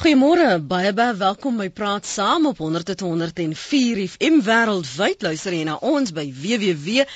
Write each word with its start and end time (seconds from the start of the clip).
Goeiemôre, 0.00 0.56
baie 0.64 0.94
baie 0.96 1.12
welkom 1.12 1.58
by 1.60 1.68
Praat 1.76 2.06
Saam 2.08 2.46
op 2.48 2.56
100.104 2.64 3.98
FM 4.06 4.38
wêreldwyd. 4.46 5.20
Luister 5.20 5.52
jy 5.52 5.66
na 5.68 5.76
ons 5.84 6.08
by 6.16 6.32
www.rsg.co.za. 6.32 7.12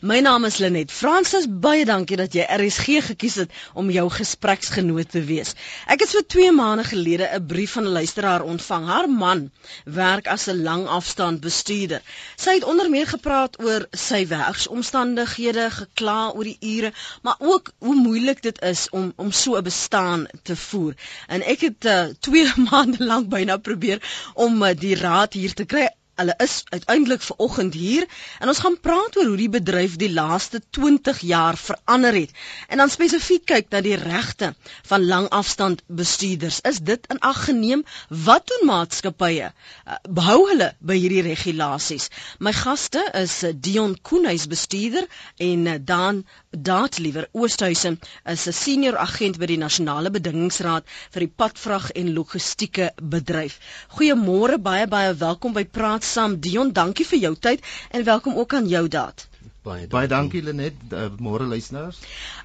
My 0.00 0.20
naam 0.24 0.48
is 0.48 0.56
Lenet 0.64 0.88
Fransis. 0.88 1.44
Baie 1.44 1.84
dankie 1.84 2.16
dat 2.16 2.32
jy 2.32 2.46
RSG 2.48 3.04
gekies 3.10 3.36
het 3.42 3.52
om 3.76 3.92
jou 3.92 4.08
gespreksgenoot 4.14 5.12
te 5.12 5.20
wees. 5.28 5.52
Ek 5.84 6.00
het 6.00 6.08
so 6.14 6.24
2 6.24 6.48
maande 6.56 6.88
gelede 6.88 7.28
'n 7.28 7.44
brief 7.52 7.76
van 7.76 7.84
'n 7.84 7.92
luisteraar 7.98 8.48
ontvang. 8.48 8.88
Haar 8.88 9.10
man 9.10 9.50
werk 9.84 10.32
as 10.32 10.48
'n 10.48 10.62
langafstand 10.64 11.44
bestuurder. 11.44 12.00
Sy 12.40 12.56
het 12.56 12.64
onder 12.64 12.88
meer 12.88 13.06
gepraat 13.06 13.60
oor 13.60 13.84
sy 13.92 14.24
werksomstandighede, 14.32 15.70
gekla 15.70 16.32
oor 16.32 16.44
die 16.44 16.58
ure, 16.60 16.92
maar 17.22 17.36
ook 17.38 17.70
hoe 17.78 17.94
moeilik 17.94 18.42
dit 18.42 18.62
is 18.62 18.88
om 18.90 19.12
om 19.16 19.32
so 19.32 19.57
'n 19.58 19.62
bestaan 19.70 20.26
te 20.42 20.56
voer. 20.56 20.94
En 21.26 21.42
ek 21.42 21.60
het 21.60 21.84
uh, 21.94 22.06
2 22.20 22.52
maande 22.70 23.04
lank 23.04 23.28
byna 23.28 23.56
probeer 23.56 24.02
om 24.34 24.62
uh, 24.62 24.70
die 24.74 24.94
raad 24.96 25.32
hier 25.32 25.54
te 25.54 25.64
kry 25.64 25.88
Hulle 26.18 26.34
is 26.42 26.64
uiteindelik 26.74 27.22
ver 27.22 27.36
oggend 27.44 27.74
hier 27.78 28.06
en 28.42 28.50
ons 28.50 28.60
gaan 28.64 28.78
praat 28.82 29.16
oor 29.16 29.28
hoe 29.30 29.38
die 29.38 29.50
bedryf 29.54 29.96
die 30.00 30.10
laaste 30.10 30.60
20 30.78 31.20
jaar 31.30 31.56
verander 31.56 32.16
het 32.18 32.32
en 32.66 32.82
dan 32.82 32.90
spesifiek 32.90 33.44
kyk 33.52 33.70
na 33.70 33.82
die 33.86 33.94
regte 34.00 34.48
van 34.90 35.06
langafstand 35.06 35.84
bestuurders. 36.00 36.58
Is 36.72 36.80
dit 36.90 37.06
in 37.14 37.22
ag 37.30 37.44
geneem? 37.44 37.84
Wat 38.08 38.50
doen 38.50 38.66
maatskappye? 38.66 39.52
Uh, 39.52 40.00
behou 40.20 40.40
hulle 40.50 40.72
by 40.80 40.98
hierdie 40.98 41.22
regulasies? 41.28 42.08
My 42.42 42.52
gaste 42.52 43.04
is 43.22 43.38
uh, 43.46 43.54
Dion 43.54 43.94
Koenhuis 44.02 44.48
bestuurder 44.50 45.06
en 45.36 45.66
uh, 45.66 45.78
Dan 45.78 46.24
Daat 46.50 46.98
liewer 46.98 47.28
Oosthuizen 47.36 48.00
is 48.24 48.46
'n 48.48 48.52
senior 48.52 48.96
agent 48.96 49.36
by 49.38 49.46
die 49.50 49.58
Nasionale 49.60 50.10
Bedingingsraad 50.10 50.86
vir 51.12 51.20
die 51.26 51.32
padvrag 51.42 51.90
en 52.02 52.14
logistieke 52.16 52.86
bedryf. 53.14 53.58
Goeiemôre, 53.98 54.56
baie 54.56 54.86
baie 54.88 55.12
welkom 55.14 55.52
by 55.52 55.66
Praat 55.78 56.07
Sam 56.08 56.38
Dion, 56.40 56.72
dankie 56.72 57.06
vir 57.06 57.24
jou 57.28 57.34
tyd 57.48 57.64
en 57.90 58.04
welkom 58.04 58.36
ook 58.44 58.54
aan 58.54 58.68
jou 58.68 58.86
Daat. 58.88 59.28
Baie 59.68 59.84
dankie. 59.84 59.92
Baie 59.92 60.08
dankie 60.08 60.42
Lenet, 60.42 60.76
uh, 60.92 61.08
môre 61.20 61.44
luisteraars. 61.44 61.98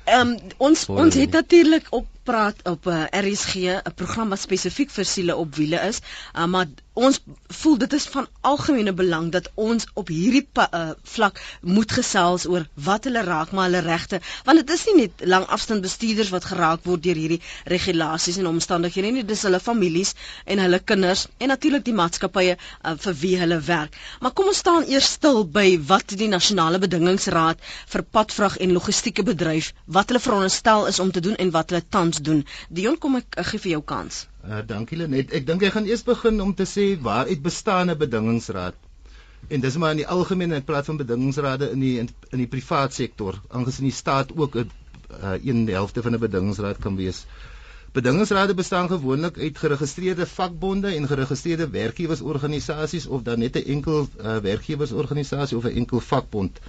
Ehm 0.04 0.34
um, 0.34 0.38
ons 0.58 0.86
Morgen. 0.88 1.06
ons 1.06 1.16
het 1.16 1.32
natuurlik 1.32 1.88
op 1.90 2.08
praat 2.24 2.58
op 2.74 2.86
'n 2.86 2.90
uh, 2.90 3.04
eh, 3.12 3.22
RSG 3.26 3.54
'n 3.56 3.94
program 3.96 4.30
wat 4.30 4.40
spesifiek 4.40 4.92
vir 4.92 5.06
siele 5.06 5.36
op 5.36 5.56
wiele 5.56 5.80
is, 5.90 6.00
uh, 6.36 6.46
maar 6.46 6.68
ons 6.94 7.18
voel 7.58 7.78
dit 7.82 7.94
is 7.98 8.04
van 8.14 8.28
algemene 8.46 8.92
belang 8.94 9.32
dat 9.34 9.48
ons 9.58 9.86
op 9.98 10.12
hierdie 10.14 10.44
uh, 10.62 10.92
vlak 11.16 11.40
moet 11.66 11.92
gesels 11.92 12.46
oor 12.46 12.68
wat 12.88 13.08
hulle 13.10 13.24
raak 13.26 13.52
maar 13.52 13.66
hulle 13.66 13.82
regte 13.82 14.20
want 14.46 14.62
dit 14.62 14.74
is 14.76 14.84
nie 14.90 14.96
net 15.00 15.24
langafstand 15.34 15.82
bestuurders 15.82 16.30
wat 16.36 16.46
geraak 16.46 16.86
word 16.86 17.02
deur 17.08 17.18
hierdie 17.18 17.40
regulasies 17.74 18.38
en 18.38 18.52
omstandighede 18.52 19.12
nie 19.16 19.24
dis 19.26 19.42
hulle 19.48 19.60
families 19.60 20.14
en 20.46 20.62
hulle 20.62 20.80
kinders 20.92 21.26
en 21.40 21.50
natuurlik 21.54 21.86
die 21.88 21.96
maatskappye 21.98 22.54
uh, 22.60 22.94
vir 23.06 23.18
wie 23.24 23.34
hulle 23.42 23.58
werk. 23.66 23.98
Maar 24.22 24.36
kom 24.38 24.52
ons 24.54 24.62
staan 24.62 24.86
eers 24.86 25.10
stil 25.18 25.42
by 25.58 25.66
wat 25.90 26.14
die 26.20 26.30
nasionale 26.30 26.78
bedingingsraad 26.84 27.62
vir 27.96 28.06
padvrag 28.18 28.60
en 28.62 28.78
logistieke 28.78 29.26
bedryf 29.26 29.72
wat 29.98 30.14
hulle 30.14 30.22
veronderstel 30.22 30.86
is 30.94 31.02
om 31.02 31.10
te 31.12 31.26
doen 31.26 31.42
en 31.42 31.56
wat 31.58 31.74
hulle 31.74 31.82
tans 31.90 32.13
doen 32.20 32.46
Dion 32.70 32.98
kom 32.98 33.16
ek, 33.16 33.26
ek 33.38 33.46
gee 33.46 33.60
vir 33.60 33.72
jou 33.72 33.82
kans 33.82 34.28
Uh, 34.44 34.60
dankie 34.68 34.98
Lenet. 35.00 35.30
Ek 35.32 35.46
dink 35.48 35.62
ek 35.64 35.72
gaan 35.72 35.86
eers 35.88 36.02
begin 36.04 36.42
om 36.44 36.50
te 36.52 36.66
sê 36.68 36.84
waar 37.00 37.30
uit 37.32 37.40
bestaan 37.44 37.90
'n 37.92 37.98
bedingingsraad. 37.98 38.76
En 39.48 39.62
dis 39.64 39.78
maar 39.78 39.92
in 39.96 40.02
die 40.02 40.08
algemeen 40.08 40.52
in 40.52 40.64
plaas 40.64 40.86
van 40.86 41.00
bedingingsrade 41.00 41.70
in 41.72 41.80
die 41.80 42.00
in, 42.00 42.10
in 42.32 42.42
die 42.44 42.48
privaat 42.48 42.94
sektor, 42.94 43.40
aangesien 43.48 43.88
die 43.88 43.96
staat 43.96 44.36
ook 44.36 44.56
'n 44.56 44.68
uh, 45.22 45.40
een 45.46 45.68
helfte 45.68 46.02
van 46.02 46.16
'n 46.16 46.20
bedingingsraad 46.20 46.78
kan 46.84 46.96
wees. 46.96 47.26
Bedingingsrade 47.94 48.54
bestaan 48.54 48.88
gewoonlik 48.92 49.38
uit 49.38 49.58
geregistreerde 49.58 50.26
vakbonde 50.26 50.92
en 50.96 51.08
geregistreerde 51.08 51.70
werkgewersorganisasies 51.70 53.08
of 53.08 53.24
dan 53.24 53.40
net 53.40 53.56
'n 53.56 53.68
enkel 53.78 54.08
uh, 54.20 54.38
werkgewersorganisasie 54.38 55.58
of 55.58 55.64
'n 55.64 55.78
enkel 55.84 56.00
vakbond. 56.00 56.60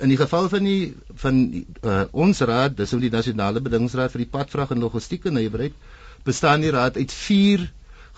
In 0.00 0.08
die 0.08 0.16
geval 0.16 0.48
van 0.48 0.64
die 0.64 0.94
van 1.22 1.40
die, 1.52 1.66
uh, 1.84 2.04
ons 2.12 2.40
raad, 2.48 2.76
dis 2.76 2.92
nou 2.94 3.00
die 3.02 3.12
nasionale 3.12 3.60
bedingingsraad 3.60 4.12
vir 4.14 4.24
die 4.24 4.32
padvrag 4.32 4.72
en 4.74 4.80
logistiek 4.80 5.26
en 5.28 5.36
nywerheid, 5.36 5.76
bestaan 6.24 6.64
die 6.64 6.72
raad 6.72 6.96
uit 6.96 7.12
4 7.12 7.66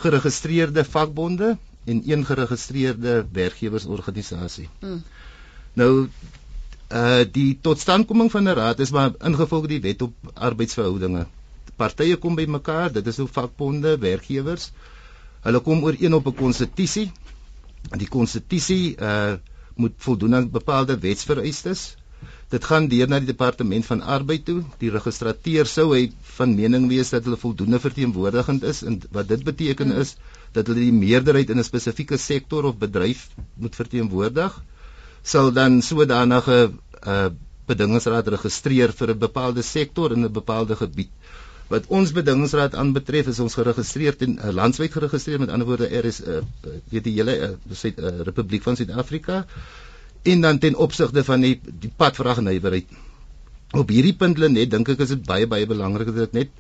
geregistreerde 0.04 0.84
vakbonde 0.84 1.56
en 1.84 2.03
een 2.06 2.25
geregistreerde 2.25 3.26
werkgewersorganisasie. 3.32 4.69
Hmm. 4.81 5.03
Nou 5.75 6.09
uh 6.92 7.25
die 7.32 7.59
totstandkoming 7.65 8.31
van 8.31 8.48
'n 8.48 8.54
raad 8.54 8.81
is 8.81 8.91
maar 8.91 9.12
ingevolge 9.19 9.66
die 9.69 9.81
wet 9.81 10.03
op 10.03 10.15
arbeidsverhoudinge. 10.34 11.26
Partye 11.76 12.16
kom 12.16 12.34
by 12.34 12.44
mekaar, 12.44 12.92
dit 12.92 13.06
is 13.06 13.16
hoe 13.16 13.28
vakbonde, 13.28 13.98
werkgewers. 13.98 14.72
Hulle 15.41 15.60
kom 15.60 15.82
ooreen 15.84 16.15
op 16.15 16.26
'n 16.26 16.34
konstitusie. 16.34 17.10
Die 17.97 18.09
konstitusie 18.09 18.97
uh 18.97 19.32
moet 19.77 19.94
voldoen 19.97 20.34
aan 20.34 20.50
bepaalde 20.50 20.99
wetsvereistes. 20.99 21.97
Dit 22.53 22.65
gaan 22.69 22.88
deur 22.93 23.09
na 23.09 23.19
die 23.22 23.31
departement 23.31 23.87
van 23.88 24.03
arbeid 24.15 24.44
toe. 24.44 24.59
Die 24.83 24.91
registrateur 24.93 25.69
sou 25.71 25.87
hy 25.94 26.03
van 26.37 26.55
mening 26.59 26.88
wees 26.91 27.12
dat 27.15 27.25
hulle 27.25 27.38
voldoende 27.41 27.81
verteenwoordigend 27.81 28.66
is 28.69 28.83
en 28.83 29.00
wat 29.16 29.28
dit 29.28 29.44
beteken 29.44 29.88
mm. 29.94 30.03
is 30.05 30.16
dat 30.53 30.69
hulle 30.69 30.84
die 30.84 30.93
meerderheid 30.99 31.50
in 31.50 31.59
'n 31.59 31.65
spesifieke 31.65 32.19
sektor 32.19 32.69
of 32.69 32.77
bedryf 32.83 33.28
moet 33.55 33.75
verteenwoordig. 33.75 34.59
Sal 35.22 35.53
dan 35.53 35.81
sodanige 35.83 36.59
uh, 37.06 37.27
bedingingsraad 37.66 38.28
registreer 38.37 38.93
vir 38.93 39.15
'n 39.15 39.19
bepaalde 39.19 39.62
sektor 39.62 40.12
in 40.12 40.25
'n 40.25 40.33
bepaalde 40.33 40.77
gebied. 40.77 41.10
Wat 41.72 41.87
ons 41.88 42.12
bedingingsraad 42.12 42.75
aanbetref 42.77 43.31
is 43.33 43.41
ons 43.41 43.56
geregistreer 43.59 44.19
in 44.27 44.34
'n 44.34 44.41
uh, 44.49 44.53
landwyd 44.53 44.93
geregistreer 44.93 45.41
met 45.41 45.53
ander 45.55 45.66
woorde 45.66 45.88
er 45.88 46.05
is 46.05 46.21
'n 46.21 46.28
uh, 46.31 46.75
weet 46.93 47.05
die 47.05 47.15
hele 47.19 47.37
uh, 47.38 47.50
uh, 47.84 48.21
Republiek 48.28 48.62
van 48.62 48.77
Suid-Afrika 48.77 49.47
en 50.22 50.41
dan 50.41 50.59
ten 50.59 50.77
opsigte 50.77 51.25
van 51.25 51.41
die 51.41 51.60
die 51.81 51.93
padvrag 51.97 52.38
en 52.38 52.44
nywerheid. 52.44 52.87
Op 53.72 53.88
hierdie 53.88 54.16
punt 54.16 54.38
lê 54.38 54.50
net 54.50 54.71
dink 54.71 54.88
ek 54.88 55.00
is 55.00 55.15
dit 55.15 55.25
baie 55.27 55.47
baie 55.47 55.66
belangrik 55.66 56.12
dat 56.15 56.28
ek 56.28 56.33
net 56.33 56.50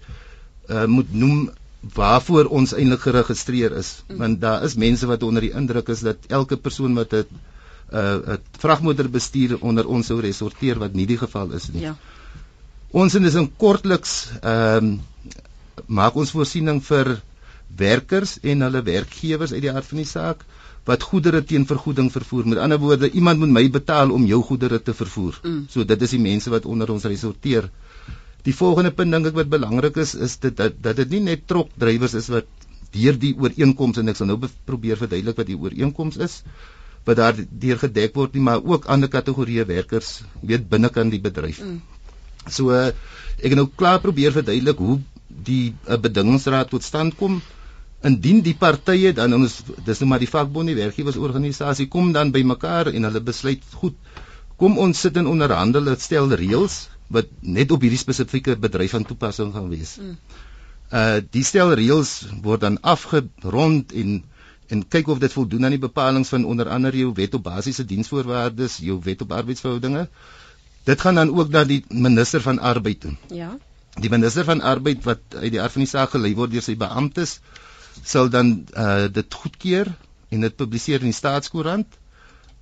uh, 0.68 0.86
moet 0.86 1.12
noem 1.12 1.50
waarvoor 1.94 2.48
ons 2.58 2.72
eintlik 2.72 3.00
geregistreer 3.00 3.74
is 3.78 4.02
mm. 4.06 4.18
want 4.18 4.40
daar 4.40 4.64
is 4.64 4.78
mense 4.78 5.06
wat 5.06 5.22
onder 5.22 5.42
die 5.42 5.54
indruk 5.60 5.88
is 5.88 6.00
dat 6.00 6.28
elke 6.28 6.56
persoon 6.56 6.94
wat 6.94 7.12
'n 7.12 7.26
'n 7.92 8.32
uh, 8.32 8.36
vragmotor 8.58 9.08
bestuur 9.08 9.58
onder 9.60 9.86
ons 9.86 10.06
sou 10.06 10.20
resorteer 10.20 10.78
wat 10.78 10.94
nie 10.94 11.06
die 11.06 11.18
geval 11.18 11.52
is 11.52 11.68
nie. 11.72 11.82
Ja. 11.82 11.96
Ons 12.92 13.14
is 13.16 13.36
in 13.40 13.48
kortliks 13.56 14.14
ehm 14.42 14.92
um, 14.92 15.00
maak 15.88 16.16
ons 16.20 16.30
voorsiening 16.34 16.78
vir 16.84 17.08
werkers 17.76 18.34
en 18.52 18.64
hulle 18.66 18.82
werkgewers 18.84 19.54
uit 19.54 19.62
die 19.64 19.70
aard 19.72 19.86
van 19.88 20.00
die 20.02 20.08
saak 20.08 20.42
wat 20.88 21.06
goedere 21.08 21.40
teen 21.46 21.64
vergoeding 21.70 22.10
vervoer. 22.12 22.48
Met 22.52 22.60
ander 22.60 22.80
woorde, 22.82 23.08
iemand 23.10 23.40
moet 23.40 23.54
my 23.54 23.62
betaal 23.76 24.12
om 24.12 24.26
jou 24.28 24.42
goedere 24.42 24.80
te 24.82 24.92
vervoer. 24.98 25.38
Mm. 25.42 25.62
So 25.72 25.86
dit 25.88 26.04
is 26.04 26.12
die 26.16 26.20
mense 26.20 26.52
wat 26.52 26.66
onder 26.68 26.90
ons 26.92 27.06
resorteer. 27.08 27.70
Die 28.44 28.54
volgende 28.58 28.92
punt 28.98 29.14
dink 29.14 29.30
ek 29.30 29.38
wat 29.40 29.52
belangrik 29.54 29.96
is 30.04 30.14
is 30.28 30.36
dit 30.42 30.56
dat 30.58 30.76
dat 30.84 31.00
dit 31.00 31.16
nie 31.16 31.22
net 31.30 31.46
trokdrywers 31.48 32.18
is 32.20 32.28
wat 32.34 32.68
deur 32.92 33.16
die 33.24 33.32
ooreenkoms 33.38 34.02
en 34.02 34.12
ek 34.12 34.20
sal 34.20 34.28
nou 34.28 34.38
probeer 34.68 35.00
verduidelik 35.00 35.40
wat 35.40 35.48
die 35.48 35.56
ooreenkoms 35.56 36.20
is 36.28 36.42
wat 37.08 37.18
daar 37.18 37.38
deur 37.64 37.80
gedek 37.80 38.14
word 38.14 38.36
nie, 38.36 38.44
maar 38.46 38.60
ook 38.62 38.84
ander 38.92 39.10
kategorieë 39.10 39.64
werkers 39.66 40.20
weet 40.42 40.68
binnekant 40.70 41.10
die 41.10 41.22
bedryf. 41.22 41.62
Mm. 41.64 41.80
So 42.50 42.74
ek 42.74 43.48
het 43.50 43.58
nou 43.58 43.68
klaar 43.76 44.00
probeer 44.00 44.34
verduidelik 44.34 44.78
hoe 44.78 45.00
die 45.28 45.74
uh, 45.88 45.96
bedingingsraad 45.96 46.70
tot 46.70 46.84
stand 46.84 47.16
kom 47.18 47.40
indien 48.02 48.42
die 48.42 48.54
partye 48.58 49.12
dan 49.14 49.34
ons 49.36 49.60
dis 49.86 50.00
nou 50.02 50.08
maar 50.10 50.22
die 50.22 50.30
vakbond 50.30 50.68
die 50.70 50.78
werkgewersorganisasie 50.78 51.88
kom 51.88 52.10
dan 52.12 52.32
by 52.34 52.42
mekaar 52.46 52.90
en 52.90 53.06
hulle 53.06 53.22
besluit 53.22 53.62
goed 53.78 53.94
kom 54.58 54.78
ons 54.78 54.98
sit 55.06 55.16
in 55.18 55.30
onderhandel 55.30 55.90
stel 55.98 56.30
reëls 56.38 56.82
wat 57.12 57.30
net 57.40 57.72
op 57.74 57.82
hierdie 57.84 58.00
spesifieke 58.00 58.56
bedryf 58.56 58.94
van 58.96 59.04
toepassing 59.04 59.52
gaan 59.54 59.70
wees. 59.72 59.96
Mm. 60.00 60.16
Uh 60.92 61.18
die 61.34 61.44
stel 61.44 61.72
reëls 61.78 62.12
word 62.44 62.64
dan 62.64 62.78
afgerond 62.94 63.92
en 64.02 64.20
en 64.72 64.84
kyk 64.94 65.10
of 65.12 65.18
dit 65.20 65.32
voldoen 65.32 65.66
aan 65.66 65.74
die 65.74 65.82
bepalinge 65.82 66.28
van 66.30 66.46
onder 66.48 66.68
andere 66.72 66.96
jou 67.02 67.10
wet 67.16 67.34
op 67.36 67.42
basiese 67.44 67.84
diensvoorwaardes, 67.84 68.78
jou 68.80 68.96
wet 69.04 69.20
op 69.20 69.34
arbeidsverhoudinge. 69.36 70.06
Dit 70.84 71.00
gaan 71.00 71.14
dan 71.14 71.30
ook 71.38 71.48
na 71.54 71.64
die 71.64 71.84
minister 71.88 72.42
van 72.42 72.58
arbeid 72.58 73.00
toe. 73.00 73.12
Ja. 73.30 73.56
Die 74.00 74.10
minister 74.10 74.44
van 74.44 74.60
arbeid 74.60 75.04
wat 75.04 75.20
uit 75.36 75.52
die 75.52 75.60
aard 75.60 75.72
van 75.72 75.84
die 75.84 75.90
saak 75.90 76.14
gelei 76.14 76.34
word 76.34 76.50
deur 76.54 76.64
sy 76.64 76.76
beamptes 76.80 77.38
sal 78.04 78.30
dan 78.32 78.54
uh 78.76 79.08
dit 79.12 79.34
goedkeur 79.34 79.90
en 80.32 80.46
dit 80.46 80.56
publiseer 80.56 81.04
in 81.04 81.12
die 81.12 81.18
staatskoerant 81.18 81.98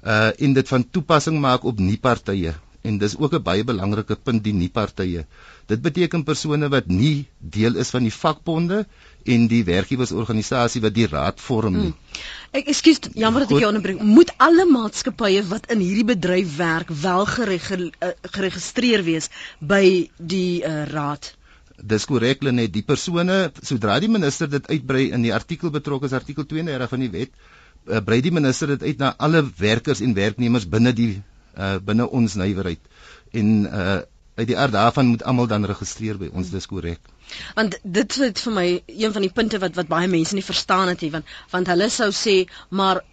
uh 0.02 0.31
en 0.37 0.56
dit 0.58 0.69
van 0.69 0.84
toepassing 0.90 1.38
maak 1.40 1.64
op 1.64 1.78
nie 1.78 1.99
partye 1.99 2.55
en 2.82 2.99
dis 2.99 3.17
ook 3.19 3.35
'n 3.35 3.43
baie 3.43 3.65
belangrike 3.65 4.17
punt 4.17 4.44
die 4.44 4.53
nie 4.53 4.69
partye. 4.69 5.27
Dit 5.67 5.82
beteken 5.82 6.25
persone 6.25 6.69
wat 6.69 6.87
nie 6.87 7.27
deel 7.38 7.77
is 7.77 7.91
van 7.91 8.03
die 8.03 8.12
vakbonde 8.12 8.87
en 9.25 9.47
die 9.49 9.65
werkgewersorganisasie 9.65 10.81
wat 10.81 10.94
die 10.94 11.06
raad 11.06 11.41
vorm 11.41 11.75
nie. 11.77 11.93
Hmm. 11.93 12.23
Ek 12.53 12.67
ekskuus, 12.67 13.00
jammer 13.15 13.41
dat 13.41 13.50
ek 13.53 13.59
jou 13.59 13.69
onderbreek. 13.69 14.03
Moet 14.03 14.32
alle 14.37 14.67
maatskappye 14.67 15.44
wat 15.49 15.71
in 15.71 15.79
hierdie 15.79 16.05
bedryf 16.05 16.56
werk 16.56 16.88
wel 16.88 17.27
geregistreer 17.27 19.05
wees 19.05 19.31
by 19.61 20.11
die 20.17 20.62
uh, 20.65 20.85
raad? 20.87 21.35
dis 21.82 22.05
korrek 22.05 22.43
net 22.43 22.73
die 22.73 22.82
persone 22.85 23.50
sodra 23.62 23.99
die 24.00 24.11
minister 24.12 24.49
dit 24.49 24.67
uitbrei 24.69 25.11
in 25.17 25.23
die 25.25 25.32
artikel 25.32 25.71
betrokke 25.71 26.06
is 26.11 26.12
artikel 26.12 26.44
32 26.44 26.91
van 26.93 27.00
die 27.00 27.11
wet 27.15 27.31
uh, 27.88 28.00
brei 28.05 28.21
die 28.21 28.32
minister 28.32 28.69
dit 28.75 28.82
uit 28.82 28.99
na 28.99 29.15
alle 29.19 29.43
werkers 29.59 30.03
en 30.05 30.15
werknemers 30.15 30.69
binne 30.69 30.93
die 30.93 31.23
uh, 31.56 31.76
binne 31.85 32.08
ons 32.08 32.35
nywerheid 32.41 32.81
en 33.32 33.52
uh, 33.67 34.00
uit 34.41 34.49
die 34.49 34.58
aard 34.58 34.73
daarvan 34.73 35.12
moet 35.12 35.23
almal 35.23 35.47
dan 35.50 35.69
registreer 35.69 36.19
by 36.19 36.31
ons 36.32 36.50
dis 36.55 36.67
korrek 36.67 37.12
want 37.58 37.79
dit 37.82 38.19
is 38.26 38.47
vir 38.47 38.56
my 38.56 38.67
een 38.87 39.14
van 39.17 39.26
die 39.26 39.35
punte 39.41 39.61
wat 39.62 39.79
wat 39.79 39.91
baie 39.93 40.08
mense 40.08 40.35
nie 40.35 40.47
verstaan 40.47 40.93
het 40.93 41.06
nie 41.06 41.14
want 41.14 41.38
want 41.55 41.73
hulle 41.73 41.91
sou 41.94 42.11
sê 42.25 42.37
maar 42.69 43.05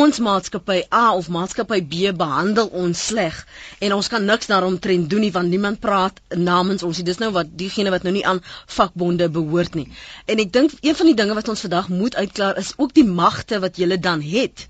ons 0.00 0.18
maatskappy 0.22 0.76
A 0.94 1.14
of 1.18 1.28
maatskappy 1.34 1.80
B 1.92 2.10
behandel 2.16 2.68
ons 2.80 3.00
sleg 3.10 3.38
en 3.82 3.94
ons 3.96 4.08
kan 4.08 4.24
niks 4.24 4.46
daaromtrent 4.46 5.08
doen 5.10 5.24
nie 5.26 5.32
want 5.34 5.50
niemand 5.50 5.80
praat 5.80 6.20
namens 6.36 6.84
ons 6.86 6.98
nie. 6.98 7.06
Dis 7.08 7.18
nou 7.18 7.32
wat 7.34 7.50
diegene 7.58 7.90
wat 7.90 8.06
nou 8.06 8.12
nie 8.14 8.22
aan 8.26 8.40
vakbonde 8.76 9.28
behoort 9.34 9.74
nie. 9.74 9.88
En 10.30 10.38
ek 10.38 10.52
dink 10.52 10.76
een 10.80 10.94
van 10.94 11.10
die 11.10 11.16
dinge 11.18 11.34
wat 11.34 11.50
ons 11.50 11.66
vandag 11.66 11.90
moet 11.90 12.14
uitklaar 12.14 12.60
is 12.62 12.72
ook 12.76 12.94
die 12.94 13.06
magte 13.08 13.58
wat 13.58 13.78
jy 13.78 13.98
dan 13.98 14.22
het 14.22 14.68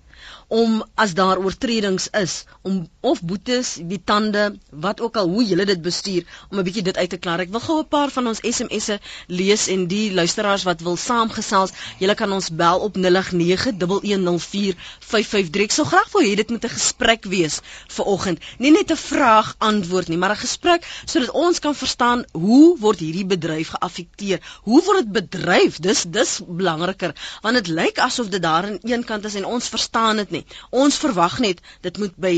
om 0.49 0.85
as 0.94 1.14
daar 1.14 1.38
oortredings 1.38 2.08
is 2.11 2.44
om 2.62 2.88
of 3.00 3.23
boetes, 3.23 3.79
die 3.81 4.02
tande, 4.05 4.58
wat 4.70 5.00
ook 5.00 5.17
al 5.17 5.29
hoe 5.29 5.44
jy 5.44 5.64
dit 5.64 5.82
bestuur 5.82 6.25
om 6.50 6.58
'n 6.58 6.64
bietjie 6.64 6.82
dit 6.82 6.96
uit 6.96 7.11
te 7.11 7.17
klaar. 7.17 7.41
Ek 7.41 7.50
wil 7.50 7.61
gou 7.61 7.79
'n 7.81 7.88
paar 7.88 8.11
van 8.11 8.26
ons 8.26 8.38
SMS'e 8.43 9.00
lees 9.26 9.69
en 9.69 9.87
die 9.87 10.12
luisteraars 10.12 10.62
wat 10.62 10.81
wil 10.81 10.96
saamgesels, 10.96 11.70
julle 11.99 12.14
kan 12.14 12.32
ons 12.32 12.50
bel 12.50 12.79
op 12.79 12.96
0891104553. 12.96 15.62
Ek 15.62 15.73
sou 15.73 15.87
graag 15.87 16.12
wou 16.12 16.25
hê 16.25 16.35
dit 16.37 16.50
moet 16.50 16.64
'n 16.64 16.69
gesprek 16.69 17.25
wees 17.25 17.61
vir 17.88 18.05
oggend. 18.05 18.38
Nie 18.58 18.70
net 18.70 18.91
'n 18.91 18.96
vraag 18.96 19.55
antwoord 19.58 20.08
nie, 20.08 20.19
maar 20.19 20.31
'n 20.31 20.37
gesprek 20.37 20.87
sodat 21.05 21.31
ons 21.31 21.58
kan 21.58 21.75
verstaan 21.75 22.25
hoe 22.32 22.79
word 22.79 22.99
hierdie 22.99 23.26
bedryf 23.26 23.69
geaffekteer? 23.69 24.41
Hoe 24.62 24.82
word 24.82 24.99
dit 24.99 25.12
bedryf? 25.12 25.79
Dis 25.79 26.05
dis 26.08 26.41
belangriker 26.46 27.14
want 27.43 27.55
dit 27.55 27.67
lyk 27.67 27.99
asof 27.99 28.29
dit 28.29 28.43
daar 28.43 28.64
aan 28.64 28.79
een 28.82 29.05
kant 29.05 29.25
is 29.25 29.35
en 29.35 29.44
ons 29.44 29.69
verstaan 29.69 30.17
dit 30.17 30.31
nie. 30.34 30.44
Ons 30.84 30.98
verwag 31.02 31.38
net 31.44 31.62
dit 31.86 31.98
moet 32.02 32.16
by 32.26 32.34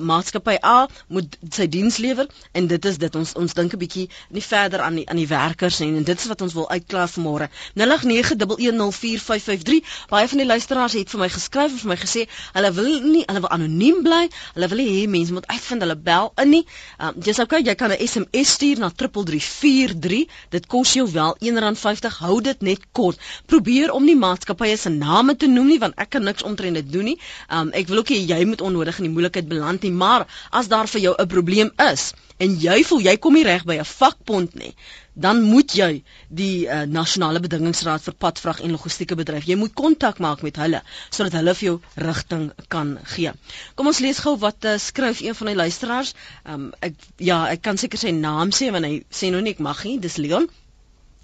maatskappy 0.00 0.58
A 0.62 0.86
moet 1.10 1.36
sy 1.50 1.66
diens 1.66 1.96
lewer 1.98 2.28
en 2.54 2.66
dit 2.70 2.84
is 2.86 2.98
dit 3.02 3.14
ons 3.18 3.34
ons 3.34 3.54
dink 3.54 3.72
'n 3.74 3.78
bietjie 3.78 4.08
nie 4.30 4.42
verder 4.42 4.80
aan 4.80 4.94
die 4.94 5.08
aan 5.10 5.16
die 5.16 5.26
werkers 5.26 5.78
nie. 5.78 5.96
En 5.96 6.04
dit 6.04 6.18
is 6.18 6.26
wat 6.26 6.40
ons 6.40 6.52
wil 6.54 6.70
uitklaar 6.70 7.08
vanmôre 7.10 7.48
0891104553 7.74 9.80
baie 10.08 10.28
van 10.28 10.38
die 10.38 10.46
luisteraars 10.46 10.92
het 10.92 11.10
vir 11.10 11.20
my 11.20 11.28
geskryf 11.28 11.72
en 11.72 11.78
vir 11.78 11.88
my 11.88 11.96
gesê 11.96 12.28
hulle 12.52 12.72
wil 12.72 13.00
nie 13.02 13.24
hulle 13.26 13.40
wil 13.40 13.50
anoniem 13.50 14.02
bly. 14.02 14.28
Hulle 14.54 14.68
wil 14.68 14.78
hê 14.78 15.08
mense 15.08 15.32
moet 15.32 15.46
uitvind 15.46 15.82
hulle 15.82 15.96
bel 15.96 16.32
in 16.36 16.50
nie. 16.50 16.66
Um, 17.00 17.12
dis 17.16 17.38
okay 17.38 17.62
jy 17.62 17.74
kan 17.74 17.90
'n 17.90 18.06
SMS 18.06 18.50
stuur 18.50 18.78
na 18.78 18.90
3343 18.90 20.26
dit 20.50 20.66
kos 20.66 20.92
jou 20.92 21.10
wel 21.10 21.36
R1.50 21.40 22.18
hou 22.18 22.40
dit 22.40 22.62
net 22.62 22.78
kort. 22.92 23.18
Probeer 23.46 23.90
om 23.90 24.04
nie 24.04 24.16
maatskappye 24.16 24.76
se 24.76 24.90
name 24.90 25.36
te 25.36 25.46
noem 25.46 25.66
nie 25.66 25.78
want 25.78 25.94
ek 25.96 26.10
kan 26.10 26.22
niks 26.22 26.42
omtrent 26.42 26.74
dit 26.74 26.92
doen 26.92 27.04
nie. 27.04 27.20
Um, 27.50 27.70
ek 27.72 27.88
wil 27.88 27.98
ook 27.98 28.08
hê 28.08 28.26
jy 28.26 28.44
moet 28.44 28.60
onnodig 28.60 28.98
in 28.98 29.04
die 29.04 29.12
moeilikheid 29.12 29.48
beland 29.56 29.82
nie, 29.82 29.94
maar 30.04 30.28
as 30.50 30.70
daar 30.72 30.88
vir 30.92 31.08
jou 31.08 31.14
'n 31.18 31.34
probleem 31.34 31.72
is 31.90 32.12
en 32.42 32.56
jy 32.60 32.82
voel 32.84 33.04
jy 33.06 33.16
kom 33.16 33.36
nie 33.36 33.44
reg 33.46 33.64
by 33.68 33.78
'n 33.80 33.88
vakbond 33.88 34.54
nie, 34.60 34.74
dan 35.14 35.40
moet 35.42 35.72
jy 35.72 36.02
die 36.28 36.66
uh, 36.68 36.82
nasionale 36.84 37.40
bedingingsraad 37.40 38.04
vir 38.04 38.16
padvrag 38.24 38.60
en 38.60 38.74
logistieke 38.76 39.16
bedryf. 39.16 39.46
Jy 39.48 39.56
moet 39.56 39.72
kontak 39.74 40.20
maak 40.20 40.42
met 40.44 40.60
hulle 40.60 40.82
sodat 41.08 41.38
hulle 41.38 41.54
vir 41.54 41.68
jou 41.68 41.76
rigting 42.08 42.50
kan 42.68 42.98
gee. 43.14 43.32
Kom 43.74 43.86
ons 43.86 44.02
lees 44.04 44.20
gou 44.20 44.36
wat 44.44 44.68
uh, 44.68 44.76
skryf 44.76 45.24
een 45.24 45.38
van 45.40 45.52
die 45.52 45.56
luisteraars. 45.62 46.14
Um, 46.44 46.68
ek 46.80 46.94
ja, 47.16 47.46
ek 47.48 47.64
kan 47.64 47.80
seker 47.80 47.98
sy 47.98 48.12
naam 48.12 48.52
sê 48.52 48.70
want 48.70 48.84
hy 48.84 49.00
sê 49.10 49.32
nou 49.32 49.40
nie 49.40 49.56
ek 49.56 49.64
mag 49.64 49.84
nie. 49.88 49.98
Dis 49.98 50.20
Leon. 50.20 50.50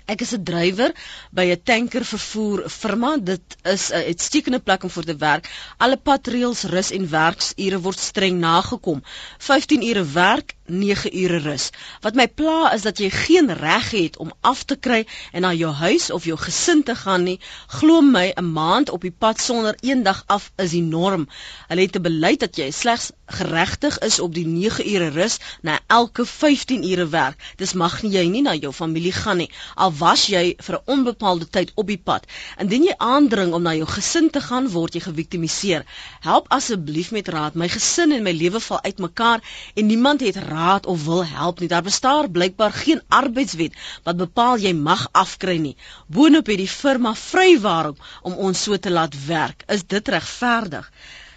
Ek 0.07 0.21
is 0.21 0.33
'n 0.35 0.43
drywer 0.45 0.93
by 1.31 1.45
'n 1.51 1.63
tanker 1.63 2.05
vervoer 2.05 2.69
firma. 2.69 3.17
Dit 3.19 3.57
is 3.63 3.91
'n 3.91 4.05
uitstekende 4.11 4.59
plek 4.59 4.83
om 4.83 4.91
voor 4.91 5.05
te 5.05 5.17
werk. 5.17 5.51
Alle 5.79 5.97
patreëls, 5.97 6.63
rus 6.63 6.91
en 6.91 7.09
werksure 7.11 7.81
word 7.81 7.99
streng 7.99 8.39
nagekom. 8.39 9.03
15 9.39 9.83
ure 9.83 10.05
werk, 10.05 10.55
9 10.67 11.17
ure 11.17 11.39
rus. 11.39 11.71
Wat 12.01 12.15
my 12.15 12.29
pla 12.29 12.73
is 12.73 12.83
dat 12.83 12.99
jy 12.99 13.11
geen 13.11 13.51
reg 13.53 13.91
het 13.91 14.17
om 14.17 14.33
af 14.41 14.63
te 14.65 14.77
kry 14.77 15.07
en 15.33 15.43
na 15.43 15.53
jou 15.53 15.73
huis 15.73 16.11
of 16.11 16.25
jou 16.25 16.39
gesin 16.39 16.83
te 16.83 16.95
gaan 16.95 17.23
nie. 17.23 17.41
Glo 17.67 18.01
my, 18.01 18.33
'n 18.37 18.53
maand 18.53 18.91
op 18.91 19.01
die 19.01 19.15
pad 19.19 19.41
sonder 19.41 19.77
een 19.81 20.03
dag 20.03 20.25
af 20.27 20.53
is 20.57 20.71
die 20.71 20.83
norm. 20.83 21.29
Hulle 21.69 21.81
het 21.81 21.97
'n 21.97 22.03
beleid 22.03 22.41
dat 22.41 22.57
jy 22.57 22.71
slegs 22.71 23.11
geregtig 23.27 23.99
is 23.99 24.21
op 24.21 24.35
die 24.35 24.47
9 24.47 24.89
ure 24.95 25.09
rus 25.09 25.39
na 25.63 25.81
elke 25.87 26.27
15 26.27 26.85
ure 26.91 27.09
werk. 27.09 27.39
Dis 27.57 27.73
mag 27.73 28.03
nie 28.03 28.13
jy 28.13 28.27
nie 28.29 28.43
na 28.43 28.55
jou 28.55 28.73
familie 28.73 29.13
gaan 29.13 29.37
nie. 29.37 29.51
Al 29.75 29.93
was 30.03 30.27
jy 30.33 30.45
vir 30.67 30.77
'n 30.79 30.91
onbepaalde 30.95 31.49
tyd 31.57 31.73
op 31.75 31.87
die 31.87 32.01
pad. 32.09 32.27
Indien 32.65 32.87
jy 32.89 32.95
aandring 32.99 33.53
om 33.55 33.63
na 33.63 33.75
jou 33.79 33.87
gesin 33.87 34.31
te 34.31 34.41
gaan, 34.41 34.69
word 34.69 34.95
jy 34.95 35.03
geviktimiseer. 35.07 35.85
Help 36.21 36.49
asseblief 36.57 37.11
met 37.17 37.29
raad. 37.29 37.55
My 37.55 37.69
gesin 37.69 38.13
en 38.13 38.23
my 38.27 38.33
lewe 38.33 38.61
val 38.61 38.83
uitmekaar 38.83 39.41
en 39.75 39.87
niemand 39.87 40.21
het 40.21 40.37
raad 40.37 40.87
of 40.87 41.05
wil 41.05 41.25
help 41.25 41.61
nie. 41.61 41.69
Daar 41.69 41.83
bestaan 41.83 42.31
blykbaar 42.33 42.73
geen 42.73 43.03
arbeidswet 43.09 43.79
wat 44.05 44.17
bepaal 44.17 44.59
jy 44.59 44.73
mag 44.73 45.09
afkry 45.13 45.57
nie. 45.59 45.77
Boonop 46.07 46.47
het 46.47 46.59
die 46.59 46.69
firma 46.69 47.15
vrywaring 47.15 47.99
om 48.23 48.33
ons 48.33 48.63
so 48.63 48.77
te 48.77 48.91
laat 48.91 49.15
werk. 49.27 49.65
Is 49.69 49.87
dit 49.87 50.09
regverdig? 50.09 50.91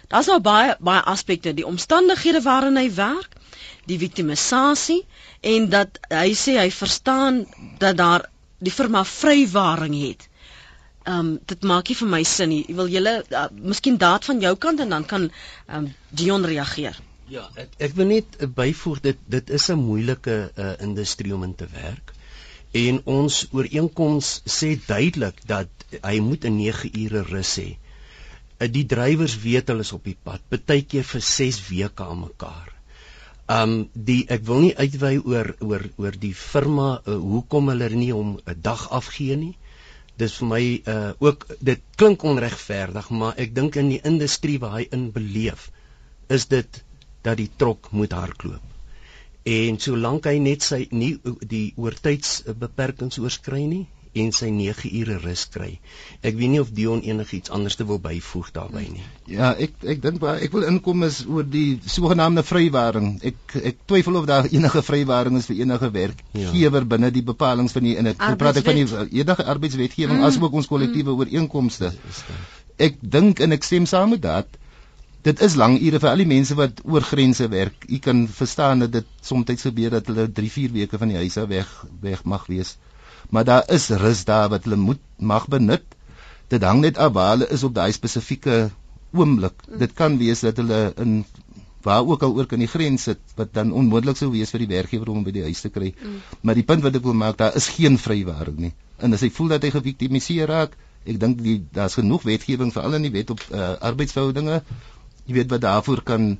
Daar's 0.08 0.26
nou 0.30 0.38
baie 0.40 0.76
baie 0.78 1.02
aspekte, 1.02 1.54
die 1.54 1.66
omstandighede 1.66 2.42
waarin 2.42 2.76
hy 2.78 2.86
werk, 2.94 3.32
die 3.90 3.98
victimisasie 3.98 5.02
en 5.54 5.68
dat 5.70 5.98
hy 6.10 6.30
sê 6.34 6.58
hy 6.60 6.70
verstaan 6.70 7.44
dat 7.82 7.98
daar 7.98 8.26
die 8.58 8.72
firma 8.72 9.04
vrywaring 9.04 9.94
het. 10.00 10.28
Ehm 11.06 11.18
um, 11.18 11.32
dit 11.46 11.62
maak 11.62 11.88
nie 11.88 11.96
vir 11.96 12.08
my 12.08 12.22
sin 12.24 12.50
nie. 12.50 12.64
Wil 12.68 12.88
julle 12.90 13.12
uh, 13.30 13.46
miskien 13.52 13.98
daad 14.02 14.24
van 14.24 14.40
jou 14.42 14.54
kant 14.56 14.80
en 14.80 14.94
dan 14.96 15.06
kan 15.06 15.28
ehm 15.30 15.84
um, 15.84 15.92
Dion 16.10 16.44
reageer. 16.44 16.98
Ja, 17.30 17.48
ek 17.58 17.74
ek 17.88 17.96
wil 17.98 18.10
net 18.10 18.38
byvoeg 18.54 19.00
dit 19.04 19.24
dit 19.36 19.50
is 19.58 19.68
'n 19.70 19.78
moeilike 19.78 20.36
uh, 20.54 20.72
industrie 20.88 21.34
om 21.34 21.42
in 21.42 21.54
te 21.54 21.68
werk. 21.72 22.12
En 22.72 23.00
ons 23.04 23.46
ooreenkoms 23.52 24.42
sê 24.58 24.76
duidelik 24.86 25.40
dat 25.46 25.68
hy 26.02 26.18
moet 26.20 26.44
'n 26.44 26.56
9 26.56 26.90
ure 27.04 27.22
rus 27.22 27.56
hê. 27.58 27.76
Uh, 28.60 28.68
die 28.70 28.86
drywers 28.86 29.38
weet 29.42 29.68
hulle 29.68 29.86
is 29.86 29.92
op 29.92 30.04
die 30.04 30.18
pad, 30.22 30.40
baie 30.50 30.82
keer 30.82 31.04
vir 31.04 31.20
6 31.20 31.68
weke 31.68 32.02
aan 32.02 32.20
mekaar. 32.20 32.75
Um 33.54 33.74
die 33.94 34.24
ek 34.28 34.42
wil 34.46 34.64
nie 34.64 34.74
uitwy 34.74 35.12
oor 35.22 35.52
oor 35.62 35.84
oor 36.02 36.16
die 36.18 36.34
firma 36.34 36.88
uh, 36.98 37.14
hoekom 37.14 37.70
hulle 37.70 37.88
nie 37.94 38.12
om 38.14 38.38
'n 38.38 38.60
dag 38.62 38.88
afgee 38.90 39.36
nie. 39.36 39.54
Dis 40.18 40.34
vir 40.40 40.48
my 40.48 40.62
uh 40.94 41.12
ook 41.18 41.46
dit 41.60 41.82
klink 41.96 42.24
onregverdig, 42.24 43.10
maar 43.10 43.34
ek 43.36 43.54
dink 43.54 43.76
in 43.76 43.88
die 43.94 44.02
industrie 44.02 44.58
waar 44.58 44.78
hy 44.78 44.88
in 44.90 45.12
beleef 45.12 45.70
is 46.28 46.46
dit 46.46 46.82
dat 47.22 47.36
die 47.36 47.50
trok 47.56 47.92
moet 47.92 48.12
hardloop. 48.12 48.62
En 49.44 49.78
solank 49.78 50.26
hy 50.26 50.38
net 50.38 50.62
sy 50.62 50.88
nie 50.90 51.12
die 51.40 51.72
oortydsbeperkings 51.76 53.18
oorskry 53.22 53.62
nie 53.66 53.86
en 54.22 54.32
sy 54.34 54.48
9 54.54 54.90
ure 55.00 55.18
rus 55.22 55.44
kry. 55.52 55.70
Ek 56.22 56.36
weet 56.38 56.52
nie 56.54 56.60
of 56.62 56.72
Dion 56.76 57.02
enigiets 57.04 57.52
anders 57.54 57.76
te 57.78 57.86
wil 57.88 58.00
byvoeg 58.02 58.50
daarbey 58.56 58.86
nie. 58.90 59.04
Ja, 59.30 59.52
ek 59.52 59.86
ek 59.94 60.02
dink 60.04 60.24
ek 60.32 60.52
wil 60.56 60.66
inkom 60.70 61.06
is 61.08 61.22
oor 61.28 61.46
die 61.46 61.78
sogenaamde 61.84 62.44
vrywaring. 62.46 63.16
Ek 63.32 63.56
ek 63.72 63.82
twyfel 63.90 64.20
of 64.22 64.28
daar 64.30 64.50
enige 64.50 64.82
vrywaring 64.86 65.38
is 65.40 65.48
vir 65.50 65.62
enige 65.64 65.90
werkgewer 65.94 66.82
ja. 66.82 66.90
binne 66.96 67.12
die 67.14 67.24
bepalinge 67.26 67.74
van 67.76 67.88
die 67.88 67.96
in 68.00 68.10
dit 68.10 68.20
praat 68.42 68.60
ek 68.60 68.68
van 68.68 68.80
die 68.80 68.86
enige 69.22 69.48
arbeidswetgewing 69.54 70.20
mm. 70.20 70.28
asook 70.30 70.60
ons 70.62 70.70
kollektiewe 70.70 71.12
mm. 71.12 71.18
ooreenkomste. 71.24 71.92
Ek 72.76 73.00
dink 73.00 73.40
en 73.40 73.56
ek 73.56 73.64
stem 73.64 73.88
saam 73.88 74.14
met 74.16 74.24
dat 74.24 74.62
dit 75.26 75.40
is 75.42 75.56
lang 75.58 75.74
ure 75.82 75.98
vir 75.98 76.10
al 76.12 76.22
die 76.22 76.28
mense 76.30 76.54
wat 76.58 76.82
oor 76.86 77.02
grense 77.02 77.48
werk. 77.50 77.86
U 77.90 77.98
kan 78.02 78.26
verstaan 78.30 78.84
dat 78.84 78.92
dit 78.94 79.06
soms 79.26 79.62
gebeur 79.62 79.96
dat 79.98 80.06
hulle 80.10 80.28
3, 80.32 80.50
4 80.58 80.74
weke 80.76 81.00
van 81.02 81.10
die 81.10 81.18
huis 81.22 81.36
af 81.42 81.48
weg 81.50 81.70
weg 82.00 82.22
mag 82.24 82.46
wees. 82.46 82.76
Maar 83.30 83.44
daar 83.44 83.64
is 83.72 83.88
rus 83.88 84.24
daar 84.24 84.48
wat 84.52 84.64
hulle 84.64 84.76
moet 84.76 85.02
mag 85.18 85.48
benut. 85.48 85.84
Dit 86.48 86.62
hang 86.62 86.80
net 86.80 86.98
af 86.98 87.12
waar 87.12 87.34
hulle 87.34 87.48
is 87.50 87.64
op 87.66 87.74
daai 87.74 87.92
spesifieke 87.92 88.70
oomblik. 89.12 89.62
Mm. 89.68 89.78
Dit 89.78 89.92
kan 89.92 90.18
wees 90.18 90.40
dat 90.46 90.56
hulle 90.62 90.92
in 90.96 91.24
waar 91.86 92.06
ook 92.06 92.22
al 92.22 92.34
oor 92.34 92.46
kan 92.50 92.58
die 92.58 92.70
grens 92.70 93.02
sit 93.06 93.20
wat 93.38 93.52
dan 93.54 93.70
onmoontlik 93.72 94.18
sou 94.18 94.32
wees 94.32 94.50
vir 94.50 94.64
die 94.64 94.72
werkgewer 94.74 95.10
om 95.12 95.22
by 95.26 95.34
die 95.34 95.44
huis 95.46 95.62
te 95.62 95.70
kry. 95.70 95.92
Mm. 95.94 96.18
Maar 96.40 96.58
die 96.58 96.66
punt 96.66 96.82
wat 96.82 96.98
ek 96.98 97.06
wil 97.06 97.14
maak, 97.14 97.38
daar 97.38 97.54
is 97.54 97.68
geen 97.76 97.98
vrywaring 97.98 98.58
nie. 98.58 98.72
En 98.98 99.14
as 99.14 99.22
hy 99.22 99.30
voel 99.30 99.54
dat 99.54 99.62
hy 99.62 99.70
geviktimiseer 99.70 100.50
raak, 100.50 100.74
ek 101.06 101.20
dink 101.22 101.42
daar's 101.72 101.94
genoeg 101.94 102.26
wetgewing 102.26 102.72
vir 102.74 102.82
al 102.82 102.98
in 102.98 103.06
die 103.06 103.14
wet 103.14 103.30
op 103.30 103.42
uh, 103.52 103.76
arbeidsverhoudinge 103.90 104.62
jy 105.26 105.34
weet 105.40 105.50
wat 105.50 105.64
daarvoor 105.64 106.02
kan 106.06 106.36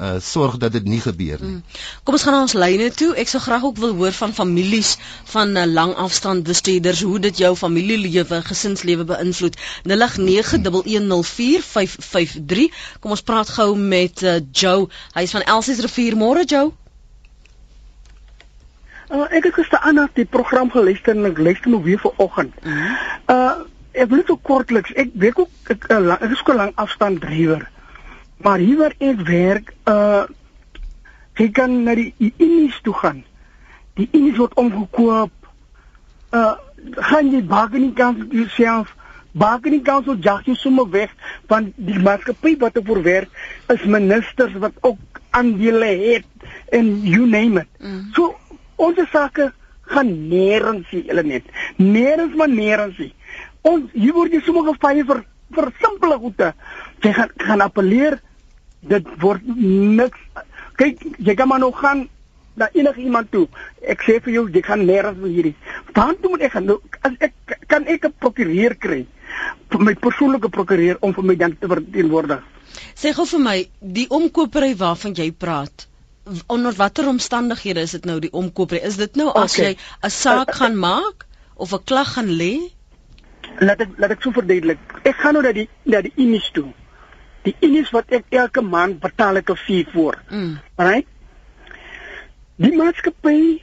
uh 0.00 0.20
sorg 0.20 0.56
dat 0.56 0.72
dit 0.72 0.84
nie 0.84 1.00
gebeur 1.00 1.38
nie. 1.40 1.54
Mm. 1.54 1.62
Kom 2.02 2.14
ons 2.14 2.22
gaan 2.26 2.34
na 2.36 2.40
ons 2.46 2.52
lyne 2.52 2.90
toe. 2.90 3.14
Ek 3.16 3.28
sou 3.28 3.42
graag 3.42 3.64
ook 3.64 3.76
wil 3.82 3.94
hoor 3.98 4.12
van 4.12 4.34
families 4.34 4.96
van 5.32 5.56
uh, 5.56 5.64
lang 5.66 5.94
afstand 5.94 6.44
bestuurders 6.44 7.02
hoe 7.02 7.18
dit 7.18 7.38
jou 7.38 7.56
familielewe, 7.56 8.42
gesinslewe 8.42 9.04
beïnvloed. 9.04 9.56
0891104553. 9.90 9.96
Kom 13.00 13.10
ons 13.16 13.22
praat 13.22 13.48
gou 13.48 13.76
met 13.76 14.22
uh, 14.22 14.36
Joe. 14.52 14.88
Hy 15.14 15.22
is 15.28 15.34
van 15.36 15.42
Elsies 15.56 15.80
Rivier. 15.84 16.16
Môre 16.16 16.44
Joe. 16.44 16.72
Uh, 19.10 19.26
ek 19.30 19.44
het 19.50 19.54
gister 19.54 19.78
aan 19.84 20.08
die 20.16 20.24
program 20.24 20.70
geluister 20.72 21.12
en 21.14 21.24
ek 21.28 21.38
luister 21.38 21.70
nou 21.70 21.82
weer 21.84 22.00
vanoggend. 22.02 22.52
Uh 23.30 23.54
ek 23.94 24.08
wil 24.10 24.18
net 24.18 24.30
kortliks. 24.42 24.90
Ek 24.98 25.12
weet 25.22 25.36
ook 25.38 25.70
ek, 25.70 25.84
uh, 25.86 26.00
lang, 26.02 26.18
ek 26.18 26.32
is 26.34 26.40
ook 26.42 26.50
'n 26.50 26.56
lang 26.56 26.72
afstand 26.74 27.20
drywer. 27.22 27.62
Maar 28.36 28.58
hier 28.58 28.78
waar 28.78 28.94
ek 28.98 29.20
werk, 29.28 29.74
uh 29.88 30.24
jy 31.34 31.48
kan 31.50 31.82
na 31.82 31.94
die 31.98 32.14
Unis 32.38 32.76
toe 32.82 32.94
gaan. 32.94 33.24
Die 33.98 34.08
Unis 34.12 34.36
word 34.38 34.54
omgekoop. 34.54 35.32
Uh 36.30 36.54
gaan 37.00 37.30
jy 37.32 37.40
bargaining 37.48 37.94
kan 37.96 38.28
jouself 38.30 38.94
bargaining 39.34 39.82
council 39.82 40.16
jag 40.20 40.46
jy 40.46 40.54
sommer 40.54 40.86
weg 40.90 41.10
van 41.50 41.72
die 41.76 41.98
maatskappy 41.98 42.54
wat 42.60 42.76
er 42.76 42.84
voor 42.86 43.02
werk 43.02 43.30
is 43.72 43.84
ministers 43.84 44.54
wat 44.62 44.76
ook 44.80 45.20
aandele 45.30 45.90
het 46.02 46.26
en 46.70 47.00
you 47.02 47.26
name 47.26 47.60
it. 47.60 47.68
Mm. 47.80 48.10
So 48.14 48.34
ons 48.76 48.98
sake 49.10 49.50
gaan 49.90 50.10
nêrens 50.30 50.90
nie, 50.92 51.04
hulle 51.08 51.24
net. 51.26 51.50
Nêrens 51.76 52.34
maar 52.38 52.48
nêrens 52.48 52.98
nie. 52.98 53.12
Ons 53.66 53.90
hier 53.92 54.14
word 54.14 54.32
jy 54.32 54.40
sommer 54.44 54.70
gefeie 54.70 55.04
vir 55.08 55.24
vir 55.54 55.70
simpele 55.82 56.18
goede. 56.18 56.52
Jy 57.04 57.12
gaan 57.12 57.30
gaan 57.36 57.60
appeleer 57.60 58.20
dit 58.80 59.06
word 59.20 59.42
niks 59.44 60.20
kyk 60.80 61.00
jy 61.18 61.34
kan 61.38 61.48
maar 61.48 61.62
nog 61.62 61.78
gaan 61.80 62.08
na 62.54 62.68
enige 62.72 63.00
iemand 63.02 63.30
toe. 63.30 63.48
Ek 63.82 64.04
sê 64.06 64.20
vir 64.22 64.32
jou 64.36 64.44
jy 64.50 64.62
gaan 64.62 64.84
nêrens 64.86 65.18
wil 65.18 65.32
hierdie. 65.34 65.56
Toe 65.94 66.30
moet 66.30 66.44
ek 66.46 66.54
gaan? 66.54 66.68
Nou, 66.70 66.78
as 67.02 67.16
ek 67.18 67.34
kan 67.68 67.86
ek 67.90 68.06
'n 68.06 68.14
prokureur 68.18 68.76
kry 68.78 69.06
vir 69.70 69.80
my 69.80 69.94
persoonlike 69.94 70.50
prokureur 70.54 71.00
om 71.00 71.14
vir 71.14 71.24
my 71.24 71.34
dan 71.34 71.56
te 71.58 71.66
verteenwoordig. 71.66 72.42
Sê 72.94 73.12
gou 73.14 73.26
vir 73.26 73.40
my, 73.40 73.56
die 73.80 74.06
omkopery 74.10 74.74
waarvan 74.76 75.14
jy 75.14 75.32
praat, 75.32 75.88
onder 76.48 76.72
watter 76.72 77.08
omstandighede 77.08 77.80
is 77.80 77.90
dit 77.90 78.04
nou 78.04 78.20
die 78.20 78.32
omkopery? 78.32 78.80
Is 78.86 78.96
dit 78.96 79.16
nou 79.16 79.28
as 79.34 79.58
Okay. 79.58 79.74
jy 79.74 79.76
'n 80.04 80.10
saak 80.10 80.48
uh, 80.48 80.54
gaan 80.54 80.76
maak 80.78 81.26
of 81.56 81.72
'n 81.72 81.84
klag 81.84 82.14
gaan 82.14 82.30
lê? 82.30 82.70
Laat 83.60 83.80
ek 83.80 83.88
laat 83.98 84.10
ek 84.10 84.22
so 84.22 84.30
verduidelik. 84.30 84.78
Ek 85.04 85.16
gaan 85.16 85.34
nou 85.34 85.42
na 85.42 85.52
die 85.52 85.68
na 85.84 86.00
die 86.00 86.12
Unis 86.16 86.50
toe. 86.52 86.72
Die 87.44 87.54
Unis 87.60 87.90
wat 87.92 88.10
ek 88.16 88.24
elke 88.32 88.62
maand 88.62 89.00
betaal 89.00 89.36
ek 89.36 89.50
'n 89.50 89.56
fee 89.56 89.86
voor. 89.92 90.16
Mm. 90.30 90.58
Right? 90.76 91.06
Die 92.56 92.72
maatskappy 92.76 93.60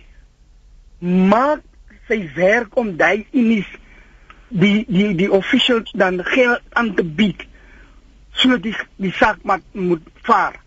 maak 0.99 1.61
sy 2.07 2.29
werk 2.35 2.75
om 2.77 2.95
daai 2.97 3.25
Unis 3.31 3.65
die 4.49 4.85
die 4.87 5.15
die 5.15 5.31
officials 5.31 5.91
dan 5.95 6.23
geld 6.23 6.61
aan 6.73 6.93
te 6.95 7.03
bied 7.03 7.45
sodat 8.33 8.63
die 8.63 8.75
die 8.97 9.11
saak 9.11 9.37
maar 9.43 9.59
moet 9.71 10.01
vaar. 10.23 10.59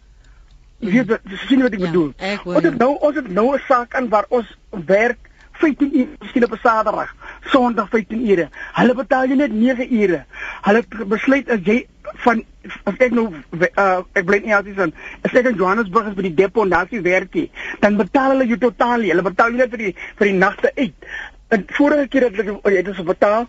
Jy 0.78 0.90
weet 0.90 1.06
wat- 1.08 1.20
jy 1.30 1.36
sien 1.48 1.62
wat 1.62 1.72
ek 1.72 1.80
Ja, 1.80 1.86
bedoel. 1.86 2.12
ek 2.18 2.38
hoor 2.40 2.54
Ons 2.56 2.64
het 2.64 2.78
nou 2.78 2.96
ons 3.00 3.16
het 3.16 3.28
nou 3.28 3.54
'n 3.54 3.60
saak 3.68 3.94
aan 3.94 4.08
waar 4.08 4.26
ons 4.28 4.46
werk 4.70 5.18
15 5.52 5.90
ure 5.96 6.08
miskien 6.20 6.44
op 6.44 6.52
'n 6.52 6.58
Saterdag, 6.62 7.14
Sondag 7.52 7.90
15 7.92 8.22
ure. 8.30 8.48
Hulle 8.78 8.94
betaal 8.94 9.28
jy 9.28 9.38
net 9.40 9.52
9 9.52 9.88
ure. 9.90 10.22
Hulle 10.66 10.82
het 10.82 11.08
besluit 11.10 11.50
as 11.50 11.64
jy 11.66 11.82
van 12.24 12.42
as 12.88 13.00
ek 13.02 13.12
nou 13.16 13.26
uh, 13.32 14.00
ek 14.16 14.24
bly 14.28 14.40
nie 14.44 14.54
altyd 14.56 14.80
aan 14.80 14.94
as 15.26 15.34
ek 15.36 15.50
in 15.50 15.58
Johannesburg 15.60 16.10
is 16.10 16.16
by 16.16 16.24
die 16.28 16.36
deponasie 16.38 17.02
werkie, 17.04 17.48
dan 17.82 17.98
betaal 18.00 18.34
hulle 18.34 18.48
jou 18.48 18.60
totaal. 18.62 19.04
Hulle 19.08 19.26
betaal 19.26 19.52
jy 19.52 19.60
net 19.60 19.74
vir 19.74 19.84
die 19.88 19.92
vir 20.20 20.30
die 20.30 20.38
nagte 20.38 20.72
uit. 20.78 21.10
En 21.54 21.66
vorige 21.76 22.08
keer 22.12 22.28
dat 22.28 22.40
ek 22.44 22.72
jy 22.72 22.78
het 22.80 22.90
ons 22.94 23.04
betaal 23.10 23.48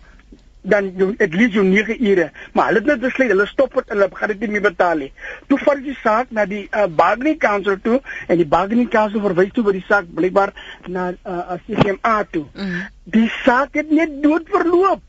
dan 0.70 0.90
jou 0.98 1.08
at 1.18 1.34
least 1.34 1.56
jou 1.56 1.64
9 1.64 1.96
ure. 2.10 2.30
Maar 2.52 2.70
hulle 2.70 2.82
het 2.82 2.90
net 2.92 3.00
besluit 3.00 3.32
hulle 3.32 3.46
stop 3.46 3.74
dit 3.78 3.88
en 3.88 3.96
hulle 3.96 4.20
gaan 4.20 4.32
dit 4.32 4.44
nie 4.44 4.50
meer 4.56 4.66
betaal 4.68 5.02
nie. 5.04 5.10
Toe 5.50 5.58
vat 5.62 5.82
die 5.84 5.96
saak 6.02 6.30
na 6.30 6.46
die 6.50 6.62
uh, 6.70 6.86
bargaining 7.00 7.38
council 7.42 7.80
toe 7.82 8.00
en 8.26 8.40
die 8.42 8.48
bargaining 8.56 8.90
council 8.92 9.24
verwys 9.24 9.52
toe 9.56 9.66
by 9.66 9.76
die 9.78 9.84
saak 9.88 10.08
blykbaar 10.18 10.54
na 10.86 11.10
uh, 11.24 11.58
CCMA 11.66 12.16
toe. 12.30 12.46
Mm. 12.54 12.80
Die 13.18 13.28
saak 13.42 13.78
het 13.78 13.90
net 13.90 14.18
dood 14.22 14.48
verloop. 14.50 15.04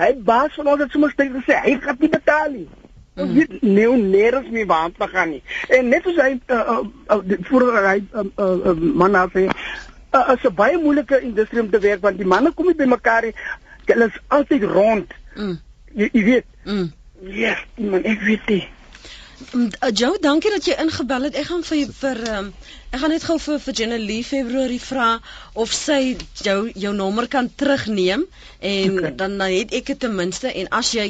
Hy 0.00 0.12
baas 0.24 0.54
van 0.56 0.70
ons 0.72 0.84
het 0.84 0.94
sommer 0.94 1.10
steeds 1.12 1.34
gesê 1.42 1.58
hy 1.64 1.76
gaan 1.82 1.98
nie 2.00 2.12
betaal 2.12 2.54
nie. 2.54 2.68
Ons 3.20 3.32
weet 3.36 3.56
nou 3.66 3.96
nêrens 3.98 4.48
meer 4.54 4.68
waar 4.70 4.92
te 4.96 5.08
gaan 5.12 5.34
nie. 5.34 5.42
En 5.76 5.88
net 5.92 6.06
soos 6.06 6.20
hy 6.22 6.36
uh, 6.38 6.60
uh, 6.76 6.82
uh, 7.16 7.38
voor 7.50 7.66
hy 7.84 7.98
uh, 8.00 8.24
uh, 8.24 8.52
uh, 8.70 8.76
man 9.02 9.16
nou 9.18 9.26
sê 9.34 9.48
uh, 9.50 10.32
is 10.34 10.46
'n 10.46 10.54
baie 10.54 10.78
moeilike 10.78 11.20
industrie 11.20 11.62
om 11.62 11.70
te 11.70 11.78
werk 11.78 12.00
want 12.06 12.18
die 12.18 12.26
manne 12.26 12.52
kom 12.54 12.66
nie 12.66 12.78
by 12.78 12.86
mekaar 12.86 13.22
nie. 13.28 13.34
Hulle 13.94 14.10
is 14.12 14.18
altyd 14.28 14.64
rond. 14.70 15.12
Mm. 15.36 15.56
Jy, 15.94 16.10
jy 16.12 16.24
weet. 16.24 16.44
Mm. 16.64 16.92
Ja, 17.20 17.54
yes, 17.54 17.64
man, 17.76 18.04
ek 18.08 18.20
weet 18.24 18.46
nie. 18.48 18.62
Mm, 19.52 19.70
uh, 19.82 19.88
Joe, 19.96 20.18
dankie 20.20 20.50
dat 20.52 20.66
jy 20.68 20.74
ingebel 20.82 21.22
het. 21.28 21.36
Ek 21.40 21.46
gaan 21.48 21.62
vir 21.64 21.88
vir 21.96 22.18
um, 22.36 22.48
ek 22.92 23.00
gaan 23.00 23.12
net 23.14 23.24
gou 23.24 23.36
vir 23.40 23.58
vir 23.64 23.74
Jenny 23.78 24.18
Februarie 24.26 24.80
vra 24.84 25.06
of 25.54 25.72
sy 25.72 26.16
jou 26.44 26.56
jou 26.76 26.92
nommer 26.94 27.26
kan 27.32 27.48
terugneem 27.56 28.26
en 28.60 28.98
Okay. 28.98 29.14
dan 29.16 29.38
dan 29.40 29.48
het 29.54 29.72
ek 29.72 29.86
dit 29.92 30.00
ten 30.00 30.14
minste 30.14 30.52
en 30.52 30.68
as 30.80 30.92
jy 30.92 31.06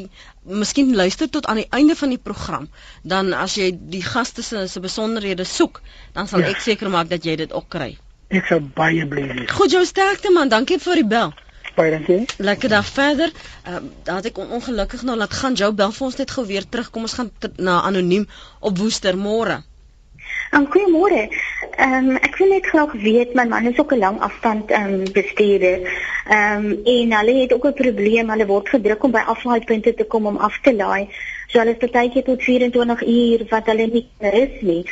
miskien 0.46 0.94
luister 0.96 1.28
tot 1.28 1.46
aan 1.46 1.56
die 1.62 1.66
einde 1.70 1.96
van 1.96 2.14
die 2.14 2.18
program, 2.22 2.68
dan 3.02 3.32
as 3.34 3.54
jy 3.58 3.70
die 3.74 4.02
gaste 4.02 4.42
se 4.42 4.66
se 4.68 4.80
besonderhede 4.80 5.44
soek, 5.44 5.82
dan 6.14 6.28
sal 6.28 6.40
Ja. 6.40 6.48
ek 6.54 6.60
seker 6.60 6.88
maak 6.90 7.08
dat 7.10 7.24
jy 7.24 7.36
dit 7.36 7.52
ook 7.52 7.68
kry. 7.68 7.96
Ek 8.30 8.46
sou 8.46 8.60
baie 8.60 9.06
bly 9.06 9.26
wees. 9.34 9.50
Goed, 9.50 9.70
jou 9.74 9.84
sterkte 9.84 10.30
man. 10.32 10.48
Dankie 10.48 10.78
vir 10.78 10.94
die 10.94 11.04
bel. 11.16 11.34
Baie 11.80 11.90
dankie. 11.90 12.26
Lekker 12.36 12.68
dag 12.68 12.86
verder. 12.86 13.32
Ehm 13.64 13.74
um, 13.76 13.92
dan 14.04 14.16
het 14.16 14.26
ek 14.28 14.38
on 14.38 14.50
ongelukkig 14.56 15.02
nou 15.02 15.16
laat 15.16 15.32
gaan. 15.32 15.54
Jou 15.56 15.72
bel 15.72 15.92
vir 15.96 16.06
ons 16.06 16.16
net 16.20 16.30
gou 16.36 16.44
weer 16.46 16.66
terug. 16.68 16.90
Kom 16.90 17.06
ons 17.08 17.16
gaan 17.16 17.30
na 17.56 17.80
anoniem 17.88 18.26
op 18.60 18.78
Woester 18.78 19.16
môre. 19.16 19.62
Um, 20.52 20.66
goeiemôre. 20.74 21.22
Ehm 21.70 22.10
um, 22.10 22.18
ek 22.20 22.36
wil 22.36 22.52
net 22.52 22.68
graag 22.68 22.92
weet 23.06 23.32
my 23.38 23.46
man 23.48 23.70
is 23.70 23.80
ook 23.80 23.94
'n 23.96 23.98
lang 24.04 24.20
afstand 24.28 24.70
ehm 24.70 24.92
um, 24.94 25.12
bestuurder. 25.12 25.88
Ehm 26.28 26.66
um, 26.66 26.78
en 26.84 27.16
hulle 27.18 27.40
het 27.40 27.52
ook 27.52 27.66
'n 27.66 27.80
probleem. 27.82 28.30
Hulle 28.30 28.46
word 28.46 28.68
gedruk 28.68 29.02
om 29.02 29.16
by 29.16 29.24
aflaaipunte 29.34 29.94
te 29.94 30.04
kom 30.04 30.26
om 30.26 30.36
af 30.36 30.60
te 30.62 30.76
laai. 30.76 31.08
So 31.48 31.58
hulle 31.58 31.76
is 31.76 31.84
partykeer 31.86 32.24
tot 32.24 32.42
24 32.42 33.06
uur 33.06 33.46
wat 33.48 33.66
hulle 33.66 33.86
nie 33.86 34.08
rus 34.18 34.60
nie. 34.60 34.84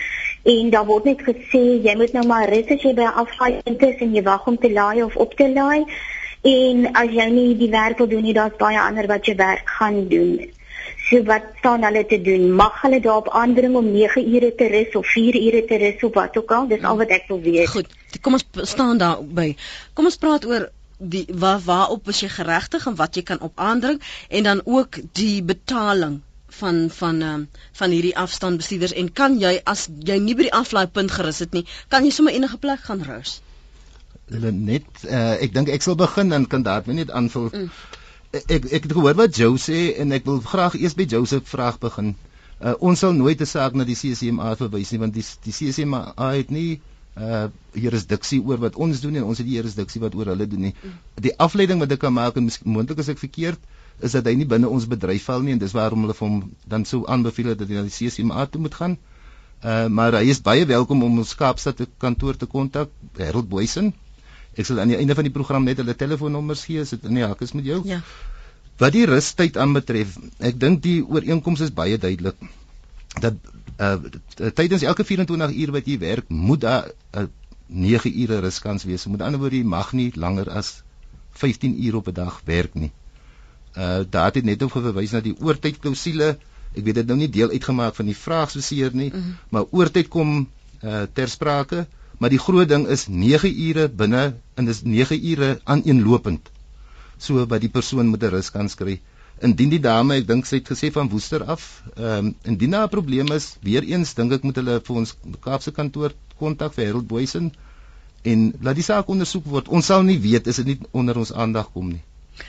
En 0.42 0.71
daar 0.71 0.87
word 0.87 1.04
net 1.04 1.21
gesê 1.23 1.64
jy 1.85 1.97
moet 1.97 2.12
nou 2.12 2.26
maar 2.26 2.49
rus 2.49 2.71
as 2.76 2.83
jy 2.83 2.95
by 2.95 3.02
'n 3.02 3.21
aflaaipunt 3.25 3.83
is 3.83 4.00
en 4.00 4.14
jy 4.14 4.23
wag 4.23 4.47
om 4.47 4.59
te 4.59 4.73
laai 4.73 5.02
of 5.02 5.16
op 5.16 5.35
te 5.35 5.52
laai. 5.52 5.85
En 6.47 6.87
as 6.95 7.11
jy 7.11 7.26
nie 7.33 7.57
die 7.59 7.71
werk 7.71 7.99
wil 7.99 8.09
doen 8.09 8.23
nie, 8.23 8.35
daar's 8.37 8.57
baie 8.59 8.78
ander 8.80 9.07
wat 9.11 9.26
jy 9.26 9.35
werk 9.38 9.68
gaan 9.78 10.07
doen. 10.09 10.38
So 11.09 11.23
wat 11.25 11.42
staan 11.59 11.85
hulle 11.87 12.04
te 12.07 12.21
doen? 12.21 12.50
Mag 12.52 12.83
hulle 12.83 13.00
daarop 13.00 13.28
aandring 13.33 13.76
om 13.76 13.90
9 13.92 14.25
ure 14.35 14.54
te 14.54 14.68
rus 14.68 14.95
of 14.95 15.07
4 15.07 15.37
ure 15.40 15.64
te 15.64 15.78
rus 15.80 16.02
of 16.04 16.14
wat 16.14 16.37
ook 16.37 16.52
al? 16.52 16.68
Dis 16.68 16.85
al 16.85 16.97
wat 17.00 17.14
ek 17.16 17.25
wil 17.28 17.40
weet. 17.40 17.68
Goed. 17.68 17.88
Kom 18.21 18.37
ons 18.37 18.45
staan 18.68 18.99
daar 19.00 19.23
by. 19.25 19.54
Kom 19.95 20.04
ons 20.04 20.21
praat 20.21 20.45
oor 20.47 20.68
die 20.99 21.25
waar 21.30 21.61
waarop 21.64 22.09
is 22.09 22.21
jy 22.21 22.28
geregtig 22.28 22.87
en 22.87 22.97
wat 22.99 23.16
jy 23.16 23.23
kan 23.23 23.40
op 23.40 23.61
aandring 23.62 24.00
en 24.28 24.42
dan 24.42 24.62
ook 24.64 24.99
die 25.14 25.42
betaling 25.42 26.21
van 26.59 26.90
van 26.90 27.21
ehm 27.23 27.35
um, 27.35 27.49
van 27.73 27.90
hierdie 27.90 28.16
afstandbestuurders 28.16 28.92
en 28.92 29.12
kan 29.12 29.38
jy 29.38 29.61
as 29.64 29.88
jy 30.11 30.18
nie 30.18 30.35
by 30.35 30.49
die 30.49 30.57
aflaaipunt 30.61 31.11
gerus 31.11 31.38
het 31.45 31.52
nie, 31.52 31.66
kan 31.88 32.04
jy 32.04 32.11
sommer 32.11 32.35
enige 32.35 32.59
plek 32.59 32.80
gaan 32.88 33.04
rus. 33.07 33.40
Hulle 34.28 34.52
net 34.52 35.04
uh, 35.08 35.37
ek 35.40 35.54
dink 35.54 35.70
ek 35.73 35.85
sal 35.85 35.97
begin 35.97 36.35
dan 36.35 36.47
kan 36.47 36.62
daar 36.66 36.85
net 36.87 37.11
aanvul. 37.11 37.49
Mm. 37.52 37.70
Ek 38.37 38.66
ek 38.68 38.82
het 38.85 38.92
gehoor 38.92 39.16
wat 39.16 39.37
Joe 39.37 39.56
sê 39.56 39.94
en 40.02 40.12
ek 40.12 40.26
wil 40.28 40.42
graag 40.44 40.76
eers 40.76 40.97
by 40.99 41.06
Joe 41.08 41.26
se 41.26 41.40
vraag 41.40 41.78
begin. 41.80 42.14
Uh, 42.58 42.75
ons 42.85 42.99
sal 42.99 43.14
nooit 43.16 43.40
'n 43.40 43.47
saak 43.47 43.75
na 43.75 43.85
die 43.88 43.97
CCMA 43.97 44.54
verwys 44.61 44.92
nie 44.92 45.00
want 45.00 45.14
die 45.14 45.25
die 45.44 45.54
CCMA 45.54 46.02
het 46.18 46.50
nie 46.50 46.80
uh 47.18 47.47
jurisdiksie 47.75 48.40
oor 48.47 48.58
wat 48.62 48.76
ons 48.76 49.00
doen 49.00 49.16
en 49.18 49.25
ons 49.30 49.38
het 49.38 49.47
die 49.47 49.56
jurisdiksie 49.56 50.00
wat 50.02 50.14
oor 50.14 50.30
hulle 50.32 50.47
doen 50.47 50.68
nie. 50.68 50.75
Die 51.26 51.35
afleiding 51.47 51.80
wat 51.82 51.92
ek 51.94 52.02
kan 52.04 52.14
maak 52.14 52.37
en 52.37 52.50
moontlik 52.64 52.99
as 52.99 53.08
ek 53.08 53.18
verkeerd 53.18 53.58
is 54.02 54.14
dat 54.14 54.26
hy 54.26 54.35
nie 54.38 54.47
binne 54.47 54.68
ons 54.70 54.87
bedryf 54.87 55.25
val 55.30 55.42
nie 55.42 55.54
en 55.56 55.62
dis 55.62 55.75
waarom 55.75 56.04
hulle 56.06 56.14
vir 56.14 56.28
hom 56.28 56.42
dan 56.75 56.85
sou 56.85 57.04
aanbeveel 57.06 57.54
dat 57.54 57.68
hy 57.68 57.78
na 57.78 57.87
die 57.87 57.94
CCMA 57.97 58.47
toe 58.47 58.61
moet 58.66 58.75
gaan. 58.75 58.99
Uh 59.62 59.87
maar 59.88 60.18
hy 60.20 60.28
is 60.30 60.42
baie 60.42 60.66
welkom 60.66 61.02
om 61.02 61.18
ons 61.18 61.35
Kaapstad 61.35 61.80
kantoor 61.99 62.37
te 62.37 62.47
kontak, 62.47 62.92
Harold 63.18 63.49
Boysen. 63.49 63.94
Ek 64.58 64.66
sal 64.66 64.80
aan 64.82 64.90
die 64.90 64.98
einde 64.98 65.14
van 65.14 65.26
die 65.28 65.34
program 65.34 65.64
net 65.68 65.78
hulle 65.82 65.94
telefoonnommers 65.94 66.64
gee 66.66 66.82
as 66.82 66.90
dit 66.94 67.04
in 67.06 67.20
die 67.20 67.26
hak 67.26 67.42
is 67.46 67.54
met 67.54 67.68
jou. 67.68 67.78
Ja. 67.86 68.00
Wat 68.78 68.94
die 68.94 69.06
rustyd 69.10 69.56
aanbetref, 69.58 70.16
ek 70.38 70.58
dink 70.62 70.82
die 70.82 70.98
ooreenkoms 71.06 71.62
is 71.66 71.74
baie 71.74 71.98
duidelik. 71.98 72.36
Dat 73.22 73.38
uh 73.78 74.50
tydens 74.58 74.82
elke 74.82 75.04
24 75.06 75.54
uur 75.62 75.72
wat 75.76 75.86
jy 75.86 75.98
werk, 76.02 76.28
moet 76.28 76.60
daar 76.66 76.90
'n 77.14 77.20
uh, 77.22 77.28
9 77.68 78.10
ure 78.22 78.40
ruskans 78.40 78.84
wees. 78.84 79.06
Met 79.06 79.22
ander 79.22 79.40
woorde, 79.40 79.56
jy 79.56 79.64
mag 79.64 79.92
nie 79.92 80.10
langer 80.14 80.50
as 80.50 80.82
15 81.38 81.76
ure 81.84 81.96
op 81.96 82.08
'n 82.08 82.14
dag 82.14 82.40
werk 82.44 82.74
nie. 82.74 82.90
Uh 83.76 84.02
daar 84.10 84.32
het 84.34 84.44
net 84.44 84.62
ook 84.62 84.72
verwys 84.72 85.10
na 85.12 85.20
die 85.20 85.36
oortydklausule. 85.40 86.38
Ek 86.74 86.84
weet 86.84 86.94
dit 86.94 87.06
nou 87.06 87.16
nie 87.18 87.28
deel 87.30 87.50
uitgemaak 87.50 87.94
van 87.94 88.06
die 88.06 88.16
vraag 88.16 88.50
so 88.50 88.60
seer 88.60 88.90
nie, 88.94 89.10
Mhm. 89.10 89.36
maar 89.50 89.64
oortyd 89.70 90.08
kom 90.08 90.48
uh 90.82 91.02
ter 91.12 91.28
sprake, 91.28 91.86
maar 92.18 92.30
die 92.30 92.38
groot 92.38 92.68
ding 92.68 92.87
is 92.88 93.06
9 93.08 93.50
ure 93.68 93.88
binne 93.88 94.34
en 94.56 94.64
dis 94.66 94.82
9 94.82 95.18
ure 95.32 95.60
aaneenlopend 95.64 96.48
so 97.18 97.46
wat 97.46 97.60
die 97.60 97.68
persoon 97.70 98.06
moet 98.06 98.22
'n 98.22 98.30
ruskans 98.30 98.75
kry. 98.75 99.00
Indien 99.42 99.70
die 99.70 99.80
dame, 99.80 100.14
ek 100.14 100.26
dink 100.26 100.46
sy 100.46 100.56
het 100.56 100.68
gesê 100.68 100.90
van 100.92 101.08
Woester 101.08 101.44
af, 101.44 101.82
ehm 101.96 102.26
um, 102.26 102.34
indien 102.44 102.70
daar 102.70 102.87
'n 102.87 102.90
probleem 102.90 103.32
is, 103.32 103.56
weer 103.62 103.82
eens 103.82 104.14
dink 104.14 104.32
ek 104.32 104.42
moet 104.42 104.56
hulle 104.56 104.80
vir 104.84 104.96
ons 104.96 105.14
Kaapse 105.40 105.70
kantoor 105.72 106.12
kontak 106.38 106.75
vir 106.75 106.87
Harold 106.87 107.06
Boysen 107.08 107.52
en 108.25 108.52
laat 108.62 108.75
die 108.75 108.82
saak 108.84 109.08
ondersoek 109.08 109.44
word. 109.44 109.68
Ons 109.68 109.87
sal 109.87 110.02
nie 110.02 110.18
weet 110.20 110.46
as 110.48 110.56
dit 110.56 110.66
nie 110.66 110.78
onder 110.92 111.16
ons 111.18 111.32
aandag 111.32 111.70
kom 111.72 111.88
nie. 111.88 112.02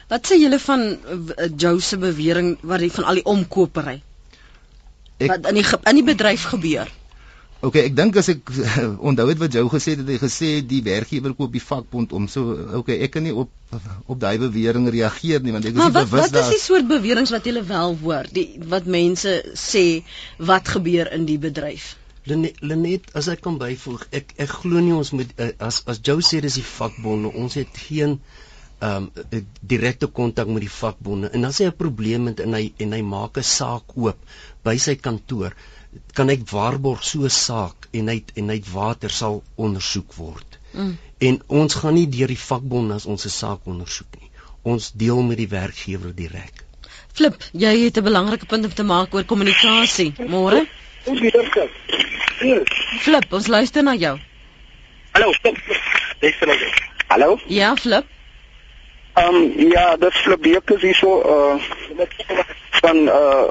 Wat 0.09 0.27
sê 0.27 0.35
julle 0.41 0.59
van 0.59 0.81
uh, 0.81 1.49
Joe 1.57 1.79
se 1.81 1.97
bewering 1.97 2.57
wat 2.61 2.79
die 2.79 2.91
van 2.91 3.03
al 3.05 3.13
die 3.15 3.25
omkopery? 3.25 4.01
Ek- 5.19 5.29
Wat 5.29 5.47
in 5.49 5.55
die 5.55 5.65
in 5.89 5.95
die 5.95 6.03
bedryf 6.03 6.43
gebeur? 6.43 6.87
OK, 7.61 7.75
ek 7.75 7.95
dink 7.95 8.15
as 8.15 8.29
ek 8.31 8.49
onthou 9.09 9.25
het 9.27 9.39
wat 9.41 9.53
jou 9.57 9.65
gesê 9.71 9.91
het, 9.97 9.99
het 10.05 10.09
hy 10.13 10.17
gesê 10.21 10.49
die 10.63 10.79
werkgewer 10.85 11.33
koop 11.35 11.51
die 11.51 11.63
vakbond 11.63 12.13
om. 12.15 12.27
So 12.31 12.53
OK, 12.79 12.93
ek 12.95 13.11
kan 13.17 13.23
nie 13.27 13.33
op 13.35 13.49
op 14.09 14.17
daai 14.21 14.37
bewering 14.41 14.87
reageer 14.89 15.43
nie 15.43 15.51
want 15.53 15.65
ek 15.67 15.75
is 15.75 15.77
Maar 15.77 15.91
nie 15.91 15.97
wat 15.99 16.07
bewus 16.09 16.21
wat 16.21 16.31
is 16.31 16.37
daar. 16.39 16.53
die 16.55 16.61
soort 16.63 16.87
beweringe 16.89 17.33
wat 17.35 17.45
julle 17.49 17.63
wel 17.67 17.97
hoor? 18.01 18.29
Die 18.33 18.45
wat 18.71 18.85
mense 18.89 19.33
sê 19.59 19.83
wat 20.51 20.71
gebeur 20.75 21.11
in 21.13 21.25
die 21.27 21.37
bedryf? 21.37 21.95
Lene- 22.29 22.53
Lenet, 22.61 23.11
as 23.17 23.27
ek 23.31 23.41
kan 23.45 23.57
byvoeg, 23.61 24.05
ek 24.11 24.33
ek 24.37 24.55
glo 24.61 24.79
nie 24.83 24.95
ons 24.95 25.11
moet 25.15 25.29
eh, 25.37 25.51
as 25.59 25.81
as 25.85 25.99
Joe 26.03 26.23
sê 26.25 26.39
dis 26.45 26.57
die 26.61 26.65
vakbonde, 26.65 27.31
ons 27.35 27.59
het 27.59 27.75
geen 27.87 28.19
ehm 28.79 29.09
um, 29.11 29.45
direkte 29.67 30.07
kontak 30.07 30.47
met 30.47 30.63
die 30.63 30.71
vakbonde. 30.71 31.27
En 31.35 31.43
as 31.49 31.57
hy 31.59 31.65
'n 31.67 31.75
probleem 31.75 32.27
het 32.31 32.39
en 32.39 32.53
hy 32.55 32.71
en 32.79 32.93
hy 32.95 33.01
maak 33.03 33.37
'n 33.37 33.43
saak 33.43 33.91
oop 33.97 34.17
by 34.63 34.77
sy 34.77 34.95
kantoor, 34.95 35.51
kan 36.13 36.29
ek 36.29 36.45
waarborg 36.51 37.03
so 37.03 37.23
'n 37.25 37.29
saak 37.29 37.87
en 37.91 38.07
hy 38.07 38.23
en 38.35 38.49
hy 38.49 38.61
water 38.73 39.09
sal 39.09 39.43
ondersoek 39.55 40.13
word. 40.13 40.59
Mm. 40.71 40.97
En 41.17 41.41
ons 41.47 41.73
gaan 41.73 41.93
nie 41.93 42.09
deur 42.09 42.27
die 42.27 42.45
vakbonde 42.49 42.93
as 42.93 43.05
ons 43.05 43.25
'n 43.25 43.29
saak 43.29 43.65
ondersoek 43.65 44.19
nie. 44.19 44.29
Ons 44.63 44.91
deel 44.91 45.21
met 45.21 45.37
die 45.37 45.47
werkgewer 45.47 46.15
direk. 46.15 46.65
Flip, 47.13 47.35
jy 47.51 47.73
het 47.83 47.97
'n 47.97 48.03
belangrike 48.03 48.45
punt 48.45 48.65
om 48.65 48.73
te 48.73 48.83
maak 48.83 49.13
oor 49.13 49.23
kommunikasie. 49.23 50.13
Môre? 50.27 50.67
Ons 51.05 51.19
weer. 51.19 52.63
Flip, 52.99 53.33
ons 53.33 53.47
luister 53.47 53.83
na 53.83 53.95
jou. 53.95 54.19
Hallo, 55.11 55.33
stop. 55.33 55.57
Dis 56.19 56.35
vir 56.35 56.47
my. 56.47 56.57
Hallo? 57.07 57.39
Ja, 57.47 57.75
Flip. 57.75 58.05
Ehm 59.13 59.35
um, 59.35 59.69
ja, 59.71 59.95
dit 59.97 60.13
Flabeek 60.13 60.69
is 60.69 60.81
hier 60.81 60.95
so 60.95 61.21
uh 61.21 61.55
van 62.81 62.97
uh 62.97 63.47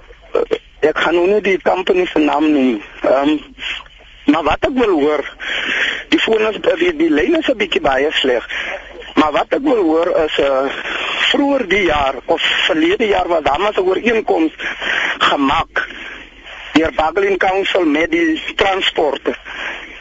ek 0.81 0.99
gaan 0.99 1.15
nou 1.15 1.27
nie 1.27 1.41
die 1.41 1.61
company 1.63 2.07
se 2.07 2.19
naam 2.19 2.51
noem. 2.53 2.83
Ehm 3.03 3.29
um, 3.29 3.41
maar 4.29 4.45
wat 4.45 4.67
ek 4.69 4.75
wil 4.77 4.91
hoor, 5.01 5.23
die 6.13 6.21
foon 6.21 6.43
is 6.51 6.59
die 6.61 6.93
die 6.97 7.11
lyn 7.11 7.39
is 7.39 7.49
'n 7.49 7.57
bietjie 7.57 7.81
baie 7.81 8.11
sleg. 8.13 8.45
Maar 9.15 9.33
wat 9.33 9.55
ek 9.57 9.65
wil 9.65 9.83
hoor 9.83 10.11
is 10.25 10.39
uh 10.39 10.69
vroeër 11.31 11.65
die 11.69 11.83
jaar 11.85 12.15
of 12.25 12.43
verlede 12.67 13.07
jaar 13.07 13.29
was 13.29 13.43
daar 13.43 13.61
maar 13.61 13.73
'n 13.77 13.89
ooreenkoms 13.89 14.53
gemaak 15.19 15.89
deur 16.73 16.93
Bagelin 16.95 17.37
Council 17.37 17.85
met 17.85 18.11
die 18.11 18.43
transporte. 18.55 19.35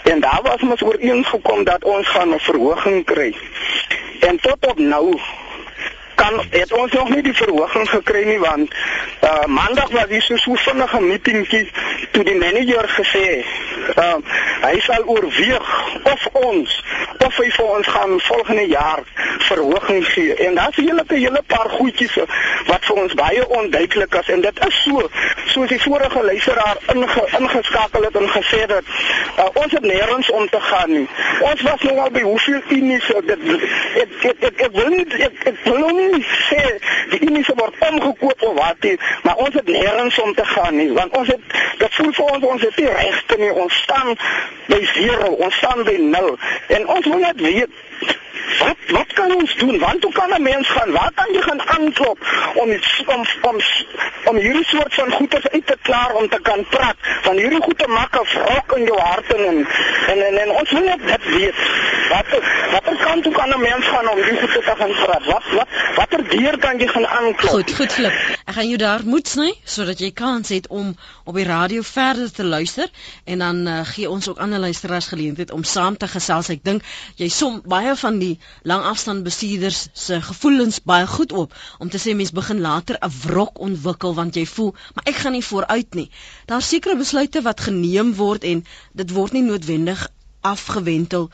En 0.03 0.19
daar 0.19 0.39
was 0.43 0.62
ons 0.62 0.81
ooreengekom 0.81 1.63
dat 1.63 1.84
ons 1.84 2.07
gaan 2.07 2.34
'n 2.34 2.39
verhoging 2.39 3.05
kry. 3.05 3.36
En 4.19 4.39
tot 4.39 4.67
op 4.67 4.79
nou 4.79 5.19
kan 6.17 6.41
het 6.50 6.74
ons 6.74 6.91
nog 6.91 7.09
nie 7.13 7.24
die 7.29 7.36
verhoging 7.38 7.89
gekry 7.89 8.24
nie 8.25 8.39
want 8.39 8.74
uh 9.29 9.45
maandag 9.45 9.91
was 9.95 10.09
hier 10.09 10.21
so 10.21 10.38
so 10.43 10.55
vinnige 10.65 11.01
meetingkie 11.01 11.65
toe 12.12 12.24
die 12.24 12.38
manager 12.43 12.89
gesê 13.00 13.27
uh 13.95 14.17
hy 14.65 14.79
sal 14.89 15.05
oorweeg 15.05 15.69
of 16.13 16.27
ons 16.33 16.81
of 17.25 17.38
hy 17.41 17.50
vir 17.57 17.69
ons 17.77 17.88
gaan 17.88 18.19
volgende 18.29 18.65
jaar 18.67 19.03
verhoging 19.47 20.05
gee. 20.05 20.33
En 20.36 20.55
daar's 20.55 20.77
'n 20.77 20.81
hele 20.81 21.03
hele 21.07 21.43
paar 21.47 21.69
goedjies 21.69 22.15
wat 22.65 22.86
vir 22.86 22.95
ons 22.95 23.13
baie 23.13 23.47
onduidelik 23.47 24.13
is. 24.15 24.29
En 24.29 24.41
dit 24.41 24.65
is 24.67 24.83
so 24.83 25.09
soos 25.45 25.67
die 25.67 25.81
vorige 25.81 26.24
luisteraar 26.24 26.77
inge, 26.93 27.27
ingeskakel 27.39 28.03
het 28.03 28.15
en 28.15 28.29
gesê 28.29 28.59
het 28.59 28.71
uh, 28.71 29.45
ons 29.53 29.71
het 29.71 29.83
nêrens 29.83 30.29
om 30.29 30.50
te 30.50 30.62
gaan 30.62 30.91
nie. 30.91 31.07
Ons 31.39 31.62
was 31.62 31.81
nou 31.81 31.97
al 31.97 32.12
by 32.12 32.21
hoeveel 32.21 32.62
unies 32.69 33.07
dit 33.25 33.39
ek 33.95 34.12
ek 34.21 34.36
ek, 34.39 34.62
ek 34.62 34.71
wil 34.71 34.88
nie 34.88 35.05
ek, 35.29 35.33
ek 35.43 35.63
wil 35.63 35.77
nou 35.77 35.91
nie 36.11 36.23
sê 36.49 36.63
die 37.13 37.21
unies 37.29 37.49
word 37.55 37.75
omgekoop 37.89 38.45
of 38.49 38.53
wat 38.59 38.87
nie 38.87 38.95
maar 39.23 39.41
ons 39.45 39.57
het 39.59 39.71
nêrens 39.71 40.20
om 40.24 40.33
te 40.35 40.46
gaan 40.46 40.75
nie 40.75 40.89
want 41.00 41.17
ons 41.17 41.33
het 41.33 41.57
dit 41.83 42.00
voel 42.00 42.13
vir 42.20 42.31
ons 42.35 42.48
ons 42.53 42.67
het 42.67 42.79
nie 42.81 42.93
regte 43.00 43.39
nie 43.41 43.51
ons 43.65 43.81
staan 43.83 44.13
by 44.72 44.81
0 44.96 45.35
ons 45.48 45.59
staan 45.61 45.83
by 45.87 45.98
0 46.15 46.33
en 46.79 46.87
ons 46.98 47.11
wil 47.11 47.22
net 47.25 47.46
weet 47.50 47.83
Wat 48.60 48.77
wat 48.88 49.14
kan 49.14 49.36
ons 49.36 49.55
doen? 49.55 49.79
Want 49.79 50.03
hoe 50.03 50.12
kan 50.14 50.29
'n 50.33 50.42
mens 50.42 50.68
gaan? 50.70 50.92
Waar 50.92 51.12
kan 51.16 51.33
jy 51.33 51.42
gaan 51.42 51.62
aanklop 51.68 52.20
om 52.55 52.72
iets 52.72 53.03
om 53.05 53.25
om 53.42 53.55
om 54.25 54.36
hierdie 54.36 54.66
soort 54.66 54.94
van 54.94 55.12
goeders 55.12 55.48
uit 55.50 55.68
te 55.68 55.77
klaar 55.81 56.12
om 56.14 56.29
te 56.29 56.40
kan 56.42 56.66
praat? 56.70 56.96
Want 57.24 57.40
hierdie 57.40 57.62
goede 57.62 57.88
maak 57.88 58.14
'n 58.16 58.27
wrok 58.33 58.77
in 58.77 58.83
jou 58.83 59.00
hart 59.00 59.33
en 59.33 59.44
en 59.46 59.68
en, 60.07 60.25
en, 60.27 60.38
en 60.38 60.50
ons 60.50 60.72
wil 60.72 60.98
dit 61.05 61.24
weet. 61.25 61.55
Wat 62.10 62.25
watter 62.72 62.96
kant 63.05 63.24
toe 63.24 63.33
kan 63.33 63.50
'n 63.50 63.60
mens 63.60 63.86
gaan 63.86 64.10
om 64.10 64.24
goede 64.24 64.62
te 64.66 64.74
gaan 64.77 64.94
praat? 65.03 65.25
Wat 65.25 65.44
wat 65.51 65.68
watter 65.96 66.29
deur 66.29 66.57
kan 66.57 66.79
jy 66.79 66.88
gaan 66.88 67.07
aanklop? 67.07 67.50
Goed, 67.50 67.75
goed 67.75 67.94
Flip. 67.94 68.14
Ek 68.46 68.53
gaan 68.53 68.68
jou 68.68 68.77
daar 68.77 69.01
moet 69.03 69.27
sny 69.27 69.53
sodat 69.64 70.00
jy 70.00 70.12
kans 70.12 70.50
het 70.50 70.68
om 70.68 70.96
op 71.24 71.36
die 71.36 71.46
radio 71.46 71.81
verder 71.81 72.31
te 72.31 72.44
luister 72.44 72.88
en 73.25 73.40
dan 73.40 73.68
uh, 73.68 73.79
gee 73.83 74.10
ons 74.10 74.29
ook 74.29 74.38
ander 74.38 74.60
luisteraars 74.60 75.07
geleentheid 75.07 75.51
om 75.51 75.64
saam 75.64 75.98
te 75.98 76.07
gesels. 76.07 76.50
Ek 76.50 76.64
dink 76.64 76.83
jy 77.16 77.29
som 77.29 77.62
baie 77.66 77.86
van 77.95 78.19
die 78.19 78.39
langafstand 78.63 79.23
bestuurders 79.23 79.87
se 79.93 80.21
gevoelens 80.21 80.81
baie 80.83 81.07
goed 81.07 81.31
op 81.31 81.53
om 81.79 81.89
te 81.89 81.97
sê 81.97 82.15
mens 82.15 82.31
begin 82.31 82.59
later 82.59 82.97
'n 83.01 83.11
wrok 83.23 83.59
ontwikkel 83.59 84.15
want 84.15 84.35
jy 84.35 84.45
voel 84.45 84.71
maar 84.93 85.07
ek 85.13 85.15
gaan 85.15 85.31
nie 85.31 85.43
vooruit 85.43 85.93
nie. 85.93 86.09
Daar's 86.45 86.67
sekere 86.67 86.97
besluite 86.97 87.41
wat 87.41 87.59
geneem 87.59 88.13
word 88.15 88.43
en 88.43 88.65
dit 88.93 89.11
word 89.11 89.31
nie 89.31 89.43
noodwendig 89.43 90.07
afgewentel 90.41 91.29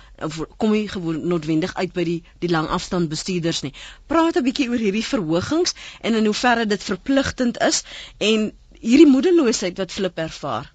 kom 0.57 0.71
nie 0.71 0.87
gewoon 0.89 1.27
noodwendig 1.27 1.75
uit 1.75 1.93
by 1.93 2.03
die 2.03 2.23
die 2.39 2.49
langafstand 2.49 3.09
bestuurders 3.09 3.61
nie. 3.61 3.73
Praat 4.07 4.37
'n 4.37 4.43
bietjie 4.43 4.69
oor 4.69 4.77
hierdie 4.77 5.05
verhogings 5.05 5.73
en 6.01 6.13
in 6.13 6.25
hoeverre 6.25 6.65
dit 6.65 6.83
verpligtend 6.83 7.59
is 7.61 7.83
en 8.17 8.51
hierdie 8.79 9.07
moedeloosheid 9.07 9.77
wat 9.77 9.91
Flip 9.91 10.17
ervaar. 10.17 10.72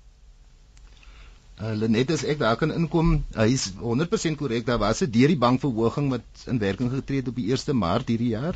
Uh, 1.58 1.72
Lenet 1.74 2.12
as 2.14 2.22
ek 2.22 2.38
daar 2.38 2.56
kan 2.58 2.70
inkom, 2.70 3.16
hy 3.34 3.48
is 3.50 3.64
100% 3.82 4.38
korrek. 4.38 4.66
Daar 4.66 4.78
was 4.78 5.02
'n 5.02 5.10
deur 5.10 5.30
die 5.32 5.38
bankverhoging 5.38 6.10
wat 6.10 6.44
in 6.46 6.58
werking 6.58 6.90
getree 6.92 7.18
het 7.18 7.28
op 7.28 7.34
die 7.34 7.50
1 7.50 7.78
Maart 7.78 8.08
hierdie 8.08 8.34
jaar. 8.34 8.54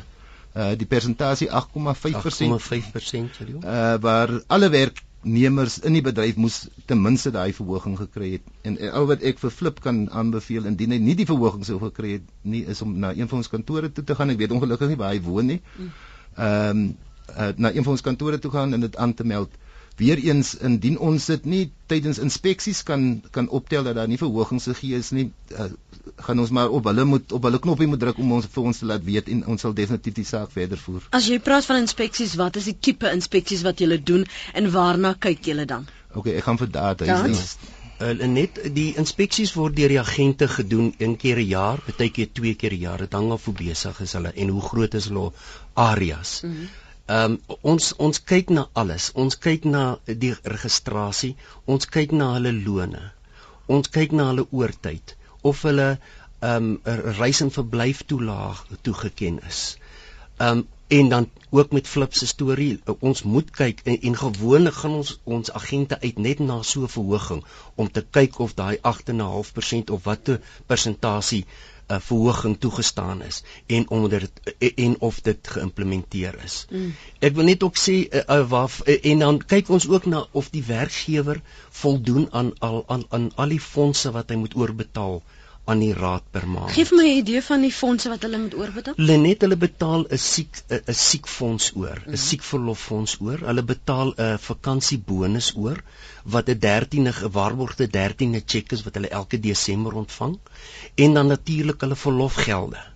Uh 0.55 0.71
die 0.77 0.85
persentasie 0.85 1.49
8,5% 1.49 2.15
8,5% 2.21 3.35
sorry. 3.35 3.55
uh 3.63 3.97
waar 3.99 4.29
alle 4.47 4.69
werknemers 4.69 5.79
in 5.79 5.93
die 5.93 6.01
bedryf 6.01 6.35
moes 6.35 6.67
ten 6.85 7.01
minste 7.01 7.31
daai 7.31 7.53
verhoging 7.53 7.97
gekry 7.97 8.31
het. 8.31 8.45
En 8.61 8.77
uh, 8.79 8.91
al 8.93 9.05
wat 9.05 9.21
ek 9.21 9.39
vir 9.39 9.51
Flip 9.51 9.79
kan 9.79 10.09
aanbeveel 10.11 10.65
indien 10.65 10.91
hy 10.91 10.97
nie 10.97 11.15
die 11.15 11.25
verhoging 11.25 11.65
sou 11.65 11.79
gekry 11.79 12.11
het 12.11 12.29
nie, 12.41 12.63
is 12.65 12.81
om 12.81 12.99
na 12.99 13.11
een 13.11 13.27
van 13.27 13.37
ons 13.43 13.49
kantore 13.49 13.91
toe 13.91 14.03
te 14.03 14.15
gaan. 14.15 14.29
Ek 14.29 14.37
weet 14.37 14.51
ongelukkig 14.51 14.87
nie 14.93 15.01
waar 15.01 15.11
hy 15.11 15.21
woon 15.21 15.45
nie. 15.45 15.61
Ehm 16.37 16.69
um, 16.69 16.95
uh, 17.37 17.51
na 17.57 17.73
een 17.73 17.83
van 17.83 17.97
ons 17.97 18.01
kantore 18.01 18.39
toe 18.39 18.51
gaan 18.51 18.73
en 18.73 18.79
dit 18.87 18.95
aan 18.95 19.13
te 19.13 19.23
meld. 19.27 19.51
Weereens 19.97 20.55
indien 20.57 20.95
ons 20.97 21.25
dit 21.29 21.43
nie 21.45 21.63
tydens 21.91 22.19
inspeksies 22.23 22.81
kan 22.87 23.03
kan 23.35 23.49
optel 23.49 23.83
dat 23.85 23.95
daar 23.99 24.09
nie 24.09 24.17
verhogings 24.17 24.65
gegee 24.71 24.97
is 24.97 25.11
nie, 25.13 25.27
uh, 25.53 25.67
gaan 26.25 26.41
ons 26.41 26.49
maar 26.49 26.73
op 26.73 26.89
hulle 26.89 27.05
moet 27.05 27.35
op 27.37 27.45
hulle 27.45 27.59
knoppie 27.61 27.87
moet 27.91 28.01
druk 28.01 28.17
om 28.23 28.31
ons 28.39 28.49
vir 28.55 28.71
ons 28.71 28.81
te 28.81 28.89
laat 28.89 29.05
weet 29.05 29.29
en 29.35 29.45
ons 29.53 29.61
sal 29.61 29.75
definitief 29.77 30.17
die 30.17 30.25
saak 30.25 30.49
verder 30.55 30.81
voer. 30.81 31.05
As 31.13 31.29
jy 31.29 31.37
praat 31.39 31.69
van 31.69 31.83
inspeksies, 31.83 32.33
wat 32.41 32.57
is 32.61 32.71
die 32.71 32.77
tipe 32.89 33.11
inspeksies 33.13 33.61
wat 33.67 33.85
julle 33.85 34.01
doen 34.01 34.25
en 34.53 34.71
waarna 34.73 35.13
kyk 35.27 35.45
julle 35.51 35.69
dan? 35.69 35.85
OK, 36.13 36.33
ek 36.33 36.49
gaan 36.49 36.61
vir 36.61 36.73
data. 36.81 37.09
Ja. 37.09 37.21
Is 37.29 37.57
Uh, 38.03 38.25
net 38.27 38.57
die 38.73 38.95
inspeksies 38.99 39.51
word 39.55 39.75
deur 39.77 39.91
die 39.93 39.99
agente 40.01 40.47
gedoen 40.49 40.89
een 40.97 41.13
keer 41.15 41.37
'n 41.39 41.47
jaar, 41.47 41.79
baie 41.85 42.09
keer 42.09 42.27
twee 42.33 42.55
keer 42.55 42.73
'n 42.73 42.81
jaar. 42.81 42.97
Dit 42.97 43.13
hang 43.13 43.31
af 43.31 43.45
hoe 43.45 43.53
besig 43.53 44.01
is 44.01 44.13
hulle 44.17 44.31
en 44.33 44.49
hoe 44.49 44.61
groot 44.61 44.93
is 44.93 45.07
hulle 45.07 45.31
areas. 45.73 46.41
Mm 46.43 46.51
-hmm. 46.51 46.67
Ehm 47.11 47.33
um, 47.33 47.57
ons 47.73 47.93
ons 48.07 48.19
kyk 48.31 48.49
na 48.57 48.61
alles. 48.81 49.09
Ons 49.23 49.35
kyk 49.45 49.65
na 49.75 49.83
die 50.25 50.33
registrasie, 50.55 51.35
ons 51.65 51.89
kyk 51.95 52.13
na 52.19 52.29
hulle 52.35 52.53
lone. 52.67 53.01
Ons 53.67 53.91
kyk 53.97 54.15
na 54.15 54.29
hulle 54.29 54.45
oortyd 54.51 55.15
of 55.51 55.65
hulle 55.67 55.89
ehm 55.93 56.69
um, 56.69 56.93
reis 57.19 57.41
en 57.43 57.51
verblyf 57.57 58.05
toelaag 58.07 58.63
toegeken 58.87 59.41
is. 59.51 59.65
Ehm 60.39 60.63
um, 60.63 60.67
en 60.87 61.09
dan 61.09 61.29
ook 61.49 61.71
met 61.71 61.87
Flip 61.87 62.13
se 62.13 62.27
storie 62.27 62.79
ons 62.99 63.23
moet 63.23 63.51
kyk 63.51 63.79
en, 63.83 64.01
en 64.01 64.17
gewoonlik 64.17 64.73
gaan 64.73 64.95
ons 65.01 65.19
ons 65.23 65.51
agente 65.59 65.99
uit 66.01 66.17
net 66.25 66.39
na 66.39 66.61
so 66.61 66.81
'n 66.87 66.93
verhoging 66.95 67.43
om 67.75 67.91
te 67.91 68.05
kyk 68.17 68.39
of 68.45 68.53
daai 68.53 68.77
8.5% 68.91 69.93
of 69.95 70.03
watter 70.03 70.41
persentasie 70.65 71.45
uh, 71.93 71.99
verhoging 72.07 72.57
toegestaan 72.59 73.21
is 73.27 73.43
en 73.67 73.89
omdat 73.89 74.25
dit 74.25 74.73
en 74.75 74.95
of 74.99 75.21
dit 75.21 75.51
geïmplementeer 75.55 76.39
is. 76.43 76.65
Mm. 76.69 76.93
Ek 77.19 77.37
wil 77.37 77.49
net 77.51 77.63
ook 77.63 77.77
sê 77.77 77.97
uh, 78.03 78.23
uh, 78.27 78.41
waar 78.49 78.73
uh, 78.85 78.97
en 79.11 79.23
dan 79.25 79.39
kyk 79.55 79.69
ons 79.69 79.87
ook 79.89 80.09
na 80.09 80.25
of 80.31 80.49
die 80.55 80.63
werkgewer 80.67 81.41
voldoen 81.69 82.27
aan 82.31 82.51
al 82.59 82.83
aan 82.87 83.05
aan 83.09 83.31
al 83.35 83.55
die 83.55 83.61
fondse 83.61 84.11
wat 84.11 84.33
hy 84.33 84.39
moet 84.41 84.55
oorbetaal 84.57 85.21
aan 85.65 85.79
die 85.79 85.93
raad 85.93 86.23
per 86.31 86.47
maand. 86.47 86.71
Geef 86.75 86.91
my 86.91 87.03
'n 87.07 87.17
idee 87.17 87.41
van 87.41 87.61
die 87.61 87.71
fondse 87.71 88.09
wat 88.09 88.21
hulle 88.21 88.37
moet 88.37 88.55
oorbetaal. 88.55 88.93
Hulle 88.97 89.17
net 89.17 89.41
hulle 89.41 89.57
betaal 89.57 90.05
'n 90.09 90.17
siek 90.17 90.63
'n 90.69 90.93
siekfonds 90.93 91.71
oor, 91.75 92.01
'n 92.05 92.09
Mhm. 92.11 92.15
siekverloffonds 92.27 93.17
oor. 93.21 93.39
Hulle 93.39 93.63
betaal 93.63 94.13
'n 94.17 94.37
vakansiebonus 94.37 95.53
oor 95.55 95.83
wat 96.23 96.49
'n 96.49 96.59
13e 96.59 97.13
gewaarborgde 97.13 97.87
13e 97.87 98.43
cheque 98.45 98.73
is 98.75 98.83
wat 98.83 98.93
hulle 98.95 99.07
elke 99.09 99.39
Desember 99.39 99.93
ontvang 99.93 100.39
en 100.95 101.13
dan 101.13 101.27
natuurlik 101.27 101.81
hulle 101.81 101.95
verlofgelde. 101.95 102.91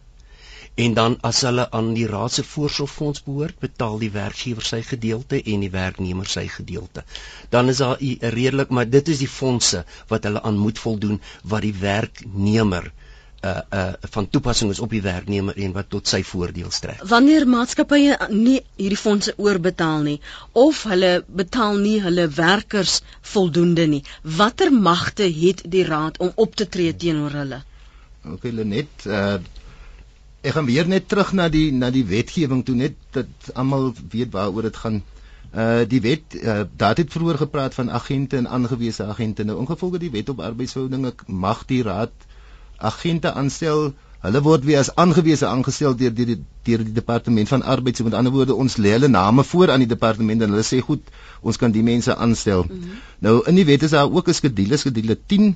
En 0.86 0.94
dan 0.94 1.18
as 1.26 1.42
hulle 1.42 1.64
aan 1.72 1.94
die 1.98 2.08
raad 2.10 2.34
se 2.34 2.44
voorsorgfonds 2.44 3.24
behoort, 3.26 3.58
betaal 3.60 3.98
die 4.04 4.12
werkgewer 4.14 4.66
sy 4.72 4.84
gedeelte 4.86 5.40
en 5.54 5.64
die 5.66 5.72
werknemer 5.74 6.30
sy 6.30 6.46
gedeelte. 6.54 7.04
Dan 7.50 7.74
is 7.74 7.82
daar 7.82 7.98
'n 8.00 8.32
redelik, 8.36 8.70
maar 8.70 8.90
dit 8.90 9.08
is 9.08 9.24
die 9.26 9.34
fondse 9.40 9.86
wat 10.08 10.24
hulle 10.30 10.42
aan 10.42 10.58
moet 10.58 10.80
voldoen 10.80 11.22
wat 11.42 11.62
die 11.62 11.74
werknemer 11.74 12.92
uh 13.46 13.62
uh 13.80 13.94
van 14.14 14.30
toepassing 14.30 14.72
is 14.72 14.80
op 14.80 14.90
die 14.90 15.02
werknemer 15.02 15.58
en 15.58 15.74
wat 15.74 15.90
tot 15.90 16.08
sy 16.08 16.24
voordeel 16.24 16.72
strek. 16.72 17.02
Wanneer 17.06 17.48
maatskappye 17.48 18.18
nie 18.30 18.62
hierdie 18.76 18.98
fondse 18.98 19.34
oorbetaal 19.38 20.02
nie 20.02 20.20
of 20.52 20.84
hulle 20.90 21.12
betaal 21.42 21.78
nie 21.78 22.00
hulle 22.02 22.28
werkers 22.38 23.02
voldoende 23.22 23.86
nie, 23.88 24.04
watter 24.22 24.74
magte 24.74 25.30
het 25.42 25.62
die 25.66 25.86
raad 25.86 26.18
om 26.18 26.32
op 26.36 26.56
te 26.56 26.70
tree 26.70 26.96
teenoor 26.96 27.32
hulle? 27.42 27.64
Okay, 28.26 28.52
Lenet, 28.52 29.06
uh 29.06 29.38
ek 30.48 30.56
gaan 30.56 30.68
weer 30.70 30.88
net 30.88 31.08
terug 31.12 31.34
na 31.36 31.50
die 31.52 31.68
na 31.76 31.90
die 31.92 32.06
wetgewing 32.08 32.64
toe 32.66 32.76
net 32.76 32.96
dat 33.16 33.52
almal 33.54 33.94
weet 34.14 34.32
waaroor 34.32 34.70
dit 34.70 34.82
gaan. 34.84 35.02
Uh 35.52 35.84
die 35.90 36.02
wet 36.04 36.36
uh, 36.40 36.62
daar 36.76 36.96
het 37.00 37.12
vroeër 37.12 37.38
gepraat 37.44 37.74
van 37.74 37.92
agente 37.92 38.38
en 38.38 38.48
aangewese 38.48 39.04
agente. 39.04 39.44
Nou 39.44 39.60
ingevolge 39.60 40.00
die 40.00 40.12
wet 40.12 40.30
op 40.30 40.44
arbeidsverhoudinge 40.50 41.14
mag 41.28 41.66
die 41.66 41.84
raad 41.84 42.28
agente 42.78 43.34
aanstel. 43.34 43.94
Hulle 44.26 44.42
word 44.42 44.66
weer 44.66 44.80
as 44.80 44.90
aangewese 44.96 45.48
aangestel 45.48 45.96
deur 45.96 46.14
deur 46.14 46.32
die 46.34 46.40
deur 46.68 46.84
die 46.84 46.96
departement 46.96 47.48
van 47.48 47.64
arbeid. 47.64 47.98
So 47.98 48.08
met 48.08 48.18
ander 48.18 48.34
woorde, 48.34 48.56
ons 48.56 48.78
lê 48.78 48.96
hulle 48.96 49.08
name 49.08 49.44
voor 49.44 49.72
aan 49.72 49.84
die 49.86 49.92
departement 49.94 50.42
en 50.42 50.56
hulle 50.56 50.66
sê 50.68 50.82
goed, 50.84 51.12
ons 51.42 51.60
kan 51.62 51.72
die 51.72 51.84
mense 51.84 52.16
aanstel. 52.16 52.66
Mm 52.68 52.82
-hmm. 52.82 53.00
Nou 53.20 53.42
in 53.46 53.56
die 53.56 53.66
wet 53.66 53.84
is 53.84 53.96
daar 53.96 54.12
ook 54.12 54.28
'n 54.28 54.34
skedule, 54.34 54.78
skedule 54.78 55.18
10 55.26 55.56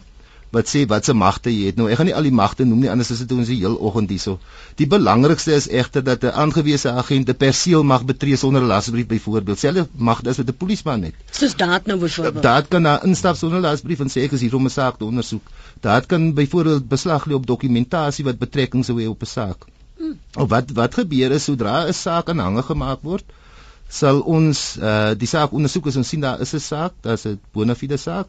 wat 0.51 0.67
sê 0.67 0.83
wat 0.87 1.07
se 1.07 1.13
magte 1.15 1.51
jy 1.51 1.69
het. 1.69 1.77
Nou 1.79 1.87
ek 1.87 1.99
gaan 1.99 2.09
nie 2.09 2.15
al 2.15 2.27
die 2.27 2.33
magte 2.35 2.65
noem 2.67 2.83
nie 2.83 2.89
anders 2.91 3.11
is 3.13 3.21
dit 3.23 3.31
ons 3.35 3.47
die 3.47 3.59
heel 3.61 3.77
oggend 3.79 4.11
hierso. 4.11 4.37
Die 4.79 4.87
belangrikste 4.93 5.53
is 5.55 5.69
egter 5.81 6.03
dat 6.03 6.25
'n 6.27 6.35
aangewese 6.43 6.91
agent 6.91 7.29
'n 7.29 7.37
perseel 7.43 7.83
mag 7.83 8.03
betree 8.05 8.35
sonder 8.35 8.61
'n 8.61 8.67
lasbrief 8.67 9.07
byvoorbeeld. 9.07 9.59
Selfe 9.59 9.87
magte 9.95 10.29
as 10.29 10.37
wat 10.37 10.49
'n 10.49 10.57
polisieman 10.57 11.03
het. 11.03 11.15
Soos 11.31 11.55
daad 11.55 11.85
nou 11.85 11.97
byvoorbeeld. 11.99 12.43
Daad 12.43 12.67
kan 12.67 12.81
na 12.81 13.03
instap 13.03 13.35
sonder 13.35 13.59
lasbrief 13.59 13.99
en 13.99 14.09
sê 14.09 14.23
ek 14.23 14.31
is 14.31 14.41
hier 14.41 14.55
om 14.55 14.65
'n 14.65 14.69
saak 14.69 14.97
te 14.97 15.05
ondersoek. 15.05 15.43
Daad 15.79 16.05
kan 16.05 16.33
byvoorbeeld 16.33 16.87
beslag 16.87 17.25
lê 17.25 17.33
op 17.33 17.47
dokumentasie 17.47 18.25
wat 18.25 18.37
betrekking 18.37 18.85
sou 18.85 18.99
hê 19.01 19.07
op 19.07 19.21
'n 19.21 19.25
saak. 19.25 19.65
Hmm. 19.97 20.19
Of 20.35 20.49
wat 20.49 20.71
wat 20.71 20.93
gebeur 20.93 21.31
is 21.31 21.43
sodra 21.43 21.87
'n 21.87 21.93
saak 21.93 22.29
aanhange 22.29 22.61
gemaak 22.61 22.99
word, 23.01 23.23
sal 23.87 24.19
ons 24.19 24.77
uh, 24.81 25.11
die 25.17 25.27
saak 25.27 25.51
ondersoek 25.51 25.87
as 25.87 25.95
ons 25.95 26.07
sien 26.07 26.21
daar 26.21 26.41
is 26.41 26.53
'n 26.53 26.59
saak, 26.59 26.91
daar's 27.01 27.25
'n 27.25 27.39
bona 27.53 27.75
fide 27.75 27.97
saak 27.97 28.27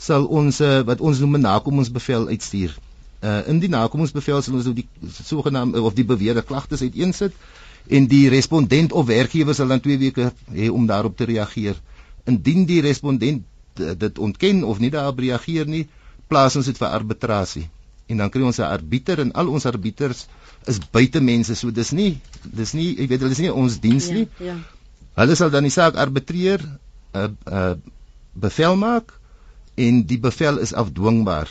sal 0.00 0.24
ons 0.40 0.60
uh, 0.64 0.80
wat 0.88 1.02
ons 1.04 1.20
noem 1.20 1.36
'n 1.36 1.46
nakomingsbevel 1.46 2.28
uitstuur. 2.32 2.76
Uh 3.20 3.42
in 3.52 3.58
die 3.60 3.68
nakomingsbevel 3.68 4.42
sal 4.42 4.54
ons 4.56 4.68
nou 4.68 4.74
die 4.74 4.86
sogenaamde 5.12 5.82
of 5.82 5.94
die 5.94 6.06
beweerde 6.08 6.42
klagtes 6.42 6.80
uiteensit 6.80 7.36
en 7.86 8.06
die 8.08 8.28
respondent 8.32 8.92
of 8.92 9.06
werkgewer 9.06 9.54
sal 9.54 9.68
dan 9.68 9.80
2 9.84 9.98
weke 9.98 10.32
hê 10.56 10.70
om 10.70 10.86
daarop 10.86 11.16
te 11.16 11.28
reageer. 11.28 11.76
Indien 12.24 12.64
die 12.64 12.80
respondent 12.80 13.44
uh, 13.80 13.92
dit 13.92 14.18
ontken 14.18 14.64
of 14.64 14.80
nie 14.80 14.90
daarop 14.90 15.20
reageer 15.20 15.68
nie, 15.68 15.84
plaas 16.28 16.56
ons 16.56 16.66
dit 16.66 16.80
vir 16.80 16.88
arbitrasie. 16.88 17.68
En 18.08 18.24
dan 18.24 18.30
kry 18.30 18.42
ons 18.42 18.58
'n 18.58 18.72
arbiter 18.72 19.20
en 19.20 19.32
al 19.32 19.48
ons 19.48 19.66
arbiters 19.66 20.26
is 20.66 20.80
buitemense, 20.90 21.54
so 21.54 21.70
dis 21.70 21.92
nie 21.92 22.20
dis 22.44 22.72
nie 22.72 22.96
ek 22.96 23.08
weet 23.08 23.20
hulle 23.20 23.36
is 23.36 23.44
nie 23.44 23.52
ons 23.52 23.80
diens 23.80 24.08
ja, 24.08 24.14
nie. 24.14 24.26
Ja. 24.40 24.56
Hulle 25.20 25.36
sal 25.36 25.50
dan 25.50 25.68
die 25.68 25.76
saak 25.76 25.96
arbitreer, 25.96 26.60
'n 27.12 27.18
uh, 27.20 27.28
uh, 27.52 27.74
bevel 28.32 28.76
maak 28.76 29.19
en 29.86 30.04
die 30.06 30.20
bevel 30.20 30.60
is 30.64 30.74
afdwingbaar. 30.82 31.50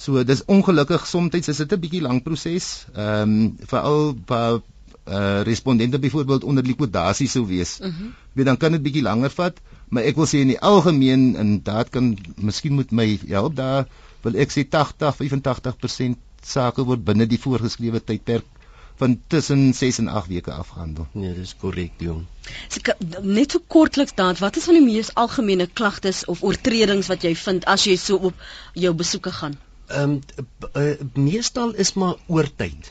So 0.00 0.22
dis 0.24 0.44
ongelukkig 0.48 1.06
soms 1.06 1.34
is 1.34 1.62
dit 1.62 1.72
'n 1.72 1.80
bietjie 1.80 2.04
lang 2.06 2.22
proses. 2.22 2.86
Ehm 2.94 3.22
um, 3.22 3.56
veral 3.72 4.14
waar 4.26 4.60
uh, 5.08 5.40
respondente 5.42 5.98
byvoorbeeld 5.98 6.44
onder 6.44 6.64
likwidasie 6.64 7.28
sou 7.28 7.46
wees. 7.46 7.78
Mhm. 7.78 7.88
Mm 7.88 8.14
Weet 8.32 8.46
dan 8.46 8.56
kan 8.56 8.72
dit 8.72 8.82
bietjie 8.82 9.02
langer 9.02 9.30
vat, 9.30 9.56
maar 9.88 10.06
ek 10.06 10.16
wil 10.16 10.26
sê 10.30 10.38
in 10.44 10.52
die 10.52 10.60
algemeen 10.60 11.34
en 11.36 11.62
daad 11.66 11.88
kan 11.90 12.12
miskien 12.36 12.76
moet 12.78 12.92
my 12.94 13.18
help 13.26 13.56
daar 13.58 13.88
wil 14.22 14.36
ek 14.38 14.52
sê 14.54 14.62
80 14.68 15.16
85% 15.18 16.20
sake 16.46 16.84
word 16.86 17.02
binne 17.04 17.26
die 17.26 17.40
voorgeskrewe 17.40 18.00
tydperk 18.00 18.59
van 19.00 19.16
tussen 19.32 19.74
6 19.74 19.98
en 20.02 20.08
8 20.08 20.28
weke 20.28 20.52
afgehandel. 20.52 21.06
Nee, 21.12 21.34
dis 21.34 21.54
korrek, 21.60 21.92
jong. 22.04 22.24
So, 22.68 22.94
net 23.22 23.56
so 23.56 23.62
kortliks 23.74 24.14
dan, 24.18 24.36
wat 24.40 24.56
is 24.60 24.68
van 24.68 24.78
die 24.78 24.84
mees 24.84 25.14
algemene 25.22 25.66
klagtes 25.80 26.24
of 26.24 26.42
oortredings 26.46 27.08
wat 27.12 27.24
jy 27.26 27.34
vind 27.44 27.68
as 27.74 27.86
jy 27.88 27.96
so 28.00 28.20
op 28.30 28.48
jou 28.86 28.94
besoeke 29.04 29.32
gaan? 29.42 29.58
Ehm 29.90 30.18
um, 30.18 30.42
uh, 30.78 30.90
meestal 31.14 31.72
is 31.84 31.94
maar 31.98 32.18
oortyd. 32.26 32.90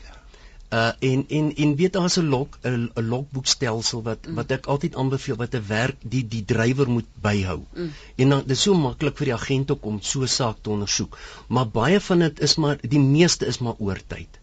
Uh 0.70 0.90
en 1.12 1.24
en 1.28 1.54
en 1.56 1.76
weet 1.76 1.92
daar's 1.92 2.16
'n 2.18 2.28
log 2.34 2.58
'n 2.62 2.90
logboekstelsel 2.94 4.02
wat 4.02 4.26
mm. 4.26 4.34
wat 4.34 4.50
ek 4.56 4.66
altyd 4.66 4.96
aanbeveel 4.96 5.36
wat 5.36 5.54
'n 5.54 5.64
werk 5.66 5.96
die 6.02 6.26
die 6.34 6.44
drywer 6.44 6.90
moet 6.90 7.08
byhou. 7.20 7.60
Mm. 7.74 7.90
En 8.16 8.28
dan 8.28 8.42
dis 8.46 8.62
so 8.62 8.74
maklik 8.74 9.16
vir 9.16 9.30
die 9.30 9.34
agent 9.34 9.70
ook 9.70 9.84
om 9.84 9.98
so 10.02 10.20
'n 10.22 10.28
saak 10.28 10.56
te 10.60 10.70
ondersoek. 10.70 11.18
Maar 11.48 11.68
baie 11.68 12.00
van 12.00 12.18
dit 12.18 12.40
is 12.40 12.54
maar 12.54 12.78
die 12.82 13.00
meeste 13.00 13.46
is 13.46 13.58
maar 13.58 13.74
oortyd. 13.78 14.39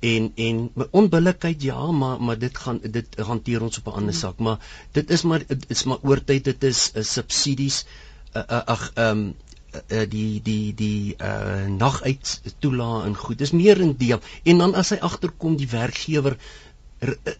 En 0.00 0.32
en 0.34 0.72
onbillikheid 0.90 1.62
ja, 1.62 1.90
maar 1.92 2.22
maar 2.22 2.38
dit 2.38 2.56
gaan 2.58 2.80
dit 2.82 3.16
hanteer 3.16 3.62
ons 3.62 3.78
op 3.78 3.86
'n 3.86 3.96
ander 4.00 4.14
mm. 4.14 4.20
saak, 4.20 4.38
maar 4.38 4.58
dit 4.92 5.10
is 5.10 5.22
maar 5.22 5.42
dit 5.46 5.64
is 5.68 5.84
maar 5.84 5.98
oortyd, 6.02 6.44
dit 6.44 6.62
is 6.64 6.90
uh, 6.94 7.02
subsidies 7.02 7.84
uh, 8.32 8.42
uh, 8.42 8.64
ag 8.64 8.90
ehm 8.94 9.18
um, 9.18 9.34
uh, 9.88 10.06
die 10.08 10.40
die 10.42 10.74
die 10.74 11.14
uh 11.18 11.66
naguit 11.66 12.40
toelaat 12.58 13.04
en 13.04 13.16
goed. 13.16 13.38
Dis 13.38 13.50
meer 13.50 13.80
in 13.80 13.94
deel. 13.96 14.20
En 14.42 14.58
dan 14.58 14.74
as 14.74 14.90
hy 14.90 14.98
agterkom 14.98 15.56
die 15.56 15.68
werkgewer 15.68 16.36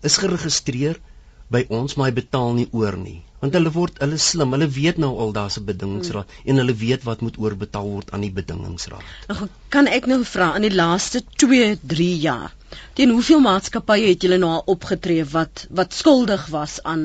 is 0.01 0.17
geregistreer 0.17 1.01
by 1.49 1.65
ons, 1.69 1.95
maar 1.95 2.11
hy 2.11 2.15
betaal 2.21 2.53
nie 2.53 2.69
oor 2.73 2.97
nie. 2.97 3.23
Want 3.41 3.57
hulle 3.57 3.73
word 3.73 4.01
hulle 4.05 4.19
slim. 4.19 4.53
Hulle 4.57 4.69
weet 4.69 5.01
nou 5.03 5.13
al 5.25 5.33
daar's 5.33 5.59
'n 5.59 5.65
bedingingsraad 5.65 6.29
hmm. 6.29 6.51
en 6.51 6.63
hulle 6.63 6.77
weet 6.85 7.05
wat 7.09 7.21
moet 7.21 7.39
oorbetaal 7.39 7.91
word 7.97 8.11
aan 8.13 8.27
die 8.27 8.35
bedingingsraad. 8.41 9.05
Nou 9.29 9.49
kan 9.69 9.87
ek 9.87 10.07
nou 10.07 10.25
vra 10.25 10.55
in 10.57 10.69
die 10.69 10.75
laaste 10.75 11.25
2, 11.37 11.79
3 11.95 12.17
jaar 12.29 12.57
Teen 12.99 13.13
hoeveel 13.13 13.41
maatskappye 13.45 14.11
het 14.11 14.25
julle 14.25 14.37
nou 14.43 14.51
al 14.57 14.69
opgetree 14.73 15.23
wat 15.31 15.63
wat 15.79 15.97
skuldig 16.01 16.45
was 16.55 16.75
aan 16.93 17.03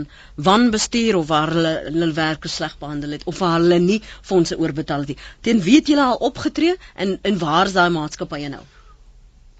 wanbestuur 0.49 1.17
of 1.19 1.25
waar 1.31 1.53
hulle 1.55 1.71
hulle 1.87 2.09
werkers 2.19 2.57
sleg 2.59 2.75
behandel 2.83 3.15
het 3.17 3.25
of 3.31 3.41
waar 3.45 3.57
hulle 3.57 3.79
nie 3.87 3.97
fondse 4.31 4.59
oorbetaal 4.65 5.07
het 5.07 5.13
nie? 5.13 5.17
Teen 5.47 5.63
wie 5.69 5.79
het 5.79 5.89
julle 5.93 6.05
al 6.11 6.21
opgetree 6.29 6.77
en 7.05 7.17
en 7.31 7.43
waar 7.47 7.71
is 7.71 7.77
daai 7.79 7.89
maatskappye 7.97 8.53
nou? 8.57 8.63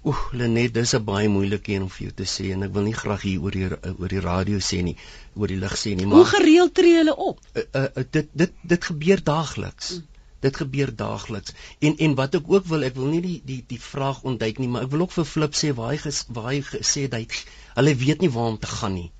Oeh, 0.06 0.18
Lenet, 0.38 0.74
dis 0.74 0.92
'n 0.94 1.04
baie 1.06 1.28
moeilike 1.28 1.72
een 1.72 1.84
om 1.84 1.88
vir 1.92 2.02
jou 2.04 2.12
te 2.18 2.24
sê 2.32 2.44
en 2.56 2.60
ek 2.64 2.74
wil 2.74 2.84
nie 2.88 2.98
graag 2.98 3.22
hier 3.26 3.46
oor 3.46 3.54
die 3.56 3.70
oor 3.92 4.12
die 4.12 4.20
radio 4.26 4.58
sê 4.66 4.76
nie, 4.88 4.92
oor 5.34 5.50
die 5.50 5.56
lig 5.62 5.72
sê 5.80 5.94
nie, 5.98 6.04
maar 6.06 6.20
Hoe 6.20 6.28
gereeld 6.32 6.74
tree 6.78 6.98
hulle 6.98 7.14
op? 7.24 7.40
Uh, 7.54 7.64
uh, 7.80 8.04
dit 8.16 8.28
dit 8.42 8.52
dit 8.74 8.84
gebeur 8.90 9.22
daagliks. 9.30 9.88
Mm. 9.96 10.04
Dit 10.46 10.60
gebeur 10.62 10.92
daagliks. 11.00 11.56
En 11.88 11.98
en 12.06 12.14
wat 12.20 12.38
ek 12.38 12.52
ook 12.54 12.68
wil 12.72 12.86
ek 12.88 12.94
wil 13.00 13.10
nie 13.14 13.22
die 13.24 13.40
die 13.50 13.58
die 13.72 13.80
vraag 13.86 14.20
ontduik 14.32 14.60
nie 14.62 14.68
maar 14.74 14.86
ek 14.86 14.92
wil 14.92 15.02
ook 15.06 15.16
vir 15.16 15.26
Flip 15.32 15.58
sê 15.62 15.72
waar 15.80 15.90
hy 15.94 15.98
ges, 16.04 16.22
waar 16.38 16.46
hy 16.52 16.60
gesê 16.68 17.08
dat 17.16 17.40
hulle 17.80 17.96
weet 18.04 18.22
nie 18.22 18.30
waar 18.36 18.52
om 18.52 18.60
te 18.62 18.70
gaan 18.74 18.94
nie. 19.00 19.10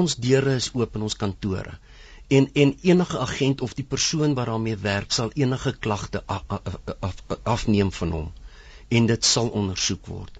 Ons 0.00 0.18
deure 0.26 0.58
is 0.60 0.68
oop 0.74 1.00
in 1.00 1.06
ons 1.08 1.16
kantore. 1.24 1.78
En 2.28 2.50
en 2.66 2.76
enige 2.92 3.24
agent 3.24 3.64
of 3.64 3.72
die 3.80 3.88
persoon 3.96 4.36
wat 4.36 4.52
daarmee 4.52 4.76
werk 4.84 5.16
sal 5.16 5.32
enige 5.34 5.72
klagte 5.88 6.22
af, 6.26 6.44
af, 7.00 7.24
afneem 7.56 7.96
van 8.02 8.16
hom 8.18 8.30
en 8.98 9.06
dit 9.12 9.30
sal 9.32 9.48
ondersoek 9.62 10.12
word 10.14 10.38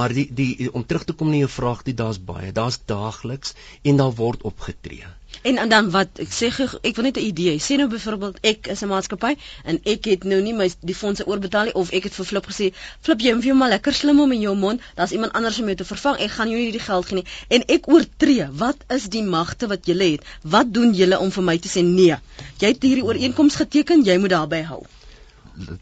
maar 0.00 0.14
die 0.18 0.28
die 0.42 0.72
om 0.72 0.86
terug 0.86 1.04
te 1.04 1.16
kom 1.20 1.30
na 1.30 1.42
jou 1.44 1.52
vraag 1.60 1.86
dit 1.88 1.96
daar's 2.02 2.20
baie 2.32 2.52
daar's 2.60 2.80
daagliks 2.94 3.56
en 3.82 4.02
daar 4.02 4.14
word 4.24 4.46
opgetree 4.52 5.08
En 5.42 5.56
en 5.56 5.68
dan 5.68 5.90
wat 5.90 6.18
ek 6.20 6.32
sê 6.36 6.48
ek 6.52 6.96
wil 6.96 7.04
net 7.04 7.16
'n 7.18 7.24
idee. 7.32 7.60
Sê 7.66 7.76
nou 7.76 7.88
byvoorbeeld 7.88 8.38
ek 8.40 8.66
is 8.66 8.82
'n 8.82 8.88
maatskappy 8.88 9.36
en 9.64 9.80
ek 9.84 10.04
het 10.04 10.24
nou 10.24 10.40
nie 10.42 10.52
my 10.52 10.68
die 10.80 10.94
fondse 10.94 11.26
oorbetaal 11.26 11.64
nie 11.64 11.74
of 11.74 11.92
ek 11.92 12.02
het 12.02 12.14
vir 12.14 12.24
Flip 12.24 12.46
gesê, 12.46 12.66
"Flip, 13.00 13.20
jy 13.20 13.32
moet 13.34 13.44
vir 13.44 13.54
maar 13.54 13.68
lekker 13.68 13.94
slim 13.94 14.20
om 14.20 14.32
in 14.32 14.40
jou 14.40 14.56
mond, 14.56 14.80
daar's 14.94 15.10
iemand 15.10 15.32
anders 15.32 15.58
om 15.58 15.64
jou 15.64 15.76
te 15.76 15.84
vervang. 15.84 16.16
Ek 16.18 16.30
gaan 16.30 16.50
jou 16.50 16.60
nie 16.60 16.72
die 16.72 16.86
geld 16.88 17.06
gee 17.06 17.14
nie." 17.14 17.24
En 17.48 17.64
ek 17.66 17.88
oortree. 17.88 18.48
Wat 18.52 18.76
is 18.88 19.08
die 19.08 19.22
magte 19.22 19.66
wat 19.66 19.86
jy 19.86 20.10
het? 20.10 20.24
Wat 20.42 20.74
doen 20.74 20.94
julle 20.94 21.18
om 21.18 21.30
vir 21.30 21.42
my 21.42 21.58
te 21.58 21.68
sê 21.68 21.84
nee? 21.84 22.16
Jy 22.58 22.66
het 22.68 22.82
hierdie 22.82 23.04
ooreenkoms 23.04 23.54
geteken, 23.54 24.04
jy 24.04 24.18
moet 24.18 24.30
daarby 24.30 24.62
hou. 24.62 24.86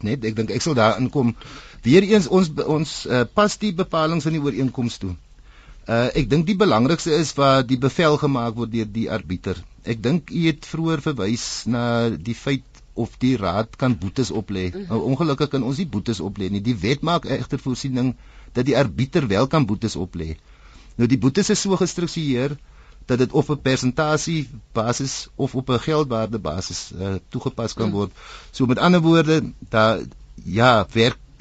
Net 0.01 0.25
ek 0.25 0.35
dink 0.35 0.49
ek 0.51 0.61
sal 0.61 0.73
daar 0.73 0.99
inkom. 0.99 1.35
Weereens 1.83 2.27
ons 2.27 2.51
ons 2.65 2.93
uh, 3.05 3.23
pas 3.33 3.57
die 3.61 3.73
bepalinge 3.73 4.25
van 4.25 4.35
die 4.35 4.43
ooreenkoms 4.43 4.97
toe. 5.03 5.15
Uh 5.89 6.07
ek 6.19 6.29
dink 6.29 6.45
die 6.45 6.57
belangrikste 6.59 7.15
is 7.17 7.33
waar 7.37 7.63
die 7.65 7.79
bevel 7.81 8.17
gemaak 8.21 8.57
word 8.59 8.73
deur 8.73 8.89
die 8.97 9.07
arbiter. 9.09 9.57
Ek 9.83 10.01
dink 10.03 10.29
u 10.29 10.43
het 10.47 10.67
vroeër 10.69 11.01
verwys 11.01 11.45
na 11.65 11.83
die 12.09 12.35
feit 12.35 12.65
of 12.99 13.15
die 13.23 13.35
raad 13.39 13.77
kan 13.79 13.95
boetes 13.97 14.31
oplê. 14.31 14.69
Mm 14.69 14.85
-hmm. 14.85 15.07
Ongelukkig 15.13 15.49
kan 15.49 15.63
ons 15.63 15.77
nie 15.77 15.87
boetes 15.87 16.19
oplê 16.19 16.49
nie. 16.51 16.61
Die 16.61 16.75
wet 16.75 17.01
maak 17.01 17.25
egter 17.25 17.59
voorsiening 17.59 18.15
dat 18.53 18.65
die 18.65 18.77
arbiter 18.77 19.27
wel 19.27 19.47
kan 19.47 19.65
boetes 19.65 19.95
oplê. 19.95 20.35
Nou 20.95 21.07
die 21.07 21.17
boetes 21.17 21.49
is 21.49 21.61
so 21.61 21.75
gestruktureer 21.79 22.57
dat 23.05 23.17
dit 23.17 23.31
of 23.31 23.49
'n 23.49 23.61
persentasie 23.61 24.49
basis 24.71 25.27
of 25.35 25.55
op 25.55 25.69
'n 25.69 25.79
geldwaarde 25.79 26.39
basis 26.39 26.91
uh, 26.99 27.15
toegepas 27.29 27.73
kan 27.73 27.87
mm. 27.87 27.93
word. 27.93 28.11
So 28.51 28.65
met 28.65 28.77
ander 28.77 29.01
woorde, 29.01 29.53
da 29.69 29.99
ja, 30.43 30.85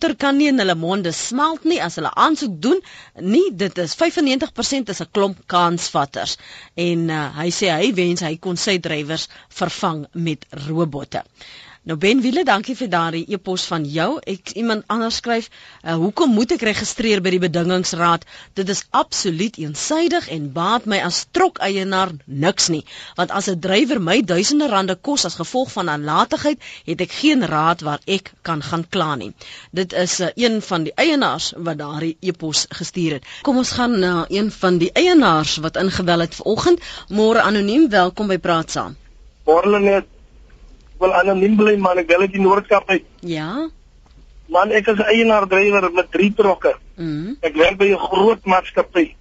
Botter 0.04 0.20
kan 0.20 0.36
nie 0.36 0.50
in 0.52 0.60
hulle 0.60 0.74
monde 0.76 1.12
smelt 1.16 1.63
nie 1.63 1.78
as 1.84 1.96
hulle 1.96 2.10
aansoek 2.24 2.56
doen. 2.66 2.82
Nie, 3.24 3.46
dit 3.62 3.78
is 3.84 3.94
95% 4.02 4.89
is 4.92 5.00
'n 5.06 5.08
klomp 5.16 5.38
kansvatters. 5.54 6.34
En 6.88 7.06
uh, 7.08 7.22
hy 7.38 7.46
sê 7.60 7.70
hy 7.72 7.94
wens 8.00 8.24
hy 8.28 8.34
kon 8.46 8.60
sy 8.60 8.76
drywers 8.84 9.30
vervang 9.60 10.04
met 10.28 10.44
robotte. 10.68 11.24
Nou 11.84 11.98
Ben 12.00 12.22
Wiele, 12.24 12.46
dankie 12.48 12.78
vir 12.80 12.88
daardie 12.88 13.26
e-pos 13.36 13.65
van 13.67 13.84
jou. 13.91 14.06
Ek 14.34 14.54
iemand 14.56 14.86
anders 14.93 15.17
skryf, 15.19 15.50
uh, 15.84 15.98
hoekom 16.00 16.32
moet 16.32 16.54
ek 16.56 16.62
registreer 16.63 17.19
by 17.19 17.34
die 17.34 17.41
bedingingsraad? 17.43 18.24
Dit 18.56 18.72
is 18.72 18.86
absoluut 18.96 19.60
eensydig 19.60 20.30
en 20.32 20.46
baat 20.56 20.88
my 20.88 21.02
as 21.04 21.26
trokeienaar 21.36 22.13
niks 22.46 22.69
nie, 22.72 22.86
want 23.17 23.36
as 23.36 23.50
'n 23.52 23.60
drywer 23.60 24.00
my 24.00 24.22
duisende 24.22 24.69
rande 24.72 24.96
kos 24.96 25.28
as 25.28 25.36
gevolg 25.41 25.76
van 25.76 25.91
aanlatigheid, 25.91 26.63
het 26.88 27.04
ek 27.04 27.17
geen 27.19 27.43
raad 27.52 27.84
waar 27.84 28.00
ek 28.08 28.32
kan 28.41 28.63
gaan 28.63 28.88
kla 28.88 29.15
nie. 29.15 29.34
Dit 29.72 29.91
is 29.91 30.22
uh, 30.22 30.32
een 30.39 30.62
van 30.62 30.88
die 30.88 30.96
eienaars 30.96 31.52
wat 31.58 31.84
daardie 31.84 32.15
e-pos 32.22 32.65
gestuur 32.69 33.19
het. 33.19 33.28
Kom 33.41 33.58
ons 33.58 33.76
gaan 33.76 34.00
na 34.00 34.26
een 34.30 34.52
van 34.52 34.80
die 34.80 34.91
eienaars 34.93 35.60
wat 35.60 35.76
ingebel 35.76 36.19
het 36.19 36.36
vanoggend. 36.36 36.80
Môre 37.10 37.43
anoniem, 37.43 37.89
welkom 37.89 38.32
by 38.32 38.38
Praat 38.38 38.72
Saam. 38.72 38.96
Borrel 39.43 39.80
net 39.84 40.08
wil 41.04 41.16
anoniem 41.20 41.58
bly 41.60 41.76
man, 41.82 42.00
ek 42.02 42.10
wil 42.12 42.26
uit 42.26 42.36
die 42.36 42.44
Noord-Kaap 42.44 42.89
uit. 42.94 43.06
Ja. 43.28 43.68
Man, 44.54 44.74
ek 44.76 44.89
is 44.94 45.02
eienaar 45.04 45.48
drywer 45.52 45.89
met 45.96 46.12
3 46.16 46.32
trokke. 46.38 46.74
Mhm. 46.96 47.36
Ek 47.42 47.56
werk 47.60 47.78
by 47.78 47.92
'n 47.92 48.06
groot 48.10 48.44
maatskappy. 48.46 49.16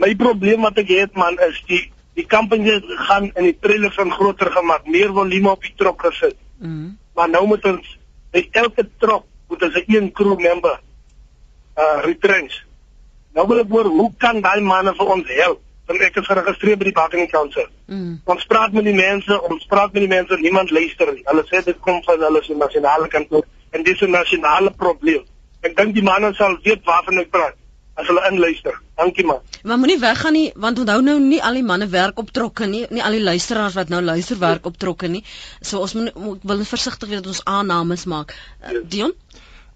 My 0.00 0.14
probleem 0.16 0.60
wat 0.64 0.78
ek 0.78 0.88
het 0.88 1.14
man 1.14 1.38
is 1.48 1.62
die 1.66 1.90
die 2.14 2.26
company 2.26 2.80
gaan 3.06 3.30
in 3.38 3.44
die 3.44 3.56
trailers 3.60 3.94
van 3.94 4.10
groter 4.10 4.50
gemaak, 4.50 4.86
meer 4.86 5.12
volume 5.12 5.50
op 5.50 5.62
die 5.62 5.74
trok 5.76 6.02
gesit. 6.02 6.36
Mhm. 6.58 6.96
Maar 7.14 7.28
nou 7.28 7.46
moet 7.46 7.64
ons 7.64 7.98
by 8.32 8.48
elke 8.52 8.88
trok 8.98 9.24
moet 9.48 9.62
ons 9.62 9.74
'n 9.74 9.84
een 9.86 10.12
crew 10.12 10.38
member 10.38 10.80
uh 11.76 12.02
retrench. 12.04 12.64
Nou 13.34 13.46
wil 13.46 13.58
ek 13.58 13.70
hoor 13.70 13.84
hoe 13.84 14.12
kan 14.18 14.40
daai 14.40 14.60
manne 14.60 14.94
vir 14.94 15.06
ons 15.06 15.28
help? 15.28 15.60
Want 15.90 16.04
ek 16.06 16.20
is 16.20 16.28
geregistreer 16.30 16.78
by 16.78 16.86
die 16.86 16.94
Bargaining 16.94 17.30
Council. 17.30 17.66
Mhm. 17.90 18.20
Ons 18.30 18.44
praat 18.46 18.72
met 18.76 18.86
die 18.86 18.94
mense, 18.94 19.40
ons 19.50 19.64
praat 19.66 19.92
met 19.92 20.04
die 20.06 20.12
mense, 20.12 20.36
niemand 20.38 20.70
luister 20.70 21.10
nie. 21.12 21.24
Hulle 21.26 21.42
sê 21.48 21.64
dit 21.66 21.80
kom 21.86 21.98
van 22.06 22.22
hulle 22.22 22.42
se 22.46 22.54
nasionale 22.54 23.08
kantoor 23.10 23.42
en 23.74 23.82
dis 23.82 24.00
'n 24.02 24.10
nasionale 24.10 24.70
probleem. 24.70 25.24
Ek 25.66 25.74
dink 25.76 25.94
die 25.94 26.02
manne 26.02 26.30
sal 26.34 26.56
weet 26.62 26.84
waarvan 26.84 27.18
ek 27.18 27.30
praat 27.30 27.56
as 28.00 28.06
hulle 28.06 28.22
inluister. 28.30 28.78
Dankie 28.96 29.26
man. 29.26 29.40
Maar 29.62 29.78
moenie 29.78 29.98
weggaan 29.98 30.32
nie 30.32 30.52
want 30.54 30.78
onthou 30.78 31.00
nou 31.02 31.18
nie 31.20 31.42
al 31.42 31.58
die 31.58 31.66
manne 31.66 31.88
werk 31.88 32.18
op 32.18 32.30
trokke 32.30 32.66
nie, 32.66 32.86
nie 32.90 33.02
al 33.02 33.16
die 33.18 33.22
luisteraars 33.22 33.74
wat 33.74 33.88
nou 33.88 34.00
luister 34.02 34.38
werk 34.38 34.66
op 34.66 34.76
trokke 34.76 35.08
nie. 35.08 35.24
So 35.60 35.80
ons 35.80 35.94
moet 35.94 36.38
wil 36.42 36.64
versigtig 36.64 37.08
wees 37.08 37.20
dat 37.20 37.26
ons 37.26 37.44
aannames 37.44 38.04
maak. 38.04 38.34
Uh, 38.62 38.72
Ja. 38.72 38.80
Dion? 38.88 39.14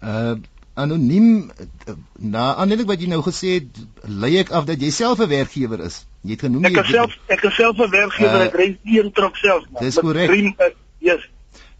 Uh 0.02 0.34
anoniem 0.74 1.50
na 2.18 2.54
aanleiding 2.54 2.88
wat 2.88 3.00
jy 3.00 3.08
nou 3.08 3.20
gesê 3.22 3.54
het, 3.60 3.78
lei 4.08 4.36
ek 4.40 4.50
af 4.50 4.64
dat 4.66 4.80
jy 4.82 4.90
self 4.90 5.20
'n 5.20 5.28
werkgewer 5.28 5.80
is. 5.86 6.06
Jy 6.24 6.30
het 6.30 6.40
genoem 6.40 6.64
Ek 6.64 6.72
jy 6.76 6.80
is 6.82 6.90
self 6.90 7.12
ek 7.28 7.44
is 7.44 7.54
self 7.56 7.76
'n 7.78 7.90
werkgewer, 7.90 8.40
Uh, 8.40 8.46
ek 8.46 8.54
ry 8.54 8.78
een 8.84 9.12
trok 9.12 9.36
self. 9.36 9.64
man. 9.70 9.82
dis 9.82 9.94
korrek. 9.98 10.30
uh, 10.30 10.70
Yes. 11.00 11.20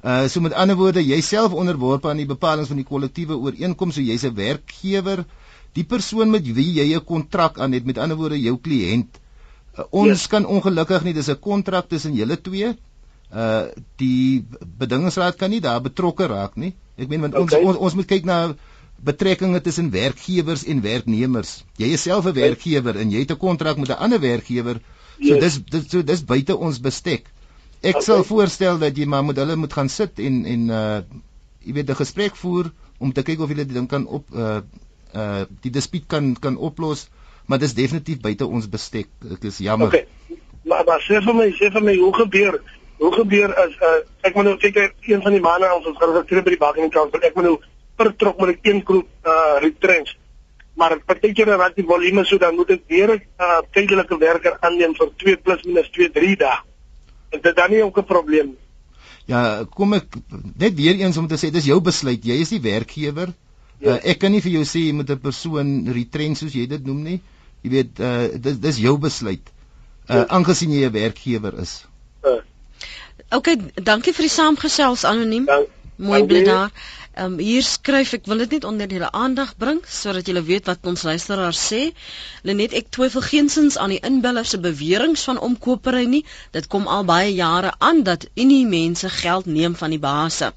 Uh 0.04 0.28
so 0.28 0.40
met 0.40 0.52
ander 0.52 0.76
woorde, 0.76 1.00
jy 1.04 1.20
self 1.20 1.52
onderworpe 1.52 2.08
aan 2.08 2.16
die 2.16 2.26
bepalinge 2.26 2.66
van 2.66 2.76
die 2.76 2.84
kollektiewe 2.84 3.36
ooreenkoms, 3.36 3.94
so 3.94 4.00
jy's 4.00 4.24
'n 4.24 4.34
werkgewer. 4.34 5.24
Die 5.72 5.84
persoon 5.84 6.30
met 6.30 6.44
wie 6.54 6.72
jy 6.74 6.94
'n 6.94 7.04
kontrak 7.04 7.58
aan 7.58 7.72
het, 7.72 7.84
met 7.84 7.98
ander 7.98 8.16
woorde 8.16 8.40
jou 8.40 8.56
kliënt. 8.60 9.18
Uh, 9.78 9.84
ons 9.90 10.08
Yes. 10.08 10.26
kan 10.26 10.46
ongelukkig 10.46 11.02
nie, 11.04 11.12
dis 11.14 11.28
'n 11.28 11.38
kontrak 11.40 11.88
tussen 11.88 12.14
julle 12.14 12.40
twee. 12.40 12.76
Uh 13.34 13.64
die 13.96 14.44
bedingingsraad 14.78 15.36
kan 15.36 15.50
nie 15.50 15.60
daar 15.60 15.80
betrokke 15.80 16.26
raak 16.26 16.54
nie. 16.56 16.74
Ek 16.96 17.08
meen 17.08 17.20
want 17.20 17.34
Okay. 17.34 17.58
ons, 17.58 17.68
ons 17.68 17.78
ons 17.78 17.94
moet 17.94 18.06
kyk 18.06 18.24
na 18.24 18.54
betrekkinge 19.04 19.60
tussen 19.60 19.90
werkgewers 19.90 20.64
en 20.64 20.80
werknemers. 20.82 21.64
Jy 21.76 21.92
is 21.96 22.02
self 22.02 22.26
'n 22.26 22.34
werkgewer 22.34 22.96
en 22.96 23.10
jy 23.10 23.24
het 23.24 23.32
'n 23.32 23.36
kontrak 23.36 23.76
met 23.76 23.88
'n 23.88 24.00
ander 24.06 24.20
werkgewer. 24.20 24.80
So 25.20 25.34
Yes. 25.34 25.40
dis 25.40 25.60
dis 25.70 25.90
so 25.90 26.02
dis 26.02 26.24
buite 26.24 26.56
ons 26.56 26.80
bestek. 26.80 27.26
Ek 27.80 27.94
Okay. 27.96 28.02
sal 28.02 28.24
voorstel 28.24 28.78
dat 28.78 28.96
jy 28.96 29.04
maar 29.06 29.24
met 29.24 29.36
hulle 29.36 29.56
moet 29.56 29.72
gaan 29.72 29.88
sit 29.88 30.18
en 30.18 30.44
en 30.44 30.68
uh 30.68 31.00
jy 31.64 31.72
weet 31.72 31.90
'n 31.90 31.94
gesprek 31.96 32.36
voer 32.36 32.72
om 32.98 33.12
te 33.12 33.22
kyk 33.22 33.40
of 33.40 33.48
jy 33.48 33.54
dit 33.54 33.74
ding 33.74 33.88
kan 33.88 34.06
op 34.06 34.24
uh 34.34 34.60
uh 35.14 35.44
die 35.60 35.70
dispuut 35.70 36.06
kan 36.06 36.36
kan 36.40 36.56
oplos, 36.56 37.08
maar 37.46 37.58
dis 37.58 37.74
definitief 37.74 38.20
buite 38.20 38.46
ons 38.46 38.68
bestek. 38.68 39.06
Ek 39.30 39.44
is 39.44 39.58
jammer. 39.58 39.86
Okay. 39.86 40.06
Maar 40.64 40.84
maar 40.84 41.00
sê 41.00 41.22
vir 41.22 41.34
my, 41.34 41.50
sê 41.50 41.70
vir 41.72 41.82
my 41.82 41.96
hoe 41.96 42.14
gebeur 42.14 42.60
hoe 42.98 43.12
gebeur 43.12 43.54
as 43.54 43.72
uh, 43.82 44.00
ek 44.22 44.34
moet 44.34 44.44
nou 44.44 44.56
kyk 44.56 44.94
een 45.00 45.22
van 45.22 45.32
die 45.32 45.40
manne 45.40 45.68
ons 45.76 45.86
ons 45.86 45.98
geregistreer 45.98 46.42
by 46.42 46.50
die 46.54 46.58
Bargaining 46.62 46.92
Council. 46.92 47.20
Ek 47.20 47.34
moet 47.34 47.44
nou 47.44 47.58
per 47.96 48.12
trok 48.16 48.38
moet 48.38 48.48
ek 48.56 48.66
een 48.66 48.82
groep 48.84 49.08
uh 49.26 49.60
retrench. 49.62 50.14
Maar 50.74 50.98
partykeer 51.06 51.46
raak 51.46 51.76
die 51.76 51.86
volume 51.86 52.24
so 52.24 52.38
dan 52.38 52.54
moet 52.58 52.70
ek 52.70 52.82
weer 52.88 53.10
'n 53.14 53.22
uh, 53.38 53.60
tydelike 53.72 54.18
werker 54.18 54.56
aanneem 54.60 54.94
vir 54.94 55.10
2 55.16 55.36
plus 55.36 55.62
minus 55.64 55.90
2 55.90 56.10
3 56.10 56.36
dae. 56.36 56.58
En 57.30 57.40
dit 57.40 57.56
dan 57.56 57.70
nie 57.70 57.82
ook 57.84 57.98
'n 57.98 58.04
probleem 58.04 58.46
nie. 58.46 58.62
Ja, 59.26 59.64
kom 59.64 59.92
ek 59.94 60.06
net 60.58 60.74
weer 60.74 60.94
eens 61.00 61.16
om 61.16 61.26
te 61.28 61.36
sê 61.36 61.50
dis 61.50 61.64
jou 61.64 61.80
besluit. 61.80 62.24
Jy 62.24 62.40
is 62.40 62.48
die 62.48 62.60
werkgewer. 62.60 63.32
Ja. 63.78 63.90
Uh, 63.96 64.00
ek 64.10 64.18
kan 64.18 64.32
nie 64.32 64.40
vir 64.42 64.52
jou 64.52 64.64
sê 64.64 64.78
jy 64.86 64.92
moet 64.92 65.10
'n 65.10 65.20
persoon 65.20 65.86
retrench 65.92 66.36
soos 66.38 66.52
jy 66.52 66.66
dit 66.66 66.84
noem 66.86 67.02
nie. 67.02 67.20
Jy 67.62 67.70
weet 67.70 68.00
uh 68.00 68.28
dis 68.40 68.58
dis 68.58 68.78
jou 68.78 68.98
besluit. 68.98 69.50
Uh 70.08 70.14
Ja. 70.16 70.26
aangesien 70.26 70.70
jy 70.70 70.84
'n 70.86 70.92
werkgewer 70.92 71.58
is. 71.60 71.86
Uh, 72.24 72.40
Okay, 73.30 73.56
dankie 73.82 74.12
vir 74.12 74.22
die 74.28 74.30
saamgesels 74.30 75.04
anoniem. 75.04 75.44
dan 75.46 75.64
Mooi 75.96 76.24
bly 76.26 76.42
daar. 76.44 76.70
Ehm 77.14 77.34
um, 77.34 77.38
hier 77.38 77.62
skryf 77.62 78.12
ek 78.16 78.24
wil 78.26 78.40
dit 78.42 78.54
net 78.56 78.64
onder 78.66 78.90
julle 78.90 79.08
aandag 79.14 79.50
bring 79.62 79.76
sodat 79.96 80.26
julle 80.26 80.40
weet 80.48 80.66
wat 80.70 80.88
ons 80.92 81.04
luisteraars 81.06 81.60
sê. 81.70 81.82
Lenet 82.50 82.74
ek 82.80 82.88
twyfel 82.96 83.22
geensins 83.26 83.76
aan 83.78 83.94
die 83.94 84.00
inbeller 84.08 84.48
se 84.52 84.58
beweringe 84.64 85.22
van 85.22 85.38
omkopery 85.48 86.02
nie. 86.14 86.24
Dit 86.56 86.66
kom 86.72 86.88
al 86.96 87.06
baie 87.12 87.30
jare 87.36 87.70
aan 87.78 88.02
dat 88.10 88.26
unie 88.34 88.66
mense 88.66 89.12
geld 89.20 89.46
neem 89.46 89.78
van 89.78 89.94
die 89.94 90.00
base. 90.02 90.50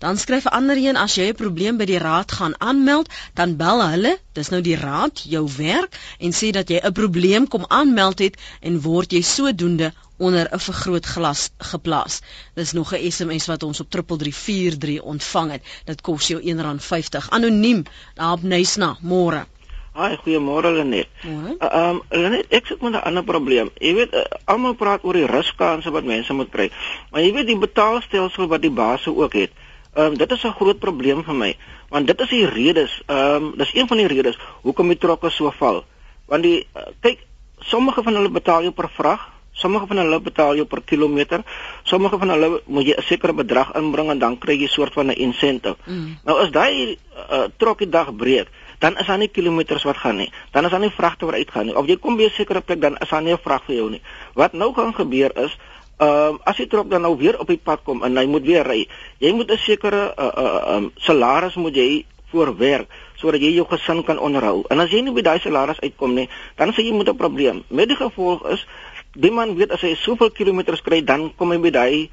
Dan 0.00 0.16
skryf 0.16 0.48
'n 0.48 0.56
ander 0.60 0.80
een 0.80 0.96
as 0.96 1.20
jy 1.20 1.28
'n 1.28 1.40
probleem 1.42 1.76
by 1.76 1.84
die 1.92 2.00
raad 2.00 2.32
gaan 2.32 2.56
aanmeld, 2.56 3.12
dan 3.34 3.56
bel 3.60 3.84
hulle, 3.90 4.16
dis 4.32 4.48
nou 4.48 4.62
die 4.62 4.80
raad, 4.80 5.24
jou 5.28 5.44
werk 5.58 6.00
en 6.18 6.32
sê 6.32 6.50
dat 6.56 6.70
jy 6.70 6.80
'n 6.80 6.92
probleem 6.92 7.48
kom 7.48 7.68
aanmeld 7.68 8.18
het 8.18 8.40
en 8.60 8.80
word 8.80 9.12
jy 9.12 9.20
sodoende 9.20 9.92
onder 10.18 10.48
'n 10.50 10.58
vergrootglas 10.58 11.50
geplaas. 11.58 12.20
Dis 12.54 12.72
nog 12.72 12.92
'n 12.92 13.10
SMS 13.10 13.46
wat 13.46 13.62
ons 13.62 13.80
op 13.80 13.90
3343 13.90 15.02
ontvang 15.02 15.50
het. 15.50 15.62
Dit 15.84 16.00
kos 16.00 16.26
jou 16.26 16.40
R1.50 16.42 17.28
anoniem 17.30 17.82
daar 18.14 18.32
op 18.32 18.42
Nysna 18.42 18.96
môre. 19.00 19.46
Haai, 19.92 20.16
goeiemôre 20.16 20.70
Lenet. 20.72 21.08
Môre. 21.26 21.56
Ehm 21.58 21.90
um, 21.90 22.02
Lenet, 22.08 22.46
ek 22.54 22.66
sit 22.66 22.80
met 22.80 22.92
'n 22.92 23.02
ander 23.02 23.24
probleem. 23.24 23.70
Jy 23.82 23.94
weet, 23.94 24.12
uh, 24.14 24.20
almal 24.44 24.74
praat 24.74 25.04
oor 25.04 25.12
die 25.12 25.26
ruskanse 25.26 25.90
wat 25.90 26.04
mense 26.04 26.32
moet 26.32 26.50
kry. 26.50 26.70
Maar 27.10 27.22
jy 27.22 27.32
weet 27.32 27.46
die 27.46 27.58
betaalstelsel 27.58 28.46
wat 28.46 28.62
die 28.62 28.70
baase 28.70 29.16
ook 29.16 29.32
het. 29.32 29.50
Ehm 29.94 30.06
um, 30.06 30.16
dit 30.16 30.30
is 30.30 30.44
'n 30.44 30.54
groot 30.54 30.78
probleem 30.78 31.24
vir 31.24 31.34
my, 31.34 31.56
want 31.88 32.06
dit 32.06 32.20
is 32.20 32.28
die 32.28 32.46
redes, 32.46 33.02
ehm 33.06 33.34
um, 33.34 33.52
dis 33.56 33.74
een 33.74 33.88
van 33.88 33.96
die 33.96 34.06
redes 34.06 34.38
hoekom 34.62 34.88
die 34.88 34.98
trokke 34.98 35.30
so 35.30 35.50
val. 35.50 35.84
Want 36.26 36.42
die 36.42 36.66
uh, 36.76 36.82
kyk, 37.00 37.18
sommige 37.58 38.02
van 38.02 38.14
hulle 38.14 38.30
betaal 38.30 38.62
jou 38.62 38.72
per 38.72 38.88
vrag, 38.88 39.37
sommige 39.58 39.88
van 39.90 40.00
hulle 40.02 40.20
betaal 40.22 40.56
jou 40.58 40.66
per 40.70 40.82
kilometer, 40.86 41.42
sommige 41.82 42.18
van 42.18 42.30
hulle 42.34 42.62
moet 42.66 42.86
jy 42.86 42.94
'n 42.96 43.02
sekere 43.02 43.34
bedrag 43.34 43.74
inbring 43.74 44.10
en 44.10 44.18
dan 44.18 44.38
kry 44.38 44.54
jy 44.54 44.70
'n 44.70 44.76
soort 44.78 44.92
van 44.92 45.06
'n 45.06 45.18
incentive. 45.18 45.76
Mm. 45.86 46.18
Nou 46.24 46.38
as 46.38 46.50
daai 46.50 46.96
uh, 47.30 47.46
trok 47.56 47.78
die 47.78 47.88
dag 47.88 48.14
breek, 48.14 48.48
dan 48.78 48.96
is 48.98 49.06
daar 49.06 49.18
nie 49.18 49.28
kilometers 49.28 49.82
wat 49.82 49.96
gaan 49.96 50.16
nie. 50.16 50.32
Dan 50.52 50.64
is 50.64 50.70
daar 50.70 50.80
nie 50.80 50.90
vragte 50.90 51.26
wat 51.26 51.34
uitgaan 51.34 51.66
nie. 51.66 51.76
Of 51.76 51.86
jy 51.86 51.96
kom 51.96 52.16
by 52.16 52.24
'n 52.24 52.30
sekere 52.30 52.60
plek 52.60 52.80
dan 52.80 52.96
is 52.96 53.08
daar 53.08 53.22
nie 53.22 53.32
'n 53.32 53.42
vrag 53.42 53.64
vir 53.64 53.74
jou 53.74 53.90
nie. 53.90 54.02
Wat 54.34 54.52
nou 54.52 54.72
gaan 54.74 54.94
gebeur 54.94 55.30
is, 55.36 55.56
ehm 55.98 56.34
uh, 56.34 56.38
as 56.44 56.56
die 56.56 56.66
trok 56.66 56.90
dan 56.90 57.02
nou 57.02 57.16
weer 57.16 57.38
op 57.40 57.46
die 57.46 57.60
pad 57.62 57.80
kom 57.82 58.02
en 58.02 58.16
hy 58.16 58.26
moet 58.26 58.44
weer 58.46 58.66
ry, 58.66 58.88
jy 59.18 59.32
moet 59.32 59.50
'n 59.50 59.58
sekere 59.58 60.14
uh 60.16 60.30
uh 60.36 60.76
um, 60.76 60.92
salaris 60.94 61.54
moet 61.54 61.74
jy 61.74 62.04
voorwerk 62.30 62.88
sodat 63.18 63.42
jy 63.42 63.56
jou 63.56 63.66
gesin 63.66 64.04
kan 64.06 64.18
onderhou. 64.18 64.62
En 64.70 64.78
as 64.78 64.92
jy 64.94 65.00
nie 65.02 65.12
by 65.12 65.24
daai 65.26 65.40
salaris 65.42 65.80
uitkom 65.82 66.14
nie, 66.14 66.28
dan 66.56 66.70
sê 66.72 66.84
jy 66.86 66.92
moet 66.94 67.08
'n 67.08 67.16
probleem. 67.16 67.64
Met 67.68 67.88
die 67.88 67.96
gevolg 67.96 68.46
is 68.48 68.66
die 69.14 69.30
man 69.30 69.54
weet 69.56 69.72
as 69.72 69.84
hy 69.86 69.94
soveel 69.96 70.30
kilometers 70.30 70.82
kry, 70.84 71.00
dan 71.04 71.30
kom 71.36 71.52
hy 71.54 71.58
by 71.62 71.72
daai 71.74 72.10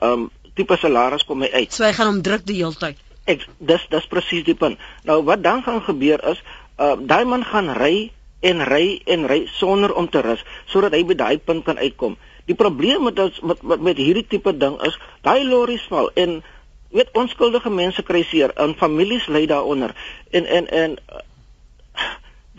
um, 0.00 0.28
tipe 0.58 0.76
salaris 0.80 1.24
kom 1.28 1.44
hy 1.44 1.50
uit. 1.52 1.72
So 1.72 1.86
hy 1.86 1.92
gaan 1.96 2.12
hom 2.12 2.22
druk 2.24 2.46
die 2.48 2.58
hele 2.60 2.76
tyd. 2.78 3.00
Ek 3.28 3.44
dis 3.58 3.84
dis 3.92 4.08
presies 4.10 4.46
die 4.46 4.56
punt. 4.58 4.80
Nou 5.08 5.20
wat 5.28 5.42
dan 5.44 5.62
gaan 5.66 5.82
gebeur 5.86 6.22
is, 6.32 6.40
uh 6.78 6.96
daai 6.98 7.24
man 7.28 7.44
gaan 7.44 7.70
ry 7.76 8.10
en 8.40 8.62
ry 8.62 9.00
en 9.06 9.26
ry 9.26 9.40
sonder 9.58 9.92
om 9.98 10.06
te 10.08 10.22
rus 10.22 10.44
sodat 10.70 10.94
hy 10.94 11.02
by 11.06 11.16
daai 11.18 11.38
punt 11.38 11.64
kan 11.66 11.78
uitkom. 11.78 12.16
Die 12.46 12.56
probleem 12.56 13.04
met 13.04 13.18
ons 13.18 13.40
met, 13.42 13.62
met 13.62 13.82
met 13.82 13.98
hierdie 14.00 14.26
tipe 14.26 14.54
ding 14.56 14.78
is, 14.86 14.96
daai 15.26 15.44
lorries 15.44 15.84
val 15.90 16.10
en 16.14 16.38
weet 16.94 17.10
onskuldige 17.12 17.70
mense 17.70 18.02
kry 18.02 18.22
seer 18.24 18.54
en 18.56 18.76
families 18.78 19.26
ly 19.28 19.44
daaronder. 19.46 19.92
En 20.30 20.46
en 20.46 20.70
en 20.82 20.98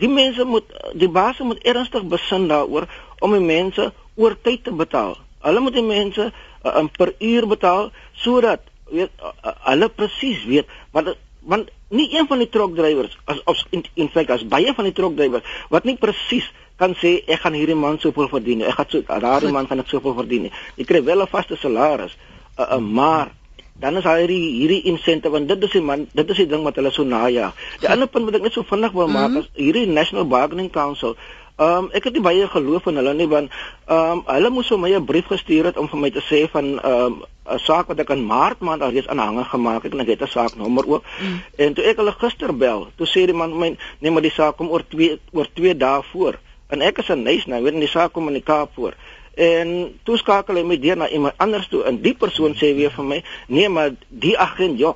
die 0.00 0.08
mense 0.08 0.44
moet 0.44 0.68
die 0.96 1.08
baas 1.08 1.40
moet 1.44 1.64
ernstig 1.66 2.06
besin 2.08 2.46
daaroor 2.48 2.86
om 3.20 3.34
die 3.36 3.44
mense 3.44 3.90
oor 4.16 4.36
tyd 4.42 4.64
te 4.64 4.74
betaal. 4.76 5.16
Hulle 5.46 5.60
moet 5.64 5.76
die 5.78 5.86
mense 5.86 6.30
uh, 6.30 6.84
per 6.96 7.14
uur 7.18 7.46
betaal 7.48 7.90
sodat 8.24 8.66
weet 8.90 9.12
uh, 9.22 9.54
hulle 9.70 9.88
presies 9.88 10.44
weet 10.48 10.68
want 10.92 11.14
want 11.40 11.70
nie 11.88 12.10
een 12.12 12.26
van 12.28 12.42
die 12.42 12.50
trokdrywers 12.52 13.16
as 13.24 13.40
of 13.48 13.60
in, 13.70 13.84
in 13.94 14.10
feite 14.12 14.34
as 14.36 14.44
baie 14.46 14.74
van 14.76 14.88
die 14.88 14.96
trokdrywers 14.96 15.46
wat 15.72 15.88
nie 15.88 15.96
presies 16.00 16.50
kan 16.80 16.94
sê 17.00 17.18
ek 17.28 17.42
gaan 17.44 17.56
hierdie 17.56 17.76
man 17.76 17.98
soveel 18.00 18.30
verdien. 18.32 18.62
Ek 18.64 18.78
gaan 18.78 18.88
so 18.88 19.04
daardie 19.04 19.52
man 19.52 19.68
gaan 19.68 19.82
ek 19.82 19.90
soveel 19.92 20.16
verdien. 20.16 20.48
Jy 20.80 20.86
kry 20.88 21.02
wel 21.04 21.22
'n 21.22 21.28
vaste 21.28 21.56
salaris, 21.60 22.16
uh, 22.56 22.64
uh, 22.64 22.78
maar 22.80 23.34
dan 23.80 23.96
is 23.96 24.04
hierdie 24.04 24.40
hierdie 24.60 24.82
insentive 24.92 25.32
want 25.32 25.48
dit 25.48 25.62
is 25.64 25.72
die 25.76 25.84
man 25.84 26.06
dit 26.12 26.30
is 26.30 26.40
die 26.42 26.48
ding 26.48 26.64
wat 26.64 26.76
hulle 26.80 26.92
so 26.92 27.04
najaag. 27.04 27.52
Die 27.80 27.88
ander 27.88 28.08
punt 28.08 28.28
wat 28.28 28.40
ek 28.40 28.48
net 28.48 28.56
so 28.56 28.64
vinnig 28.64 28.92
wil 28.92 29.08
maak 29.08 29.28
mm 29.28 29.36
-hmm. 29.36 29.44
is 29.44 29.48
hierdie 29.64 29.86
National 29.86 30.24
Bargaining 30.24 30.70
Council. 30.70 31.16
Ehm 31.60 31.84
um, 31.84 31.88
ek 31.92 32.08
het 32.08 32.14
nie 32.16 32.24
baie 32.24 32.46
geloof 32.48 32.86
in 32.88 32.96
hulle 33.00 33.12
nie 33.14 33.28
want 33.28 33.50
ehm 33.86 34.12
um, 34.12 34.22
hulle 34.26 34.50
moes 34.50 34.68
vir 34.72 34.78
my 34.80 34.90
'n 34.96 35.04
brief 35.04 35.26
gestuur 35.28 35.64
het 35.68 35.76
om 35.76 35.88
vir 35.88 36.00
my 36.00 36.10
te 36.10 36.22
sê 36.30 36.48
van 36.50 36.66
ehm 36.78 37.04
um, 37.06 37.22
'n 37.54 37.58
saak 37.58 37.88
wat 37.88 38.00
ek 38.00 38.10
in 38.16 38.24
Maart 38.26 38.60
maand 38.60 38.82
al 38.82 38.90
reeds 38.90 39.08
aanhange 39.08 39.44
gemaak 39.44 39.82
het 39.82 39.92
en 39.92 40.00
ek 40.00 40.12
het 40.14 40.22
'n 40.22 40.34
saaknommer 40.36 40.88
ook. 40.88 41.04
Mm. 41.20 41.42
En 41.56 41.74
toe 41.74 41.84
ek 41.84 41.96
hulle 41.96 42.12
gister 42.12 42.56
bel, 42.56 42.88
toe 42.96 43.06
sê 43.06 43.26
die 43.26 43.34
man 43.34 43.58
my 43.58 43.76
nee 43.98 44.10
maar 44.10 44.22
die 44.22 44.38
saak 44.38 44.56
kom 44.56 44.70
oor 44.70 44.84
2 44.88 45.18
oor 45.32 45.46
2 45.54 45.76
dae 45.76 46.02
voor. 46.12 46.38
En 46.68 46.80
ek 46.80 46.98
is 46.98 47.08
in 47.08 47.22
Nys 47.22 47.46
nou, 47.46 47.62
weet 47.62 47.74
jy 47.74 47.80
die 47.80 47.88
saak 47.88 48.12
kom 48.12 48.28
in 48.28 48.34
die 48.34 48.42
Kaap 48.42 48.70
voor 48.74 48.94
en 49.34 49.98
toe 50.02 50.16
skakel 50.16 50.58
hy 50.58 50.64
my 50.66 50.76
deur 50.80 50.96
na 50.96 51.08
iemand 51.08 51.38
anders 51.38 51.68
toe 51.68 51.84
en 51.88 52.00
die 52.02 52.14
persoon 52.14 52.56
sê 52.58 52.74
weer 52.76 52.90
vir 52.90 53.04
my 53.04 53.22
nee 53.48 53.68
maar 53.68 53.94
die 54.08 54.36
agent 54.38 54.78
ja 54.78 54.94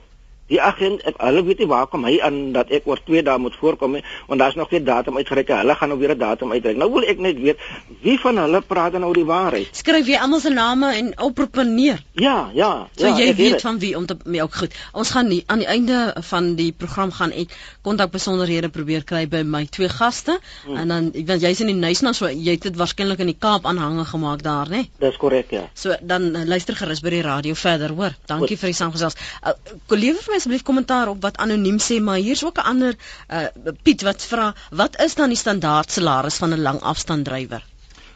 Die 0.52 0.60
agent, 0.60 1.00
ek, 1.08 1.16
hulle 1.24 1.40
weet 1.46 1.62
nie 1.62 1.68
waar 1.70 1.86
kom 1.88 2.02
hy 2.04 2.18
aan 2.20 2.52
dat 2.52 2.68
ek 2.74 2.84
oor 2.84 3.00
2 3.00 3.22
dae 3.24 3.40
moet 3.40 3.54
voorkom 3.56 3.94
nie, 3.96 4.02
want 4.28 4.42
daar's 4.42 4.56
nog 4.60 4.68
geen 4.68 4.84
datum 4.84 5.16
uitgereik. 5.16 5.48
Hulle 5.48 5.74
gaan 5.74 5.88
nou 5.88 5.98
weer 5.98 6.12
'n 6.12 6.18
datum 6.18 6.52
uitreik. 6.52 6.76
Nou 6.76 6.90
wil 6.92 7.06
ek 7.08 7.18
net 7.18 7.40
weet 7.40 7.58
wie 8.02 8.18
van 8.20 8.36
hulle 8.36 8.60
praat 8.60 8.98
nou 9.00 9.12
die 9.16 9.24
waarheid. 9.24 9.68
Skryf 9.72 10.06
jy 10.06 10.18
almal 10.20 10.40
se 10.40 10.50
name 10.50 10.92
en 10.92 11.12
oproepe 11.18 11.64
neer? 11.64 12.02
Ja, 12.12 12.50
ja. 12.52 12.88
So 12.96 13.06
ja, 13.06 13.16
jy 13.16 13.34
weet 13.34 13.52
het. 13.52 13.60
van 13.60 13.78
wie 13.78 13.96
om 13.96 14.06
te 14.06 14.16
mee 14.24 14.42
ook 14.42 14.54
goed. 14.54 14.74
Ons 14.92 15.10
gaan 15.10 15.28
nie 15.28 15.42
aan 15.46 15.58
die 15.58 15.66
einde 15.66 16.14
van 16.20 16.54
die 16.54 16.72
program 16.72 17.10
gaan 17.10 17.32
ek 17.32 17.56
kontak 17.82 18.10
besonderhede 18.10 18.68
probeer 18.68 19.04
kry 19.04 19.26
by 19.28 19.42
my 19.42 19.66
twee 19.66 19.88
gaste 19.88 20.38
hmm. 20.66 20.76
en 20.76 20.88
dan 20.88 21.10
want 21.26 21.40
jy's 21.40 21.60
in 21.60 21.66
die 21.66 21.74
Nysna 21.74 22.12
so 22.12 22.28
jy 22.28 22.50
het 22.50 22.62
dit 22.62 22.76
waarskynlik 22.76 23.18
in 23.18 23.26
die 23.26 23.38
Kaap 23.38 23.64
aanhange 23.66 24.04
gemaak 24.04 24.42
daar, 24.42 24.68
né? 24.68 24.84
Dis 24.98 25.16
korrek, 25.16 25.50
ja. 25.50 25.70
So 25.74 25.96
dan 26.02 26.36
uh, 26.36 26.44
luister 26.44 26.76
gerus 26.76 27.00
by 27.00 27.10
die 27.10 27.22
radio 27.22 27.54
verder, 27.54 27.88
hoor. 27.96 28.12
Dankie 28.26 28.56
goed. 28.56 28.58
vir 28.58 28.68
die 28.68 28.76
saamgesels. 28.76 29.16
Uh, 29.42 29.56
Kollewe 29.88 30.20
my 30.34 30.40
asseblief 30.44 30.64
kommentaar 30.68 31.08
op 31.08 31.22
wat 31.24 31.38
anoniem 31.40 31.78
sê, 31.80 32.00
maar 32.04 32.20
hier's 32.20 32.44
ook 32.44 32.58
'n 32.60 32.68
ander 32.72 32.96
uh, 33.30 33.72
Piet 33.82 34.02
wat 34.02 34.22
vra, 34.22 34.54
wat 34.70 35.00
is 35.00 35.14
dan 35.14 35.28
die 35.32 35.38
standaard 35.40 35.90
salaris 35.90 36.36
van 36.36 36.52
'n 36.52 36.60
langafstanddrywer? 36.60 37.64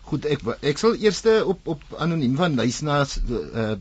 Goed, 0.02 0.24
ek 0.24 0.40
ek 0.60 0.78
sal 0.78 0.94
eers 0.94 1.22
op 1.44 1.60
op 1.64 1.82
anoniem 1.96 2.36
van 2.36 2.54
Nysna 2.54 3.04
uh, 3.04 3.72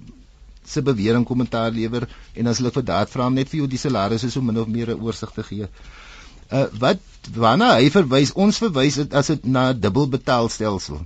se 0.63 0.81
bewering 0.81 1.25
kommentaar 1.25 1.71
lewer 1.71 2.07
en 2.33 2.47
as 2.47 2.57
hulle 2.57 2.71
vir 2.71 2.83
daad 2.83 3.09
vra 3.09 3.29
net 3.29 3.49
vir 3.49 3.59
jou 3.59 3.67
die 3.67 3.77
salarisse 3.77 4.31
so 4.31 4.41
min 4.41 4.59
of 4.59 4.67
meer 4.67 4.89
'n 4.95 5.01
oorsig 5.01 5.31
te 5.31 5.43
gee. 5.43 5.67
Uh 6.51 6.67
wat 6.79 6.99
waarna 7.35 7.73
hy 7.75 7.89
verwys, 7.89 8.31
ons 8.33 8.57
verwys 8.57 8.95
dit 8.95 9.13
as 9.13 9.27
dit 9.27 9.45
na 9.45 9.71
'n 9.71 9.79
dubbelbetaalstelsel. 9.79 11.05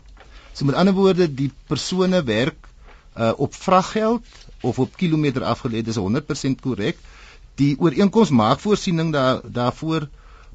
So 0.54 0.65
met 0.65 0.75
ander 0.75 0.93
woorde, 0.93 1.34
die 1.34 1.51
persone 1.67 2.23
werk 2.23 2.67
uh 3.17 3.34
op 3.38 3.54
vraggeld 3.54 4.25
of 4.62 4.80
op 4.80 4.97
kilometer 4.97 5.41
afgelê, 5.43 5.82
dis 5.82 5.97
100% 5.97 6.62
korrek 6.62 6.97
die 7.55 7.75
ooreenkoms 7.79 8.29
maak 8.29 8.59
voorsiening 8.59 9.11
daar 9.13 9.41
daarvoor 9.43 10.07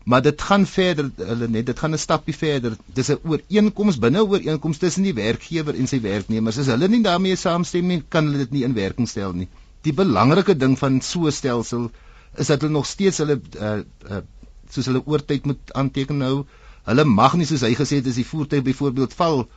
maar 0.07 0.23
dit 0.23 0.43
gaan 0.43 0.67
verder 0.71 1.11
hulle 1.17 1.49
net 1.49 1.67
dit 1.67 1.79
gaan 1.79 1.95
'n 1.95 1.99
stapie 1.99 2.35
verder. 2.35 2.77
Dis 2.95 3.11
'n 3.11 3.19
ooreenkoms 3.25 3.99
binne 3.99 4.23
ooreenkoms 4.25 4.79
tussen 4.79 5.03
die 5.03 5.15
werkgewer 5.15 5.75
en 5.75 5.87
sy 5.87 6.01
werknemers. 6.01 6.59
As 6.59 6.67
hulle 6.67 6.89
nie 6.89 7.03
daarmee 7.03 7.37
saamstem 7.37 7.87
nie 7.87 8.03
kan 8.09 8.25
hulle 8.25 8.39
dit 8.39 8.51
nie 8.51 8.63
in 8.63 8.75
werking 8.75 9.09
stel 9.09 9.33
nie. 9.33 9.49
Die 9.83 9.93
belangrike 9.93 10.57
ding 10.57 10.79
van 10.79 11.01
so 11.01 11.27
'n 11.27 11.33
stelsel 11.33 11.91
is 12.37 12.47
dat 12.47 12.61
hulle 12.61 12.73
nog 12.73 12.87
steeds 12.87 13.19
hulle 13.19 13.41
uh, 13.61 13.79
uh, 14.11 14.23
soos 14.71 14.87
hulle 14.87 15.03
oortyd 15.07 15.47
moet 15.47 15.73
aanteken 15.73 16.17
nou 16.17 16.47
hulle 16.85 17.05
mag 17.05 17.35
nie 17.35 17.47
soos 17.47 17.65
hy 17.67 17.75
gesê 17.75 18.01
het 18.01 18.07
as 18.07 18.21
die 18.21 18.27
voertuig 18.27 18.63
byvoorbeeld 18.63 19.15
val 19.15 19.49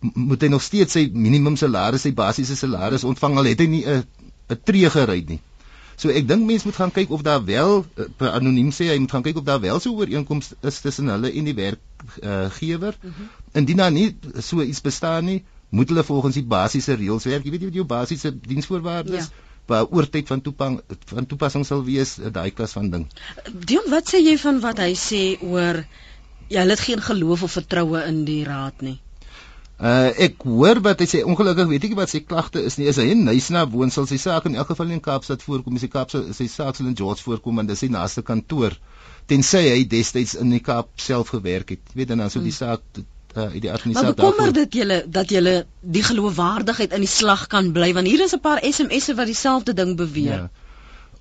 moet 0.00 0.42
hy 0.42 0.48
nog 0.48 0.62
steeds 0.62 0.92
sy 0.98 1.10
minimum 1.14 1.56
salaris 1.56 2.02
sy 2.02 2.12
basiese 2.12 2.56
salaris 2.58 3.04
ontvang 3.04 3.38
al 3.38 3.50
het 3.50 3.60
hy 3.60 3.66
nie 3.66 3.84
'n 3.86 4.02
'n 4.50 4.60
tree 4.64 4.90
gery 4.90 5.24
nie 5.28 5.40
So 5.96 6.10
ek 6.10 6.28
dink 6.28 6.46
mense 6.46 6.66
moet 6.68 6.78
gaan 6.78 6.92
kyk 6.94 7.10
of 7.10 7.22
daar 7.22 7.44
wel 7.44 7.84
uh, 7.96 8.32
anoniem 8.32 8.72
sê 8.72 8.88
hy 8.90 8.98
moet 8.98 9.10
gaan 9.10 9.24
kyk 9.26 9.40
of 9.42 9.46
daar 9.48 9.60
wel 9.60 9.80
so 9.80 9.94
ooreenkoms 9.94 10.52
is 10.60 10.80
tussen 10.80 11.12
hulle 11.12 11.32
en 11.32 11.48
die 11.50 11.54
werkgewer. 11.54 12.96
Uh, 12.98 13.08
mm 13.08 13.14
-hmm. 13.16 13.30
Indien 13.52 13.76
daar 13.76 13.92
nie 13.92 14.16
so 14.38 14.62
iets 14.62 14.80
bestaan 14.80 15.24
nie, 15.24 15.44
moet 15.68 15.88
hulle 15.88 16.04
volgens 16.04 16.34
die 16.34 16.44
basiese 16.44 16.94
reëls 16.94 17.24
werk. 17.24 17.44
Jy 17.44 17.50
weet 17.50 17.60
jy 17.60 17.66
wat 17.66 17.80
jou 17.80 17.86
basiese 17.86 18.38
diensvoorwaardes 18.40 19.26
ja 19.30 19.50
waar 19.66 19.86
oortyd 19.90 20.26
van 20.26 20.40
toepassing 20.40 20.80
van 21.14 21.26
toepassing 21.26 21.66
sal 21.66 21.84
wees 21.86 22.16
eh, 22.18 22.32
daai 22.32 22.50
klas 22.50 22.74
van 22.76 22.90
ding. 22.90 23.06
Dion, 23.52 23.86
wat 23.94 24.10
sê 24.10 24.22
jy 24.22 24.36
van 24.42 24.60
wat 24.64 24.82
hy 24.82 24.92
sê 24.98 25.22
oor 25.40 25.82
jy 26.48 26.58
ja, 26.58 26.66
het 26.68 26.82
geen 26.82 27.00
geloof 27.00 27.46
of 27.46 27.54
vertroue 27.58 28.02
in 28.08 28.24
die 28.28 28.42
raad 28.44 28.82
nie? 28.82 28.98
Uh 29.82 30.12
ek 30.28 30.44
hoor 30.46 30.78
wat 30.84 31.00
hy 31.02 31.08
sê 31.10 31.20
ongelukkig 31.26 31.66
weet 31.72 31.84
ek 31.88 31.94
wat 31.98 32.10
sy 32.12 32.20
klagte 32.22 32.60
is 32.62 32.76
nie. 32.78 32.86
Is 32.86 33.00
hy 33.02 33.08
in 33.16 33.24
Nysna 33.26 33.64
woon 33.70 33.90
sal 33.90 34.06
sy 34.06 34.18
saak 34.22 34.44
in 34.46 34.54
elk 34.54 34.68
geval 34.70 34.92
in 34.94 35.02
Kaapstad 35.02 35.42
voorkom. 35.42 35.80
Sy 35.82 35.88
Kaapse 35.90 36.20
sy 36.38 36.46
saak 36.52 36.78
sal 36.78 36.86
in 36.86 36.94
George 36.98 37.24
voorkom 37.26 37.58
en 37.58 37.66
dis 37.66 37.82
sy 37.82 37.88
naaste 37.90 38.22
kantoor. 38.22 38.76
Tensy 39.26 39.64
hy 39.66 39.80
destyds 39.90 40.36
in 40.38 40.54
die 40.54 40.62
Kaap 40.62 40.92
self 41.02 41.34
gewerk 41.34 41.74
het. 41.74 41.82
Jy 41.90 41.98
weet 41.98 42.12
dan 42.14 42.22
sou 42.30 42.44
die 42.44 42.54
hmm. 42.54 42.60
saak 42.60 43.02
uh 43.32 43.48
die 43.56 43.72
administrasie 43.72 44.12
Maar 44.12 44.14
bekommer 44.14 44.52
dit 44.52 44.74
julle 44.82 44.98
dat 45.08 45.30
julle 45.34 45.54
die 45.80 46.02
geloofwaardigheid 46.04 46.94
in 46.94 47.02
die 47.02 47.10
slag 47.10 47.46
kan 47.50 47.72
bly 47.72 47.90
want 47.96 48.06
hier 48.06 48.22
is 48.22 48.34
'n 48.36 48.40
paar 48.44 48.62
SMS'e 48.62 49.16
wat 49.18 49.26
dieselfde 49.26 49.74
ding 49.74 49.96
beweer. 49.96 50.46
Ja. 50.46 50.50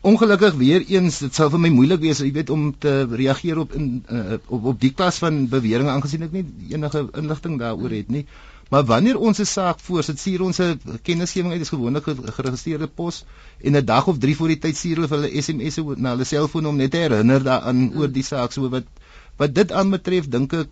Ongelukkig 0.01 0.53
weer 0.53 0.85
eens 0.87 1.19
dit 1.19 1.35
sou 1.35 1.49
vir 1.49 1.59
my 1.59 1.69
moeilik 1.69 2.01
wees 2.01 2.19
jy 2.19 2.31
weet 2.33 2.49
om 2.49 2.77
te 2.77 3.07
reageer 3.09 3.57
op 3.57 3.73
in 3.73 4.03
uh, 4.11 4.37
op 4.47 4.65
op 4.65 4.79
die 4.79 4.93
klas 4.93 5.17
van 5.17 5.47
beweringe 5.47 5.89
aangesien 5.89 6.23
ek 6.23 6.31
nie 6.31 6.45
enige 6.69 7.07
inligting 7.13 7.59
daaroor 7.59 7.89
het 7.89 8.09
nie. 8.09 8.25
Hmm. 8.71 8.77
Maar 8.77 8.85
wanneer 8.85 9.17
ons 9.19 9.39
'n 9.39 9.45
saak 9.45 9.79
voorsit, 9.79 10.19
stuur 10.19 10.41
ons 10.41 10.59
'n 10.59 10.79
kennisgewing 11.03 11.51
uit, 11.51 11.59
dis 11.59 11.69
gewoonlik 11.69 12.03
geregistreerde 12.07 12.87
pos 12.87 13.25
en 13.61 13.75
'n 13.75 13.85
dag 13.85 14.07
of 14.07 14.17
3 14.17 14.35
voor 14.35 14.47
die 14.47 14.59
tyd 14.59 14.77
stuur 14.77 14.95
hulle 14.95 15.07
vir 15.07 15.17
hulle 15.17 15.41
SMS 15.41 15.75
na 15.97 16.09
hulle 16.09 16.23
selfoon 16.23 16.65
om 16.65 16.75
net 16.75 16.91
te 16.91 16.97
herinner 16.97 17.43
daaraan 17.43 17.75
mm. 17.75 17.97
oor 17.99 18.11
die 18.11 18.23
saak 18.23 18.51
so 18.51 18.69
wat 18.69 18.83
wat 19.37 19.55
dit 19.55 19.71
aanbetref 19.71 20.29
dink 20.29 20.53
ek 20.53 20.69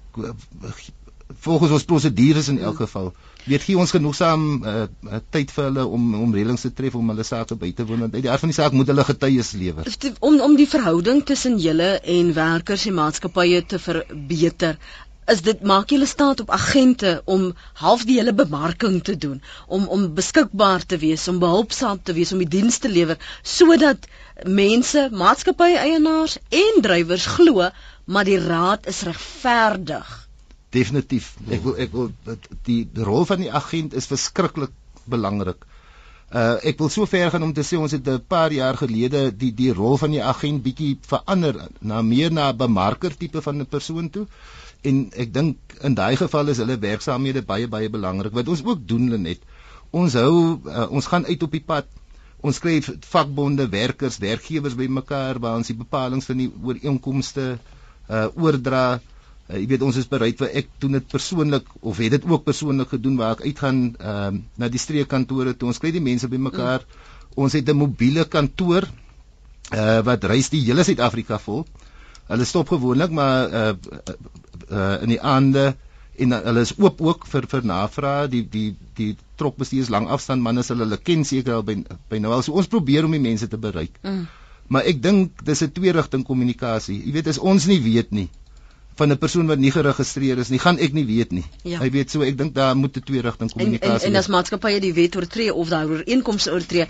volgens 1.41 1.71
ons 1.71 1.83
prosedures 1.83 2.47
in 2.47 2.59
elk 2.59 2.75
geval 2.75 3.11
weet 3.45 3.63
gee 3.63 3.77
ons 3.77 3.91
genoegsaam 3.91 4.63
uh, 4.63 4.85
tyd 5.29 5.51
vir 5.51 5.63
hulle 5.63 5.85
om 5.85 6.07
om 6.21 6.33
reëlings 6.33 6.61
te 6.65 6.71
tref 6.73 6.95
om 6.95 7.09
hulle 7.09 7.23
sake 7.23 7.55
by 7.55 7.71
te 7.71 7.85
woon 7.85 7.99
want 8.05 8.15
uit 8.15 8.23
die 8.25 8.31
aard 8.31 8.39
van 8.39 8.53
die 8.53 8.57
saak 8.57 8.71
moet 8.71 8.87
hulle 8.87 9.05
getuies 9.11 9.51
lewer 9.51 9.91
om 10.19 10.39
om 10.47 10.55
die 10.55 10.67
verhouding 10.67 11.21
tussen 11.25 11.59
julle 11.61 11.91
en 12.17 12.33
werkers 12.33 12.87
en 12.89 12.97
maatskappye 13.01 13.61
te 13.65 13.79
verbeter 13.79 14.79
is 15.33 15.41
dit 15.45 15.61
maak 15.71 15.91
julle 15.93 16.07
staat 16.09 16.39
op 16.43 16.49
agente 16.49 17.21
om 17.25 17.53
half 17.81 18.05
die 18.09 18.17
hele 18.19 18.33
bemarking 18.33 19.03
te 19.03 19.17
doen 19.17 19.41
om 19.67 19.87
om 19.87 20.07
beskikbaar 20.13 20.85
te 20.85 20.97
wees 20.97 21.27
om 21.27 21.39
behulpsaam 21.43 22.01
te 22.03 22.13
wees 22.17 22.33
om 22.33 22.41
die 22.43 22.51
diens 22.57 22.77
te 22.77 22.89
lewer 22.89 23.17
sodat 23.43 24.09
mense 24.61 25.09
maatskappye 25.11 25.77
eienaars 25.77 26.37
en 26.63 26.81
drywers 26.81 27.25
glo 27.37 27.69
maar 28.09 28.25
die 28.25 28.39
raad 28.41 28.87
is 28.89 29.01
regverdig. 29.05 30.07
Definitief. 30.73 31.33
Ek 31.49 31.61
wil 31.65 31.75
ek 31.81 31.91
wil 31.93 32.07
die, 32.65 32.81
die 32.93 33.05
rol 33.05 33.25
van 33.29 33.43
die 33.43 33.51
agent 33.53 33.93
is 33.97 34.09
verskriklik 34.09 34.73
belangrik. 35.09 35.65
Uh 36.29 36.57
ek 36.71 36.81
wil 36.81 36.91
so 36.93 37.09
ver 37.09 37.31
gaan 37.33 37.45
om 37.45 37.53
te 37.57 37.65
sê 37.65 37.77
ons 37.77 37.93
het 37.93 38.07
'n 38.07 38.21
paar 38.33 38.53
jaar 38.53 38.77
gelede 38.77 39.21
die 39.33 39.51
die 39.53 39.73
rol 39.73 39.97
van 39.97 40.11
die 40.13 40.23
agent 40.23 40.61
bietjie 40.65 40.97
verander 41.11 41.55
na 41.81 42.01
meer 42.01 42.31
na 42.31 42.49
'n 42.49 42.57
bemarker 42.57 43.17
tipe 43.17 43.41
van 43.41 43.61
'n 43.61 43.65
persoon 43.65 44.09
toe. 44.09 44.27
En 44.87 44.99
ek 45.19 45.33
dink 45.35 45.79
in 45.83 45.95
daai 45.95 46.15
geval 46.19 46.51
is 46.53 46.59
hulle 46.61 46.77
werksaamhede 46.79 47.43
baie 47.47 47.67
baie 47.67 47.89
belangrik. 47.91 48.35
Wat 48.35 48.47
ons 48.47 48.63
ook 48.63 48.85
doen 48.87 49.09
Lenet, 49.11 49.41
ons 49.91 50.15
hou 50.15 50.33
uh, 50.55 50.87
ons 50.87 51.09
gaan 51.11 51.27
uit 51.27 51.43
op 51.43 51.55
die 51.55 51.63
pad. 51.65 51.89
Ons 52.39 52.61
skryf 52.61 52.87
vakbonde, 53.11 53.65
werkers, 53.67 54.19
werkgewers 54.23 54.77
bymekaar 54.79 55.41
waar 55.43 55.57
ons 55.59 55.67
die 55.67 55.75
bepalinge 55.75 56.23
van 56.23 56.39
die 56.39 56.51
ooreenkomste 56.63 57.47
uh 58.09 58.27
oordra. 58.39 59.01
Uh, 59.49 59.59
jy 59.59 59.67
weet 59.73 59.83
ons 59.89 59.99
is 59.99 60.07
bereid 60.07 60.39
vir 60.39 60.55
ek 60.63 60.71
doen 60.79 60.95
dit 60.95 61.11
persoonlik 61.11 61.67
of 61.81 61.99
het 61.99 62.15
dit 62.15 62.29
ook 62.31 62.47
persoonlik 62.47 62.95
gedoen 62.95 63.19
waar 63.19 63.35
ek 63.35 63.49
uitgaan 63.49 63.83
uh, 63.99 64.31
na 64.31 64.71
die 64.71 64.79
streekkantore 64.79 65.57
toe 65.59 65.73
ons 65.73 65.83
kry 65.83 65.91
die 65.91 66.05
mense 66.05 66.31
bymekaar. 66.31 66.87
Mm. 66.87 67.43
Ons 67.43 67.59
het 67.59 67.67
'n 67.67 67.77
mobiele 67.83 68.25
kantoor 68.25 68.87
uh 69.75 69.99
wat 70.07 70.23
reis 70.23 70.49
die 70.49 70.63
hele 70.63 70.83
Suid-Afrika 70.87 71.37
vol. 71.37 71.65
Hulle 72.29 72.45
stop 72.45 72.71
gewoonlik 72.71 73.11
maar 73.11 73.51
uh, 73.51 73.73
uh, 74.71 74.97
in 75.03 75.13
die 75.15 75.21
aande 75.21 75.73
en 76.19 76.35
uh, 76.35 76.41
hulle 76.49 76.65
is 76.67 76.73
oop 76.77 77.01
ook 77.01 77.27
vir 77.31 77.47
vir 77.53 77.65
navrae 77.71 78.27
die 78.31 78.43
die 78.55 78.69
die 78.99 79.13
trokbestuurders 79.41 79.91
lang 79.95 80.09
afstand 80.15 80.43
manne 80.43 80.65
hulle 80.67 80.85
hulle 80.87 80.99
ken 81.09 81.23
seker 81.25 81.59
al 81.59 81.63
by 81.63 81.77
by 82.11 82.19
nou 82.19 82.33
al 82.35 82.43
so 82.43 82.53
ons 82.53 82.71
probeer 82.71 83.05
om 83.07 83.15
die 83.15 83.23
mense 83.23 83.47
te 83.47 83.57
bereik. 83.57 83.99
Mm. 84.03 84.27
Maar 84.69 84.85
ek 84.91 85.01
dink 85.01 85.41
dis 85.45 85.63
'n 85.63 85.71
twee 85.73 85.91
rigting 85.91 86.23
kommunikasie. 86.25 86.99
Jy 87.05 87.13
weet 87.13 87.27
as 87.27 87.39
ons 87.39 87.65
nie 87.65 87.79
weet 87.81 88.11
nie 88.11 88.29
van 88.99 89.13
'n 89.13 89.17
persoon 89.17 89.47
wat 89.51 89.59
nie 89.59 89.71
geregistreer 89.71 90.41
is 90.43 90.51
nie, 90.53 90.59
gaan 90.59 90.79
ek 90.79 90.93
nie 90.93 91.05
weet 91.07 91.31
nie. 91.35 91.43
Ja. 91.63 91.79
Hy 91.79 91.89
weet 91.93 92.11
so, 92.11 92.23
ek 92.25 92.37
dink 92.37 92.55
daar 92.55 92.75
moet 92.77 92.97
'n 92.97 93.05
twee 93.07 93.21
rigting 93.25 93.51
kommunikasie 93.51 93.91
wees. 93.91 94.03
En, 94.03 94.09
en, 94.09 94.15
en 94.15 94.23
as 94.23 94.27
maatskappye 94.27 94.81
die 94.83 94.93
wet 94.93 95.15
oortree 95.15 95.53
of 95.53 95.69
daai 95.69 95.85
ooreenkomste 95.85 96.53
oortree, 96.53 96.87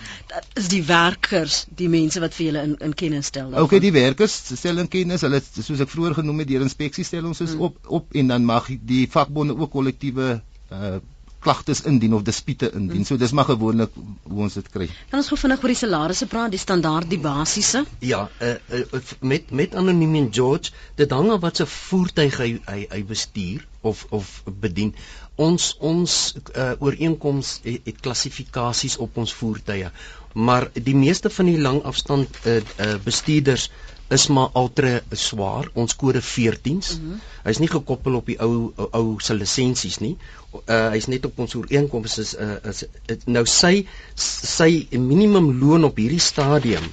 is 0.56 0.68
die 0.74 0.84
werkers 0.86 1.66
die 1.70 1.90
mense 1.90 2.20
wat 2.24 2.34
vir 2.34 2.46
julle 2.50 2.66
in 2.68 2.76
in 2.90 2.94
kennis 2.94 3.32
stel. 3.32 3.50
Daarvan. 3.50 3.70
Okay, 3.70 3.80
die 3.80 3.94
werkers 3.96 4.40
stel 4.56 4.78
in 4.78 4.88
kennis, 4.88 5.22
hulle 5.28 5.42
soos 5.42 5.80
ek 5.80 5.94
vroeër 5.94 6.20
genoem 6.22 6.44
het, 6.44 6.52
deur 6.54 6.66
inspeksie 6.66 7.06
stel 7.06 7.26
ons 7.26 7.42
is 7.42 7.54
hmm. 7.54 7.70
op 7.70 7.94
op 8.02 8.20
en 8.22 8.28
dan 8.28 8.46
mag 8.46 8.68
die 8.82 9.06
vakbonde 9.12 9.58
ook 9.58 9.72
kollektiewe 9.72 10.42
uh 10.72 11.00
klagtes 11.40 11.82
indien 11.88 12.14
of 12.14 12.24
dispute 12.28 12.72
indien. 12.72 13.04
Mm. 13.04 13.08
So 13.08 13.18
dis 13.18 13.32
maar 13.32 13.48
gewoonlik 13.48 13.94
hoe 14.24 14.42
ons 14.46 14.58
dit 14.60 14.70
kry. 14.74 14.88
Kan 15.12 15.22
ons 15.22 15.32
gou 15.32 15.38
vinnig 15.40 15.64
oor 15.64 15.74
die 15.74 15.80
salarisse 15.80 16.28
praat, 16.32 16.52
die 16.52 16.62
standaard, 16.62 17.10
die 17.12 17.22
basiese? 17.24 17.86
Ja, 18.04 18.26
uh, 18.44 18.54
uh, 18.76 19.02
met 19.34 19.52
met 19.56 19.76
anoniem 19.80 20.16
en 20.24 20.30
George, 20.36 20.74
dit 21.00 21.16
hang 21.16 21.32
af 21.36 21.42
wat 21.46 21.62
se 21.62 21.68
voertuig 21.70 22.40
hy, 22.44 22.50
hy 22.68 22.80
hy 22.92 23.02
bestuur 23.08 23.66
of 23.82 24.06
of 24.16 24.32
bedien. 24.66 24.94
Ons 25.40 25.72
ons 25.80 26.16
uh, 26.36 26.72
ooreenkoms 26.84 27.60
het, 27.64 27.86
het 27.88 28.02
klassifikasies 28.04 28.98
op 29.00 29.18
ons 29.24 29.34
voertuie, 29.34 29.92
maar 30.36 30.68
die 30.74 30.96
meeste 30.96 31.32
van 31.32 31.48
die 31.52 31.60
langafstand 31.62 32.42
uh, 32.44 32.60
uh, 32.60 32.96
bestuurders 33.06 33.70
is 34.10 34.28
maar 34.28 34.50
ultra 34.58 35.02
swaar. 35.12 35.70
Ons 35.74 35.96
kode 35.96 36.22
14s 36.22 36.64
mm 36.64 36.80
-hmm. 37.02 37.20
hy's 37.44 37.58
nie 37.62 37.70
gekoppel 37.70 38.16
op 38.16 38.26
die 38.26 38.40
ou 38.42 38.74
ou, 38.92 39.20
se 39.20 39.34
lisensies 39.34 40.00
nie. 40.00 40.18
Uh, 40.66 40.90
hy's 40.90 41.06
net 41.06 41.26
op 41.26 41.40
ons 41.40 41.56
ooreenkomste 41.56 42.22
is, 42.22 42.36
uh, 42.36 42.70
is 42.70 42.84
het, 43.06 43.26
nou 43.26 43.46
sy 43.46 43.88
sy 44.16 44.88
minimum 44.92 45.60
loon 45.60 45.84
op 45.84 45.98
hierdie 45.98 46.20
stadium 46.20 46.84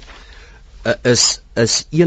uh, 0.85 0.93
is 1.03 1.41
is 1.55 1.87
1495.50 1.91 1.99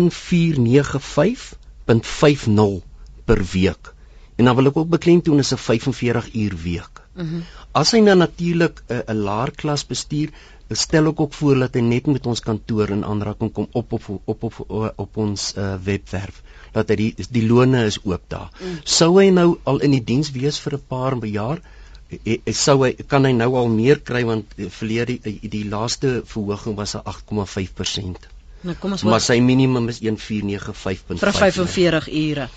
per 3.26 3.46
week. 3.54 3.94
En 4.36 4.46
dan 4.46 4.56
wil 4.56 4.66
ek 4.72 4.78
ook 4.78 4.90
beklemtoon 4.90 5.40
is 5.40 5.54
'n 5.54 5.58
45 5.58 6.34
uur 6.34 6.56
week. 6.64 7.02
Mm 7.16 7.30
-hmm. 7.30 7.44
as 7.72 7.92
hy 7.92 8.00
nou 8.00 8.16
natuurlik 8.16 8.84
'n 8.88 8.94
uh, 8.94 9.00
laer 9.14 9.52
klas 9.52 9.86
bestuur 9.86 10.30
stel 10.70 11.10
ek 11.10 11.20
ook 11.20 11.34
voor 11.34 11.60
dat 11.66 11.74
hy 11.76 11.82
net 11.82 12.08
met 12.08 12.26
ons 12.30 12.42
kantoor 12.46 12.92
in 12.94 13.04
aanraking 13.06 13.52
kom 13.54 13.68
op 13.72 13.94
op 13.94 14.10
op 14.10 14.44
op 14.44 14.60
op, 14.68 14.94
op 14.98 15.18
ons 15.18 15.54
uh, 15.58 15.76
webwerf 15.84 16.44
dat 16.74 16.90
hy 16.90 16.96
die 16.96 17.28
die 17.34 17.46
lone 17.48 17.86
is 17.90 17.98
oop 18.04 18.22
daar. 18.30 18.50
Mm. 18.60 18.80
Sou 18.84 19.12
hy 19.18 19.30
nou 19.34 19.58
al 19.66 19.82
in 19.86 19.96
die 19.98 20.04
diens 20.04 20.32
wees 20.32 20.60
vir 20.62 20.78
'n 20.78 20.86
paar 20.88 21.18
jaar 21.26 21.62
e, 22.10 22.40
e, 22.46 22.54
sou 22.54 22.84
hy 22.84 22.94
kan 23.08 23.26
hy 23.26 23.32
nou 23.32 23.56
al 23.56 23.68
meer 23.68 24.00
kry 24.00 24.24
want 24.26 24.54
verlede 24.58 25.18
die, 25.24 25.40
die 25.50 25.66
laaste 25.66 26.22
verhoging 26.26 26.76
was 26.76 26.96
'n 26.96 27.02
8,5%. 27.06 28.30
Nou 28.62 28.76
kom 28.76 28.92
ons 28.92 29.04
maar 29.04 29.22
sy 29.22 29.40
minimum 29.40 29.88
is 29.90 30.02
1495.5 30.02 31.18
vir 31.18 31.34
45 31.34 32.10
ure. 32.12 32.50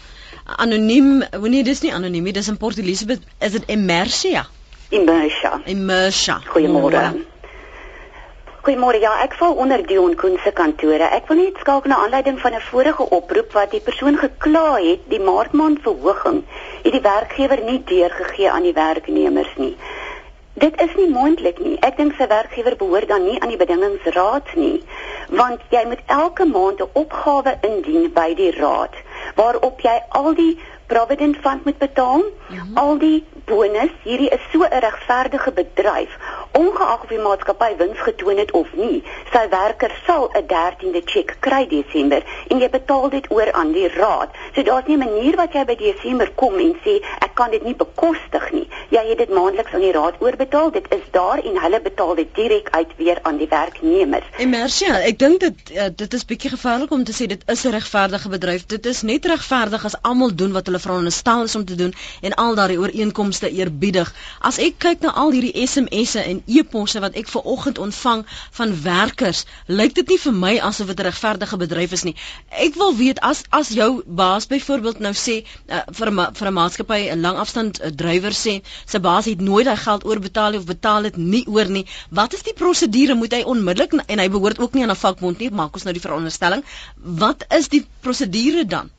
Anoniem, 0.44 1.22
wanneer 1.30 1.64
dis 1.64 1.82
nie 1.82 1.92
anoniem 1.94 2.24
nie, 2.24 2.32
dis 2.32 2.48
in 2.48 2.56
Port 2.56 2.78
Elizabeth, 2.78 3.22
is 3.38 3.52
dit 3.52 3.68
Immersia. 3.68 4.46
Immersia. 4.90 5.60
Immersia. 5.66 6.40
Goeiemôre. 6.48 7.31
Goeiemôre. 8.62 9.00
Ja, 9.02 9.16
ek 9.24 9.32
val 9.40 9.56
onder 9.58 9.80
Dion 9.82 10.12
Koen 10.14 10.36
se 10.38 10.52
kantore. 10.54 11.08
Ek 11.16 11.26
wil 11.26 11.40
net 11.40 11.56
skakel 11.58 11.90
na 11.90 11.96
aanleiding 12.04 12.36
van 12.38 12.54
'n 12.54 12.60
vorige 12.70 13.08
oproep 13.16 13.52
wat 13.58 13.72
die 13.74 13.80
persoon 13.80 14.16
gekla 14.20 14.78
het, 14.78 15.00
die 15.10 15.18
maartmaand 15.20 15.80
verhoging 15.82 16.44
het 16.84 16.92
die 16.92 17.00
werkgewer 17.00 17.60
nie 17.64 17.82
deurgegee 17.84 18.50
aan 18.50 18.62
die 18.62 18.72
werknemers 18.72 19.50
nie. 19.56 19.76
Dit 20.54 20.80
is 20.80 20.94
nie 20.94 21.10
moontlik 21.10 21.58
nie. 21.58 21.76
Ek 21.80 21.96
dink 21.96 22.14
sy 22.14 22.26
werkgewer 22.26 22.76
behoort 22.76 23.08
dan 23.08 23.24
nie 23.24 23.40
aan 23.40 23.48
die 23.48 23.58
bedingingsraad 23.64 24.54
nie, 24.54 24.82
want 25.28 25.60
jy 25.70 25.82
moet 25.86 26.02
elke 26.06 26.44
maand 26.44 26.80
'n 26.80 26.90
opgawe 26.92 27.58
indien 27.62 28.12
by 28.12 28.34
die 28.34 28.54
raad 28.60 28.94
waarop 29.34 29.80
jy 29.80 30.02
al 30.08 30.34
die 30.34 30.58
provident 30.92 31.36
fund 31.44 31.64
moet 31.64 31.78
betaal, 31.78 32.22
ja. 32.56 32.64
al 32.74 32.98
die 32.98 33.24
bonus. 33.44 33.92
Hierdie 34.04 34.30
is 34.36 34.44
so 34.52 34.62
'n 34.62 34.80
regverdige 34.88 35.52
bedryf 35.60 36.12
ongeag 36.52 37.02
of 37.02 37.08
die 37.08 37.20
maatskappy 37.20 37.70
wins 37.78 38.00
getoon 38.06 38.40
het 38.40 38.50
of 38.56 38.68
nie, 38.76 39.02
sy 39.32 39.42
werkers 39.52 39.96
sal 40.06 40.28
'n 40.36 40.46
13de 40.52 41.02
cheque 41.04 41.36
kry 41.46 41.62
Desember 41.68 42.22
en 42.48 42.60
jy 42.60 42.68
betaal 42.70 43.08
dit 43.10 43.26
oor 43.30 43.52
aan 43.52 43.72
die 43.72 43.88
raad. 43.88 44.30
So 44.54 44.62
daar's 44.62 44.86
nie 44.86 44.96
'n 44.96 45.04
manier 45.04 45.36
wat 45.36 45.52
jy 45.52 45.64
by 45.64 45.76
Desember 45.76 46.30
kom 46.34 46.58
en 46.58 46.74
sê 46.84 47.00
ek 47.20 47.34
kan 47.34 47.50
dit 47.50 47.64
nie 47.64 47.74
bekostig 47.74 48.52
nie. 48.52 48.68
Jy 48.90 49.04
het 49.08 49.18
dit 49.18 49.30
maandeliks 49.30 49.72
aan 49.72 49.80
die 49.80 49.92
raad 49.92 50.14
oorbetaal. 50.18 50.70
Dit 50.70 50.86
is 50.94 51.06
daar 51.10 51.38
en 51.38 51.60
hulle 51.60 51.80
betaal 51.80 52.14
dit 52.14 52.34
direk 52.34 52.68
uit 52.70 52.90
weer 52.96 53.18
aan 53.22 53.36
die 53.36 53.48
werknemers. 53.48 54.26
En 54.38 54.50
Mercia, 54.50 55.00
ek 55.00 55.18
dink 55.18 55.40
dit 55.40 55.70
uh, 55.70 55.88
dit 55.96 56.14
is 56.14 56.24
bietjie 56.24 56.50
gevaarlik 56.50 56.90
om 56.90 57.04
te 57.04 57.12
sê 57.12 57.26
dit 57.26 57.42
is 57.46 57.64
'n 57.64 57.70
regverdige 57.70 58.28
bedryf. 58.28 58.66
Dit 58.66 58.86
is 58.86 59.02
net 59.02 59.24
regverdig 59.24 59.84
as 59.84 59.96
almal 60.02 60.34
doen 60.34 60.52
wat 60.52 60.66
hulle 60.66 60.78
veronderstel 60.82 61.46
is 61.48 61.56
om 61.58 61.64
te 61.64 61.76
doen 61.78 61.94
en 62.20 62.34
al 62.44 62.54
daardie 62.58 62.78
ooreenkomste 62.80 63.50
eerbiedig. 63.50 64.12
As 64.40 64.58
ek 64.58 64.78
kyk 64.84 65.04
na 65.04 65.12
al 65.22 65.32
hierdie 65.34 65.66
SMS'e 65.66 66.24
en 66.32 66.42
e-posse 66.46 67.00
wat 67.04 67.16
ek 67.18 67.30
ver 67.32 67.48
oggend 67.54 67.78
ontvang 67.78 68.24
van 68.58 68.74
werkers, 68.82 69.44
lyk 69.66 69.94
dit 69.98 70.14
nie 70.14 70.20
vir 70.24 70.36
my 70.44 70.52
asof 70.70 70.92
dit 70.92 71.00
'n 71.00 71.08
regverdige 71.08 71.56
bedryf 71.56 71.92
is 71.92 72.04
nie. 72.08 72.16
Ek 72.50 72.74
wil 72.74 72.96
weet 72.96 73.20
as 73.20 73.42
as 73.50 73.68
jou 73.68 74.02
baas 74.06 74.46
byvoorbeeld 74.46 74.98
nou 74.98 75.14
sê 75.14 75.42
uh, 75.42 75.82
vir 75.98 76.10
'n 76.10 76.34
vir 76.38 76.48
'n 76.48 76.54
maatskappy 76.60 77.00
'n 77.10 77.20
langafstand 77.20 77.80
uh, 77.80 77.90
drywer 77.90 78.34
sê 78.44 78.54
sy 78.86 78.98
baas 78.98 79.24
het 79.24 79.40
nooit 79.40 79.66
daai 79.66 79.76
geld 79.76 80.04
oorbetaal 80.04 80.58
of 80.58 80.66
betaal 80.66 81.02
dit 81.02 81.16
nie 81.16 81.44
oor 81.46 81.68
nie. 81.68 81.86
Wat 82.10 82.34
is 82.34 82.42
die 82.42 82.54
prosedure? 82.54 83.14
Moet 83.14 83.32
hy 83.32 83.42
onmiddellik 83.42 83.92
en 84.06 84.18
hy 84.18 84.28
behoort 84.28 84.58
ook 84.58 84.74
nie 84.74 84.82
aan 84.82 84.94
'n 84.94 85.02
vakbond 85.04 85.38
nie, 85.38 85.50
maak 85.50 85.74
ons 85.74 85.84
nou 85.84 85.94
die 85.94 86.06
veronderstelling. 86.06 86.64
Wat 86.96 87.44
is 87.58 87.68
die 87.68 87.86
prosedure 88.00 88.66
dan? 88.66 88.90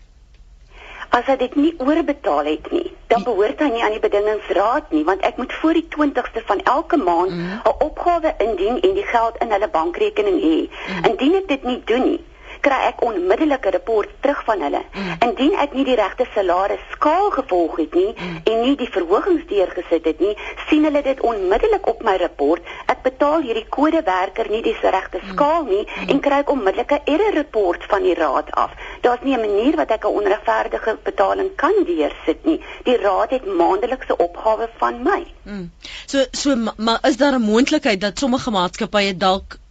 As 1.13 1.27
hy 1.29 1.35
dit 1.37 1.55
nie 1.55 1.73
oorbetaal 1.77 2.47
het 2.49 2.71
nie, 2.73 2.87
dan 3.13 3.21
behoort 3.23 3.59
hy 3.61 3.69
nie 3.69 3.83
aan 3.85 3.93
die 3.93 4.01
bedingingsraad 4.01 4.89
nie, 4.95 5.03
want 5.05 5.21
ek 5.27 5.37
moet 5.37 5.53
voor 5.61 5.77
die 5.77 5.85
20ste 5.95 6.41
van 6.49 6.63
elke 6.75 6.97
maand. 6.97 7.31
'n 7.31 7.41
mm. 7.41 7.73
opgawe 7.85 8.33
indien 8.41 8.79
en 8.81 8.93
die 8.97 9.05
geld 9.05 9.37
in 9.45 9.51
hulle 9.53 9.69
bankrekening 9.69 10.39
hê. 10.41 10.57
Mm. 10.65 11.05
Indien 11.11 11.35
ek 11.41 11.47
dit 11.47 11.63
nie 11.69 11.81
doen 11.85 12.07
nie, 12.09 12.21
kry 12.65 12.79
ek 12.89 13.01
onmiddellik 13.03 13.65
'n 13.65 13.71
rapport 13.75 14.09
terug 14.21 14.43
van 14.47 14.61
hulle. 14.61 14.81
Mm. 14.93 15.15
Indien 15.27 15.55
ek 15.63 15.73
nie 15.73 15.85
die 15.85 15.95
regte 15.99 16.25
salaris 16.33 16.83
skaal 16.91 17.29
gevolg 17.37 17.77
het 17.77 17.93
nie 17.93 18.13
mm. 18.15 18.37
en 18.51 18.61
nie 18.61 18.75
die 18.75 18.89
verhogings 18.95 19.45
deurgesit 19.47 20.05
het 20.05 20.19
nie, 20.19 20.35
sien 20.69 20.83
hulle 20.87 21.01
dit 21.01 21.21
onmiddellik 21.21 21.87
op 21.87 22.03
my 22.03 22.15
rapport. 22.17 22.61
Ek 22.85 23.03
betaal 23.03 23.41
hierdie 23.41 23.65
kodewerker 23.69 24.49
nie 24.49 24.61
die 24.61 24.75
regte 24.81 25.19
mm. 25.21 25.33
skaal 25.33 25.63
nie 25.63 25.83
mm. 25.83 26.09
en 26.09 26.19
kry 26.19 26.39
ek 26.43 26.53
onmiddellik 26.55 26.91
'n 26.91 27.13
error 27.15 27.33
rapport 27.39 27.83
van 27.93 28.03
die 28.03 28.15
raad 28.15 28.51
af. 28.51 28.71
Daar's 29.01 29.23
nie 29.23 29.35
'n 29.37 29.45
manier 29.45 29.75
wat 29.75 29.91
ek 29.91 30.05
'n 30.05 30.15
onregverdige 30.19 30.97
betaling 31.03 31.55
kan 31.55 31.75
deursit 31.85 32.45
nie. 32.45 32.59
Die 32.83 32.97
raad 32.97 33.29
het 33.29 33.45
maandelikse 33.45 34.17
opgawe 34.17 34.69
van 34.77 35.03
my. 35.03 35.25
Mm. 35.43 35.71
So 36.05 36.25
so 36.31 36.55
maar 36.77 36.99
is 37.01 37.17
daar 37.17 37.33
'n 37.33 37.41
moontlikheid 37.41 38.01
dat 38.01 38.19
sommige 38.19 38.51
maatskappye 38.51 39.17
dalk 39.17 39.61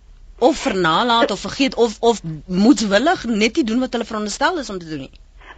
of 0.51 0.63
vernalaat 0.67 1.31
of 1.31 1.41
vergeet 1.49 1.75
of 1.75 1.97
of 2.01 2.23
moedswillig 2.47 3.25
net 3.25 3.57
nie 3.57 3.69
doen 3.73 3.85
wat 3.85 3.93
hulle 3.93 4.09
veronderstel 4.13 4.59
is 4.65 4.71
om 4.71 4.79
te 4.79 4.89
doen 4.95 5.07
nie? 5.07 5.13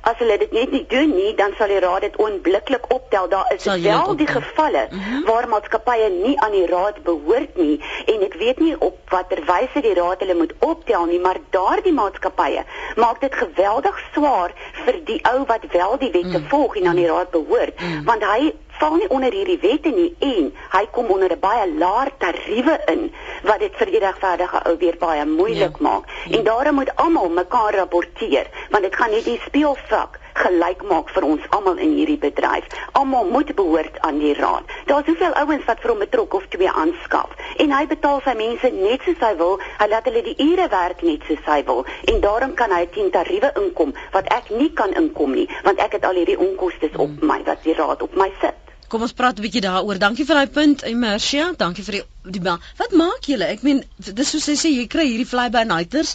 as 0.04 0.18
hulle 0.20 0.36
dit 0.40 0.52
net 0.52 0.72
nie 0.74 0.82
doen 0.88 1.12
nie, 1.16 1.30
dan 1.38 1.54
sal 1.58 1.70
die 1.72 1.80
raad 1.82 2.04
dit 2.04 2.16
onmiddellik 2.20 2.84
optel. 2.92 3.28
Daar 3.32 3.52
is 3.54 3.64
wel 3.64 4.16
die 4.20 4.26
gevalle 4.28 4.86
mm 4.90 4.98
-hmm. 5.00 5.24
waar 5.24 5.48
maatskappye 5.48 6.08
nie 6.10 6.34
aan 6.40 6.52
die 6.52 6.66
raad 6.66 7.02
behoort 7.02 7.56
nie 7.56 7.80
en 8.04 8.26
ek 8.28 8.34
weet 8.42 8.58
nie 8.60 8.74
op 8.78 8.98
watter 9.10 9.40
wyse 9.48 9.80
die 9.80 9.94
raad 9.94 10.20
hulle 10.20 10.34
moet 10.34 10.52
optel 10.58 11.04
nie, 11.04 11.20
maar 11.20 11.40
daardie 11.50 11.92
maatskappye 11.92 12.64
maak 12.96 13.20
dit 13.20 13.34
geweldig 13.34 14.02
swaar 14.12 14.52
vir 14.84 15.00
die 15.04 15.20
ou 15.32 15.44
wat 15.46 15.64
wel 15.72 15.98
die 15.98 16.10
wette 16.10 16.38
mm. 16.38 16.48
volg 16.48 16.76
en 16.76 16.86
aan 16.86 17.00
die 17.02 17.08
raad 17.08 17.30
behoort, 17.30 17.80
mm. 17.80 18.04
want 18.04 18.22
hy 18.22 18.52
val 18.78 18.96
nie 18.98 19.08
onder 19.10 19.32
hierdie 19.32 19.58
wette 19.62 19.90
nie 19.94 20.10
en 20.18 20.50
hy 20.72 20.84
kom 20.90 21.10
onder 21.14 21.32
'n 21.32 21.40
baie 21.40 21.66
laer 21.78 22.10
tariewe 22.18 22.76
in 22.92 23.12
wat 23.42 23.60
dit 23.60 23.76
vir 23.76 23.86
die 23.86 24.02
regverdige 24.06 24.62
ou 24.68 24.76
weer 24.78 24.96
baie 24.98 25.24
moeilik 25.24 25.78
ja. 25.78 25.86
maak. 25.86 26.04
Ja. 26.26 26.38
En 26.38 26.44
daarom 26.44 26.74
moet 26.74 26.96
almal 26.96 27.28
mekaar 27.28 27.74
rapporteer 27.74 28.46
want 28.70 28.82
dit 28.82 28.96
gaan 28.96 29.10
nie 29.10 29.22
die 29.22 29.40
speelvlak 29.46 30.18
gelyk 30.34 30.82
maak 30.90 31.10
vir 31.14 31.24
ons 31.24 31.44
almal 31.50 31.78
in 31.78 31.92
hierdie 31.94 32.18
bedryf. 32.18 32.66
Almal 32.92 33.24
moet 33.30 33.54
behoort 33.54 34.00
aan 34.00 34.18
die 34.18 34.34
raad. 34.34 34.66
Daar's 34.86 35.06
soveel 35.06 35.34
ouens 35.34 35.64
wat 35.64 35.80
vir 35.80 35.90
hom 35.90 36.02
betrok 36.02 36.34
of 36.34 36.48
twee 36.48 36.70
aanskaf 36.70 37.30
en 37.56 37.70
hy 37.70 37.86
betaal 37.86 38.20
sy 38.24 38.34
mense 38.34 38.70
net 38.70 39.06
soos 39.06 39.22
hy 39.22 39.34
wil. 39.36 39.60
Hy 39.78 39.88
laat 39.88 40.10
hulle 40.10 40.22
die 40.22 40.36
ure 40.48 40.68
werk 40.68 41.02
net 41.02 41.22
soos 41.28 41.46
hy 41.46 41.62
wil 41.70 41.84
en 42.10 42.20
daarom 42.20 42.54
kan 42.54 42.74
hy 42.74 42.86
teen 42.96 43.10
tariewe 43.14 43.52
inkom 43.62 43.94
wat 44.16 44.28
ek 44.34 44.50
nie 44.50 44.72
kan 44.72 44.94
inkom 44.98 45.34
nie 45.38 45.48
want 45.62 45.78
ek 45.78 45.98
het 45.98 46.04
al 46.04 46.18
hierdie 46.18 46.38
onkoste 46.38 46.90
op 46.98 47.22
my 47.22 47.40
wat 47.46 47.62
die 47.62 47.78
raad 47.78 48.02
op 48.02 48.16
my 48.18 48.30
sit. 48.40 48.63
Kom 48.94 49.02
ons 49.02 49.16
praat 49.18 49.38
'n 49.38 49.42
bietjie 49.42 49.60
daaroor. 49.64 49.98
Dankie 49.98 50.24
vir 50.26 50.36
daai 50.38 50.50
punt, 50.56 50.82
Immersia. 50.86 51.44
Dankie 51.58 51.82
vir 51.82 51.94
die 51.96 52.02
die 52.36 52.40
bel. 52.40 52.60
Wat 52.78 52.92
maak 53.00 53.26
julle? 53.26 53.48
Ek 53.54 53.64
meen, 53.66 53.80
dis 53.98 54.28
soos 54.30 54.46
hy 54.46 54.54
sê, 54.60 54.70
jy 54.70 54.84
kry 54.92 55.06
hierdie 55.08 55.26
fly-by-nighters 55.26 56.12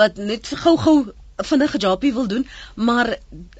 wat 0.00 0.16
net 0.16 0.48
gou-gou 0.62 1.12
vinnige 1.50 1.80
jobie 1.84 2.14
wil 2.16 2.30
doen, 2.30 2.46
maar 2.74 3.12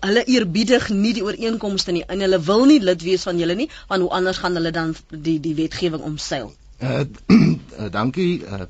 hulle 0.07 0.25
eerbiedig 0.25 0.89
nie 0.89 1.13
die 1.19 1.25
ooreenkomste 1.27 1.93
nie 1.93 2.05
en 2.09 2.25
hulle 2.25 2.41
wil 2.49 2.65
nie 2.71 2.81
lid 2.81 3.05
wees 3.05 3.29
van 3.29 3.45
julle 3.45 3.59
nie, 3.61 3.69
want 3.93 4.07
hoe 4.07 4.11
anders 4.21 4.41
gaan 4.41 4.57
hulle 4.57 4.73
dan 4.73 4.97
die 5.11 5.37
die 5.49 5.55
wetgewing 5.61 6.09
omseil? 6.09 6.55
Uh, 6.81 7.05
uh 7.37 7.91
dankie. 7.99 8.41
Uh, 8.41 8.65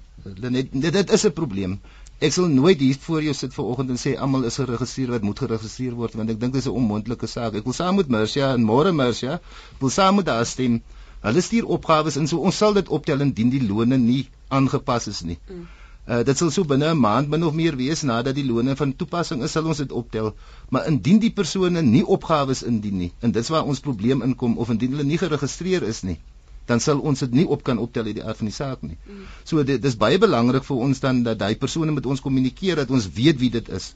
dit, 0.51 0.75
dit 0.91 1.13
is 1.19 1.27
'n 1.31 1.33
probleem. 1.33 1.79
Ek 2.23 2.35
sal 2.35 2.47
nooit 2.55 2.79
hier 2.79 2.99
voor 3.03 3.23
jou 3.27 3.33
sit 3.35 3.55
vanoggend 3.55 3.89
en 3.91 3.99
sê 3.99 4.11
almal 4.25 4.45
is 4.47 4.57
geregistreer 4.61 5.11
wat 5.11 5.25
moet 5.27 5.41
geregistreer 5.43 5.95
word 5.99 6.13
want 6.19 6.31
ek 6.31 6.39
dink 6.43 6.53
dit 6.55 6.63
is 6.63 6.69
'n 6.71 6.77
onmoontlike 6.81 7.27
saak. 7.33 7.57
Ek 7.61 7.65
wil 7.69 7.75
saam 7.79 7.97
met 7.99 8.13
Mercia 8.15 8.53
en 8.55 8.67
môre 8.69 8.93
Mercia, 8.95 9.41
wil 9.81 9.91
saam 9.91 10.21
met 10.21 10.27
daar 10.31 10.47
stem. 10.47 10.83
Hulle 11.27 11.41
stuur 11.41 11.67
opgawes 11.77 12.17
in 12.21 12.29
so 12.31 12.39
ons 12.39 12.57
sal 12.63 12.79
dit 12.79 12.89
optel 12.89 13.21
indien 13.27 13.51
die 13.51 13.63
lone 13.67 13.99
nie 13.99 14.29
aangepas 14.49 15.09
is 15.15 15.23
nie. 15.23 15.39
Mm. 15.49 15.67
Uh, 16.03 16.23
dit 16.27 16.39
sal 16.39 16.51
so 16.51 16.65
binne 16.65 16.89
'n 16.93 16.99
maand 16.99 17.29
min 17.29 17.45
of 17.49 17.55
meer 17.55 17.77
wees 17.77 18.03
nadat 18.03 18.35
die 18.35 18.47
loone 18.47 18.77
van 18.77 18.95
toepassing 19.03 19.43
is 19.43 19.53
sal 19.59 19.67
ons 19.67 19.83
dit 19.83 19.93
optel. 19.93 20.33
Maar 20.71 20.87
indien 20.93 21.19
die 21.19 21.31
persone 21.31 21.83
nie 21.83 22.05
opgawes 22.07 22.63
indien 22.63 22.99
nie, 22.99 23.13
en 23.21 23.31
dit 23.31 23.43
is 23.43 23.51
waar 23.55 23.67
ons 23.75 23.81
probleem 23.81 24.23
inkom 24.23 24.57
of 24.59 24.71
indien 24.71 24.91
hulle 24.97 25.05
nie 25.11 25.19
geregistreer 25.19 25.83
is 25.83 26.03
nie, 26.03 26.19
dan 26.67 26.81
sal 26.81 27.01
ons 27.01 27.25
dit 27.25 27.33
nie 27.41 27.47
op 27.47 27.63
kan 27.67 27.79
optel 27.79 28.11
uit 28.11 28.17
die 28.19 28.25
aard 28.25 28.39
van 28.39 28.51
die 28.51 28.55
saak 28.55 28.85
nie. 28.87 28.97
Mm. 29.07 29.25
So 29.49 29.65
dit 29.67 29.83
dis 29.83 29.99
baie 29.99 30.19
belangrik 30.23 30.65
vir 30.69 30.85
ons 30.87 31.03
dan 31.03 31.23
dat 31.27 31.41
daai 31.41 31.57
persone 31.57 31.93
met 31.93 32.07
ons 32.07 32.23
kommunikeer 32.23 32.83
dat 32.83 32.91
ons 32.91 33.09
weet 33.17 33.41
wie 33.43 33.51
dit 33.51 33.69
is. 33.69 33.93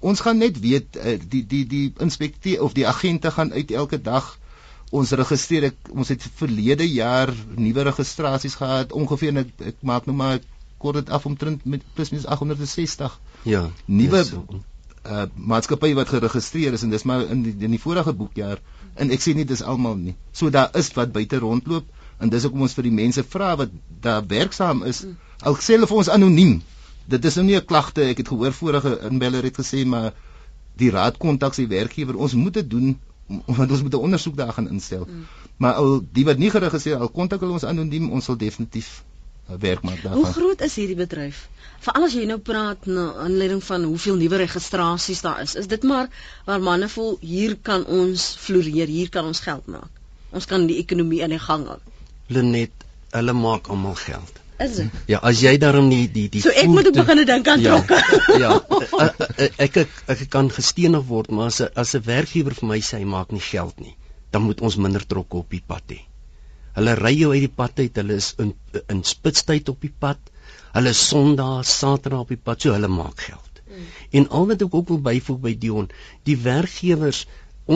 Ons 0.00 0.20
gaan 0.24 0.38
net 0.40 0.60
weet 0.60 0.96
uh, 0.96 1.16
die 1.20 1.44
die 1.46 1.64
die 1.68 1.86
inspekteur 2.00 2.62
of 2.64 2.76
die 2.76 2.86
agente 2.88 3.30
gaan 3.30 3.52
uit 3.52 3.70
elke 3.70 4.00
dag 4.00 4.36
ons 4.90 5.12
registreer 5.14 5.68
ek, 5.70 5.76
ons 5.94 6.08
het 6.10 6.24
verlede 6.40 6.86
jaar 6.88 7.30
nuwe 7.56 7.84
registrasies 7.86 8.56
gehad 8.58 8.94
ongeveer 8.96 9.44
ek, 9.44 9.52
ek 9.72 9.84
maak 9.86 10.08
nou 10.10 10.16
maar 10.18 10.40
kort 10.82 10.98
dit 10.98 11.12
af 11.14 11.28
omtrent 11.28 11.62
met 11.68 11.84
plus 11.94 12.10
minus 12.10 12.26
860. 12.26 13.16
Ja. 13.48 13.68
Nuwe 13.86 14.24
uh 15.00 15.24
maatskappye 15.52 15.96
wat 15.96 16.10
geregistreer 16.12 16.74
is 16.76 16.82
en 16.84 16.90
dis 16.92 17.06
maar 17.08 17.22
in 17.32 17.44
die, 17.46 17.54
in 17.64 17.72
die 17.72 17.80
vorige 17.80 18.12
boekjaar 18.12 18.58
en 19.00 19.12
ek 19.14 19.22
sê 19.24 19.32
nie 19.36 19.46
dis 19.48 19.62
almal 19.62 19.96
nie. 19.96 20.16
So 20.32 20.50
daar 20.52 20.74
is 20.76 20.90
wat 20.96 21.14
buite 21.14 21.40
rondloop 21.40 21.86
en 22.20 22.32
dis 22.32 22.46
hoekom 22.46 22.66
ons 22.66 22.76
vir 22.78 22.88
die 22.88 22.96
mense 22.96 23.24
vra 23.34 23.54
wat 23.60 23.72
daar 24.04 24.26
werksaam 24.28 24.84
is. 24.88 25.02
Mm. 25.06 25.16
Al 25.48 25.56
sê 25.56 25.76
hulle 25.76 25.88
vir 25.90 26.00
ons 26.02 26.12
anoniem. 26.12 26.58
Dit 27.10 27.24
is 27.24 27.36
nou 27.40 27.46
nie 27.46 27.56
'n 27.56 27.64
klagte. 27.64 28.02
Ek 28.12 28.18
het 28.22 28.28
gehoor 28.28 28.52
vorige 28.52 28.98
inbeller 29.10 29.42
het 29.42 29.56
gesê 29.56 29.84
maar 29.86 30.12
die 30.76 30.90
raad 30.90 31.18
kontak 31.18 31.54
sy 31.54 31.66
werkgewer. 31.68 32.16
Ons 32.16 32.34
moet 32.34 32.54
dit 32.54 32.70
doen 32.70 32.98
want 33.58 33.70
ons 33.70 33.82
moet 33.82 33.94
'n 33.94 34.06
ondersoek 34.08 34.36
daar 34.36 34.52
gaan 34.52 34.68
instel. 34.68 35.06
Mm. 35.08 35.26
Maar 35.56 35.74
al 35.74 36.00
die 36.12 36.24
wat 36.24 36.38
nie 36.38 36.50
geregistreer 36.50 36.98
al 36.98 37.08
kontak 37.08 37.40
hulle 37.40 37.52
ons 37.52 37.64
anoniem, 37.64 38.10
ons 38.10 38.24
sal 38.24 38.36
definitief 38.36 39.04
werk 39.58 39.82
maak 39.82 40.02
daarvan. 40.02 40.22
Hoe 40.22 40.32
groot 40.32 40.60
is 40.60 40.74
hierdie 40.74 40.96
bedryf? 40.96 41.48
Veral 41.80 42.06
as 42.06 42.14
jy 42.14 42.24
nou 42.28 42.38
praat 42.38 42.86
na 42.86 43.12
aanleiding 43.24 43.62
van 43.64 43.84
hoeveel 43.84 44.16
nuwe 44.20 44.36
registrasies 44.36 45.20
daar 45.20 45.40
is. 45.42 45.54
Is 45.54 45.66
dit 45.66 45.82
maar 45.82 46.08
waar 46.44 46.60
manne 46.60 46.88
voel 46.88 47.16
hier 47.20 47.56
kan 47.62 47.86
ons 47.86 48.34
floreer, 48.38 48.86
hier 48.86 49.08
kan 49.08 49.24
ons 49.24 49.40
geld 49.40 49.66
maak. 49.66 49.90
Ons 50.30 50.46
kan 50.46 50.66
die 50.66 50.78
ekonomie 50.78 51.22
aan 51.24 51.34
die 51.34 51.42
gang 51.42 51.66
hou. 51.66 51.80
Lenet, 52.30 52.86
hulle 53.16 53.34
maak 53.34 53.68
almal 53.68 53.96
geld. 53.98 54.40
Is 54.60 54.76
dit? 54.76 54.96
Ja, 55.08 55.18
as 55.24 55.40
jy 55.40 55.54
daarom 55.60 55.88
nie 55.88 56.04
die 56.12 56.26
die 56.28 56.42
So 56.44 56.52
ek 56.52 56.68
moet 56.68 56.90
ook 56.90 56.98
begin 56.98 57.22
dink 57.28 57.48
aan 57.48 57.62
ja, 57.64 57.78
trokke. 57.78 57.96
Ja. 58.42 58.58
Ek 59.64 59.78
ek 59.86 59.94
ek 60.12 60.24
kan 60.32 60.50
gestenig 60.52 61.06
word, 61.08 61.30
maar 61.32 61.48
as 61.48 61.62
'n 61.64 61.70
as 61.82 61.94
'n 61.96 62.04
werkgewer 62.04 62.54
vir 62.58 62.68
my 62.68 62.80
sê 62.80 63.00
hy 63.00 63.08
maak 63.08 63.32
nie 63.32 63.40
geld 63.46 63.80
nie, 63.80 63.96
dan 64.30 64.44
moet 64.44 64.60
ons 64.60 64.76
minder 64.76 65.06
trokke 65.06 65.40
op 65.40 65.56
die 65.56 65.62
pad 65.66 65.96
hê. 65.96 66.00
Hulle 66.76 66.94
ry 67.00 67.14
jou 67.16 67.32
uit 67.32 67.46
die 67.46 67.56
pad 67.62 67.80
uit, 67.80 67.96
hulle 68.02 68.20
is 68.20 68.34
in 68.38 68.54
in 68.88 69.02
spitstyd 69.04 69.72
op 69.72 69.80
die 69.80 69.94
pad. 70.04 70.20
Hulle 70.74 70.92
is 70.94 71.08
Sondag, 71.08 71.64
Saterdag 71.64 72.26
op 72.26 72.28
die 72.28 72.42
pad, 72.50 72.60
so 72.60 72.76
hulle 72.76 72.88
maak 72.88 73.20
geld. 73.30 73.62
Mm. 73.64 73.88
En 74.20 74.28
al 74.28 74.46
wat 74.52 74.62
ek 74.62 74.74
ook 74.74 74.92
wil 74.92 75.00
byvoeg 75.08 75.40
by 75.40 75.54
Dion, 75.58 75.88
die 76.28 76.36
werkgewers 76.36 77.24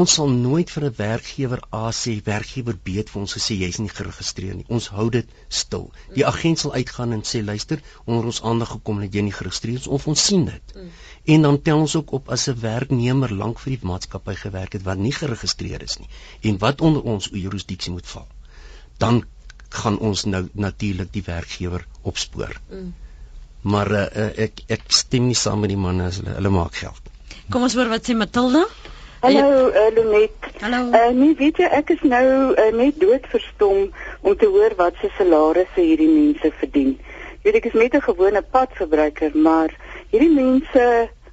Ons 0.01 0.17
sal 0.19 0.31
nooit 0.35 0.71
vir 0.75 0.85
'n 0.89 0.95
werkgewer 0.99 1.63
A 1.81 1.91
sê 2.01 2.15
werkgewer 2.29 2.77
B 2.77 2.97
het 2.99 3.11
vir 3.15 3.21
ons 3.23 3.37
gesê 3.39 3.57
jy's 3.61 3.79
nie 3.79 3.93
geregistreer 3.97 4.55
nie. 4.59 4.67
Ons 4.69 4.89
hou 4.97 5.09
dit 5.17 5.29
stil. 5.49 5.91
Die 6.19 6.27
agent 6.27 6.59
sal 6.59 6.73
uitgaan 6.73 7.13
en 7.13 7.23
sê 7.33 7.43
luister, 7.45 7.83
onder 8.05 8.25
ons 8.33 8.43
aandag 8.43 8.75
gekom 8.77 9.01
dat 9.01 9.15
jy 9.15 9.23
nie 9.23 9.37
geregistreer 9.39 9.81
is 9.83 9.87
of 9.99 10.09
ons 10.09 10.27
sien 10.31 10.45
dit. 10.51 10.77
Mm. 10.77 10.91
En 11.37 11.43
dan 11.49 11.63
tel 11.63 11.79
ons 11.87 11.97
ook 11.97 12.13
op 12.13 12.29
as 12.29 12.49
'n 12.49 12.61
werknemer 12.61 13.35
lank 13.35 13.59
vir 13.59 13.77
die 13.77 13.87
maatskappy 13.87 14.35
gewerk 14.35 14.73
het 14.73 14.83
wat 14.83 14.99
nie 14.99 15.13
geregistreer 15.13 15.83
is 15.83 15.99
nie 15.99 16.09
en 16.41 16.59
wat 16.59 16.81
onder 16.81 17.03
ons 17.03 17.31
jurisdiksie 17.33 17.93
moet 17.93 18.07
val 18.07 18.29
dan 18.99 19.25
gaan 19.69 19.99
ons 19.99 20.25
nou 20.25 20.45
natuurlik 20.53 21.11
die 21.13 21.25
werkgewer 21.27 21.87
opspoor. 22.03 22.55
Mm. 22.71 22.93
Maar 23.65 23.91
uh, 23.91 24.29
ek 24.47 24.63
ek 24.77 24.85
stem 24.93 25.31
nie 25.31 25.39
saam 25.39 25.65
met 25.65 25.73
die 25.73 25.81
manne 25.81 26.11
as 26.11 26.21
hulle 26.21 26.37
hulle 26.37 26.53
maak 26.53 26.77
geld. 26.79 27.11
Kom 27.51 27.65
ons 27.67 27.75
hoor 27.77 27.91
wat 27.93 28.07
sê 28.07 28.17
Matilda. 28.17 28.63
Hallo 29.25 29.71
uh, 29.71 29.91
Lenet. 29.95 30.33
Hallo. 30.61 30.91
Uh, 30.93 31.09
nee, 31.17 31.33
weet 31.39 31.57
jy 31.57 31.69
ek 31.73 31.95
is 31.95 32.03
nou 32.05 32.27
uh, 32.53 32.65
net 32.77 32.99
doodverstom 33.01 33.87
om 34.21 34.35
te 34.37 34.51
hoor 34.53 34.75
wat 34.77 34.99
se 35.01 35.09
salarisse 35.17 35.81
hierdie 35.81 36.11
mense 36.11 36.51
verdien. 36.59 36.91
Weet 37.47 37.57
ek 37.63 37.71
is 37.71 37.79
net 37.81 37.97
'n 37.97 38.05
gewone 38.05 38.43
padverbruiker, 38.57 39.33
maar 39.47 39.73
hierdie 40.13 40.29
mense 40.29 40.85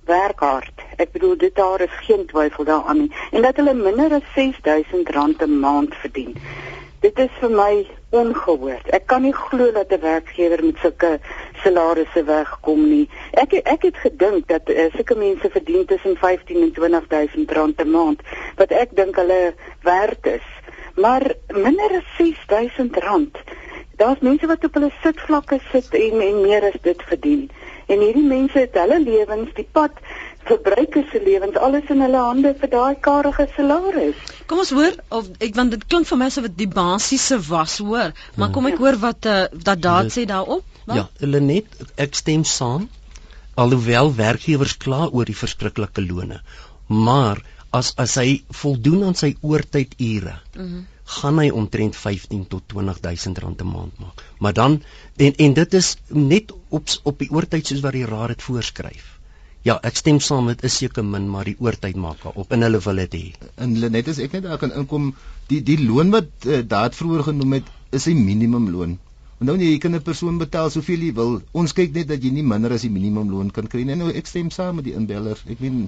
werk 0.08 0.40
hard. 0.40 0.86
Ek 1.04 1.12
bedoel 1.12 1.36
dit 1.44 1.56
daar 1.60 1.84
is 1.84 1.98
geen 2.08 2.24
twyfel 2.32 2.64
daaraan 2.72 3.02
nie. 3.04 3.12
En 3.36 3.44
dat 3.44 3.60
hulle 3.60 3.76
minder 3.76 4.22
as 4.22 4.32
R6000 4.40 5.44
'n 5.44 5.60
maand 5.60 5.92
verdien. 6.06 6.32
Dit 7.04 7.20
is 7.20 7.34
vir 7.44 7.52
my 7.52 7.74
ongehoord. 8.16 8.88
Ek 8.96 9.08
kan 9.12 9.28
nie 9.28 9.36
glo 9.36 9.68
dat 9.72 9.92
'n 9.92 10.00
werkgewer 10.00 10.64
met 10.64 10.80
sulke 10.80 11.20
salarisse 11.64 12.24
wegkom 12.28 12.84
nie. 12.90 13.06
Ek 13.32 13.54
ek 13.54 13.88
het 13.90 13.98
gedink 14.04 14.48
dat 14.52 14.70
uh, 14.70 14.88
sulke 14.96 15.16
mense 15.16 15.50
verdien 15.54 15.86
tussen 15.86 16.18
15 16.18 16.62
en 16.62 16.74
20000 16.78 17.52
rand 17.58 17.82
'n 17.82 17.92
maand 17.92 18.22
wat 18.58 18.72
ek 18.72 18.96
dink 18.96 19.16
hulle 19.16 19.54
werd 19.84 20.26
is. 20.26 20.48
Maar 20.96 21.34
minder 21.54 21.98
as 22.02 22.08
6000 22.18 22.98
rand. 22.98 23.38
Daar's 24.02 24.20
mense 24.20 24.48
wat 24.48 24.64
op 24.66 24.74
hulle 24.74 24.92
sitvlakke 25.02 25.60
sit 25.72 25.94
en 25.94 26.22
en 26.22 26.42
meer 26.42 26.64
as 26.74 26.80
dit 26.82 27.02
verdien. 27.08 27.50
En 27.92 28.00
hierdie 28.00 28.28
mense 28.28 28.58
het 28.60 28.78
hulle 28.80 29.00
lewens, 29.04 29.54
die 29.54 29.68
pad 29.72 29.92
verbruikers 30.50 31.10
se 31.12 31.22
lewens 31.24 31.58
alles 31.58 31.90
in 31.94 32.02
hulle 32.02 32.22
hande 32.24 32.54
vir 32.62 32.72
daai 32.72 32.96
karige 33.08 33.48
salaris. 33.56 34.18
Kom 34.50 34.64
ons 34.64 34.74
hoor 34.76 34.98
of 35.20 35.30
ek 35.40 35.56
want 35.60 35.76
dit 35.76 35.86
klink 35.92 36.10
vir 36.10 36.22
my 36.22 36.30
asof 36.32 36.48
dit 36.50 36.58
die 36.64 36.72
basiese 36.72 37.38
was 37.50 37.78
hoor, 37.84 38.16
maar 38.42 38.54
kom 38.56 38.70
ek 38.72 38.82
hoor 38.82 38.98
wat 39.06 39.30
uh, 39.30 39.44
dat 39.54 39.84
daad 39.86 40.12
sê 40.16 40.26
daarop? 40.30 40.66
Wat? 40.92 41.00
Ja, 41.00 41.08
hulle 41.24 41.42
net 41.46 41.82
ek 42.06 42.18
stem 42.20 42.46
saam 42.48 42.88
alhoewel 43.62 44.14
werkgewers 44.16 44.78
kla 44.86 45.08
oor 45.10 45.28
die 45.28 45.38
verskriklike 45.38 46.04
lone. 46.06 46.40
Maar 46.88 47.44
as 47.80 47.94
as 48.06 48.18
hy 48.20 48.42
voldoen 48.62 49.06
aan 49.10 49.18
sy 49.20 49.34
oortydure, 49.42 50.36
mm 50.56 50.68
-hmm. 50.68 50.86
gaan 51.20 51.40
hy 51.40 51.50
omtrent 51.62 51.96
15 51.96 52.46
tot 52.48 52.68
20000 52.76 53.42
rand 53.44 53.62
'n 53.62 53.72
maand 53.72 54.00
maak. 54.00 54.24
Maar 54.40 54.54
dan 54.54 54.82
en 55.18 55.34
en 55.48 55.54
dit 55.54 55.74
is 55.74 55.96
net 56.08 56.54
op 56.70 56.88
op 57.04 57.20
die 57.20 57.32
oortyd 57.32 57.68
soos 57.68 57.84
wat 57.88 57.98
die 58.00 58.06
raad 58.06 58.36
dit 58.36 58.42
voorskryf 58.42 59.22
Ja, 59.68 59.76
ek 59.86 60.00
stem 60.00 60.18
saam 60.26 60.48
dit 60.50 60.64
is 60.66 60.76
seker 60.82 61.04
min, 61.06 61.28
maar 61.30 61.46
die 61.46 61.58
oortyd 61.62 61.98
maak 62.04 62.24
op 62.32 62.54
en 62.56 62.66
hulle 62.66 62.80
wil 62.82 63.02
dit 63.04 63.18
hê. 63.18 63.50
En 63.62 63.76
net 63.94 64.08
as 64.10 64.18
ek 64.26 64.34
net 64.34 64.48
daar 64.48 64.58
kan 64.62 64.74
inkom, 64.74 65.12
die 65.52 65.60
die 65.68 65.78
loon 65.84 66.10
wat 66.16 66.48
uh, 66.50 66.64
daad 66.66 66.98
vroeër 66.98 67.28
genoem 67.30 67.60
het, 67.60 67.70
is 67.94 68.08
'n 68.10 68.24
minimumloon. 68.26 68.98
Want 69.42 69.50
nou 69.50 69.58
nee, 69.58 69.72
jy 69.74 69.78
kan 69.82 69.96
'n 69.98 70.06
persoon 70.06 70.36
betaal 70.38 70.68
soveel 70.70 71.02
jy 71.02 71.14
wil. 71.18 71.32
Ons 71.58 71.72
kyk 71.74 71.96
net 71.96 72.08
dat 72.12 72.22
jy 72.22 72.30
nie 72.30 72.44
minder 72.46 72.74
as 72.76 72.84
die 72.86 72.92
minimumloon 72.94 73.48
kan 73.56 73.66
kry 73.68 73.82
nie. 73.82 73.96
Nou 73.98 74.10
ek 74.20 74.28
stem 74.30 74.52
saam 74.54 74.76
met 74.78 74.86
die 74.86 74.94
inbeller. 74.94 75.40
Ek 75.50 75.64
meen 75.66 75.88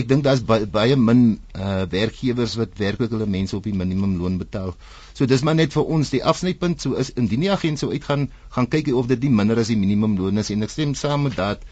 ek 0.00 0.08
dink 0.08 0.24
daar's 0.24 0.42
baie, 0.48 0.66
baie 0.66 0.96
min 0.96 1.20
uh, 1.54 1.84
werkgewers 1.92 2.56
wat 2.58 2.74
werklik 2.80 3.14
hulle 3.14 3.28
mense 3.30 3.54
op 3.56 3.68
die 3.68 3.76
minimumloon 3.82 4.40
betaal. 4.40 4.74
So 5.14 5.30
dis 5.30 5.44
maar 5.46 5.54
net 5.54 5.76
vir 5.78 5.86
ons 5.86 6.10
die 6.10 6.24
afsnypunt 6.32 6.82
so 6.82 6.98
is 6.98 7.12
indien 7.14 7.46
die 7.46 7.52
agent 7.54 7.78
sou 7.78 7.92
uitgaan 7.94 8.26
gaan 8.56 8.68
kyk 8.74 8.90
of 8.90 9.06
dit 9.14 9.28
nie 9.28 9.30
minder 9.42 9.62
as 9.62 9.70
die 9.70 9.78
minimumloon 9.78 10.42
is 10.42 10.50
en 10.50 10.66
ek 10.66 10.74
stem 10.74 10.98
saam 10.98 11.28
met 11.28 11.38
dat 11.38 11.62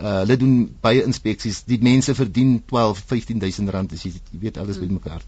uh, 0.00 0.18
hulle 0.22 0.36
doen 0.40 0.54
baie 0.80 1.02
inspeksies. 1.04 1.62
Die 1.68 1.78
mense 1.82 2.14
verdien 2.14 2.58
12, 2.66 3.02
15000 3.12 3.70
rand 3.74 3.92
as 3.92 4.04
jy, 4.06 4.12
weet 4.30 4.58
alles 4.58 4.78
hmm. 4.78 4.88
bymekaar 4.88 5.22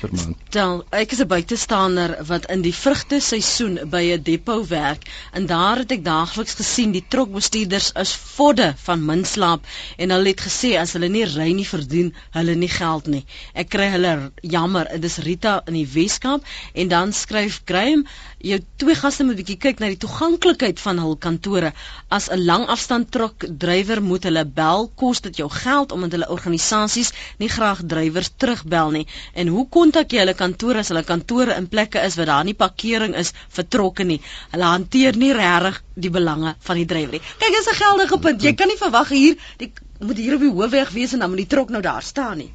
per 0.00 0.12
maand. 0.12 0.36
Dan 0.56 0.82
ek 0.96 1.12
is 1.12 1.20
'n 1.22 1.28
buitestander 1.28 2.16
wat 2.28 2.48
in 2.54 2.62
die 2.64 2.74
vrugte 2.74 3.20
seisoen 3.20 3.78
by 3.92 4.02
'n 4.16 4.22
depo 4.22 4.56
werk 4.66 5.06
en 5.32 5.46
daar 5.46 5.82
het 5.82 5.92
ek 5.96 6.04
daagliks 6.04 6.54
gesien 6.60 6.92
die 6.92 7.04
trokbestuurders 7.08 7.90
is 8.02 8.12
vodde 8.36 8.74
van 8.86 9.04
min 9.04 9.24
slaap 9.24 9.66
en 9.96 10.10
hulle 10.10 10.32
het 10.32 10.40
gesê 10.48 10.76
as 10.80 10.92
hulle 10.96 11.08
nie 11.08 11.24
ry 11.24 11.52
nie 11.52 11.68
verdien 11.68 12.14
hulle 12.30 12.54
nie 12.54 12.72
geld 12.72 13.06
nie. 13.06 13.24
Ek 13.54 13.68
kry 13.68 13.90
hulle 13.96 14.32
jammer, 14.42 14.88
dit 14.92 15.04
is 15.04 15.18
Rita 15.18 15.62
in 15.66 15.74
die 15.74 15.88
Weskaap 15.94 16.44
en 16.74 16.88
dan 16.88 17.12
skryf 17.12 17.62
Graham 17.64 18.06
jou 18.46 18.58
twee 18.80 18.94
gaste 18.98 19.24
moet 19.26 19.38
bietjie 19.40 19.56
kyk 19.60 19.80
na 19.82 19.88
die 19.90 19.98
toeganklikheid 20.02 20.80
van 20.82 21.00
hul 21.02 21.16
kantore. 21.26 21.72
As 22.08 22.28
'n 22.30 22.44
langafstand 22.44 23.10
trok 23.10 23.46
drywer 23.64 24.02
moet 24.02 24.24
hulle 24.28 24.44
bel, 24.44 24.90
kos 24.94 25.20
dit 25.20 25.36
jou 25.42 25.48
geld 25.50 25.92
omdat 25.92 26.12
hulle 26.12 26.28
organisasies 26.30 27.12
nie 27.38 27.48
graag 27.48 27.82
drywers 27.86 28.30
terugbel 28.36 28.90
nie. 28.90 29.06
En 29.34 29.48
hoe 29.48 29.66
kontak 29.68 30.12
jy 30.12 30.18
hulle 30.24 30.34
kantore 30.34 30.78
as 30.78 30.88
hulle 30.88 31.04
kantore 31.04 31.56
in 31.56 31.68
plekke 31.68 32.04
is 32.04 32.16
waar 32.16 32.26
daar 32.26 32.44
nie 32.44 32.54
parkering 32.54 33.14
is 33.14 33.32
vir 33.48 33.68
trokke 33.68 34.04
nie? 34.04 34.20
Hulle 34.52 34.64
hanteer 34.64 35.16
nie 35.16 35.32
regtig 35.32 35.82
die 35.94 36.10
belange 36.10 36.54
van 36.60 36.76
die 36.76 36.86
drywer 36.86 37.12
nie. 37.12 37.24
Kyk, 37.38 37.52
dis 37.58 37.68
'n 37.72 37.82
geldige 37.82 38.18
punt. 38.18 38.42
Jy 38.42 38.54
kan 38.54 38.68
nie 38.68 38.78
verwag 38.78 39.08
hier 39.08 39.36
die 39.58 39.72
moet 39.98 40.16
hier 40.16 40.34
op 40.34 40.40
die 40.40 40.52
hoofweg 40.52 40.90
wees 40.90 41.12
en 41.12 41.18
dan 41.18 41.30
moet 41.30 41.44
die 41.44 41.52
trok 41.56 41.70
nou 41.70 41.82
daar 41.82 42.02
staan 42.02 42.36
nie. 42.38 42.52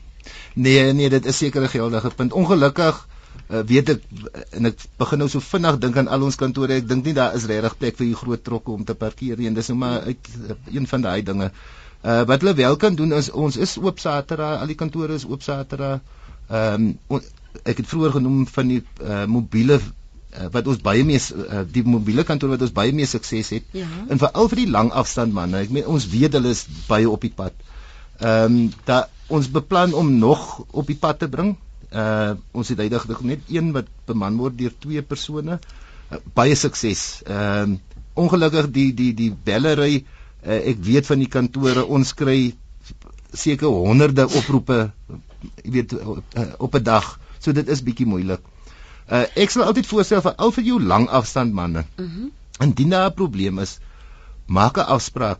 Nee, 0.53 0.93
nee, 0.93 1.09
dit 1.09 1.25
is 1.25 1.37
seker 1.37 1.61
'n 1.61 1.69
geldige 1.69 2.09
punt. 2.09 2.33
Ongelukkig 2.33 3.07
uh, 3.51 3.61
weet 3.67 3.89
ek 3.95 4.05
en 4.57 4.71
ek 4.71 4.85
begin 5.01 5.21
nou 5.23 5.27
so 5.31 5.43
vinnig 5.43 5.77
dink 5.83 5.99
aan 5.99 6.09
al 6.11 6.25
ons 6.27 6.39
kantore. 6.39 6.79
Ek 6.79 6.87
dink 6.87 7.05
nie 7.05 7.15
daar 7.17 7.35
is 7.37 7.47
regtig 7.51 7.77
plek 7.81 7.99
vir 7.99 8.07
die 8.07 8.17
groot 8.17 8.43
trokke 8.43 8.73
om 8.73 8.87
te 8.87 8.95
parkeer 8.95 9.39
nie. 9.39 9.49
En 9.51 9.57
dis 9.57 9.71
nou 9.73 9.77
maar 9.83 10.07
uit 10.07 10.33
uh, 10.39 10.57
een 10.71 10.87
van 10.87 11.07
daai 11.07 11.21
dinge. 11.27 11.51
Uh 12.01 12.21
wat 12.29 12.41
hulle 12.41 12.55
wel 12.57 12.75
kan 12.81 12.95
doen 12.97 13.13
is 13.13 13.29
ons 13.29 13.57
is 13.61 13.77
oop 13.77 13.99
Saterdag, 14.01 14.61
al 14.61 14.71
die 14.71 14.79
kantore 14.79 15.17
is 15.19 15.27
oop 15.27 15.45
Saterdag. 15.45 16.01
Ehm 16.49 16.93
um, 17.11 17.21
ek 17.67 17.81
het 17.81 17.87
vroeër 17.87 18.15
genoem 18.17 18.45
van 18.47 18.69
die 18.71 18.79
uh, 19.03 19.25
mobiele 19.27 19.77
uh, 19.77 20.47
wat 20.53 20.67
ons 20.71 20.79
baie 20.81 21.03
mee 21.03 21.19
uh, 21.19 21.63
die 21.67 21.83
mobiele 21.83 22.23
kantoor 22.23 22.53
wat 22.55 22.63
ons 22.67 22.73
baie 22.75 22.93
mee 22.95 23.09
sukses 23.09 23.51
het. 23.53 23.67
Ja. 23.75 23.87
En 24.07 24.21
veral 24.21 24.47
vir 24.53 24.63
die 24.63 24.71
lang 24.71 24.91
afstand 25.03 25.35
manne. 25.35 25.59
Ek 25.65 25.73
meen 25.75 25.89
ons 25.91 26.07
weet 26.13 26.37
hulle 26.39 26.53
is 26.55 26.63
baie 26.87 27.09
op 27.09 27.27
die 27.27 27.33
pad. 27.35 27.53
Ehm 28.21 28.55
um, 28.55 28.71
dat 28.87 29.11
ons 29.31 29.51
beplan 29.51 29.93
om 29.95 30.09
nog 30.19 30.63
op 30.71 30.87
die 30.87 30.97
pad 30.99 31.21
te 31.21 31.29
bring 31.31 31.55
uh 31.91 32.33
ons 32.51 32.69
het 32.71 32.79
heidaglik 32.79 33.21
net 33.21 33.47
een 33.51 33.71
wat 33.75 33.87
beman 34.07 34.37
word 34.37 34.57
deur 34.57 34.73
twee 34.79 35.01
persone. 35.01 35.59
Uh, 36.11 36.19
baie 36.33 36.55
sukses. 36.55 37.21
Ehm 37.27 37.77
uh, 37.77 37.79
ongelukkig 38.13 38.71
die 38.71 38.93
die 38.93 39.13
die 39.15 39.31
bellery 39.31 40.03
uh, 40.45 40.59
ek 40.71 40.81
weet 40.83 41.07
van 41.07 41.21
die 41.23 41.31
kantore 41.31 41.85
ons 41.85 42.13
kry 42.13 42.53
seker 43.31 43.71
honderde 43.71 44.27
oproepe 44.27 44.91
jy 45.63 45.71
weet 45.77 45.93
uh, 45.95 46.17
op 46.57 46.75
'n 46.75 46.83
dag. 46.83 47.19
So 47.39 47.51
dit 47.51 47.67
is 47.67 47.83
bietjie 47.83 48.05
moeilik. 48.05 48.41
Uh 49.07 49.25
ek 49.35 49.49
sal 49.49 49.63
altyd 49.63 49.87
voorstel 49.87 50.21
vir 50.21 50.35
al 50.35 50.51
vir 50.51 50.63
jou 50.63 50.79
lang 50.79 51.07
afstand 51.09 51.53
manne. 51.53 51.85
Mhm. 51.97 52.05
Mm 52.05 52.31
Indien 52.61 52.89
daar 52.89 53.09
'n 53.09 53.13
probleem 53.13 53.59
is, 53.59 53.79
maak 54.45 54.77
'n 54.77 54.85
afspraak 54.95 55.39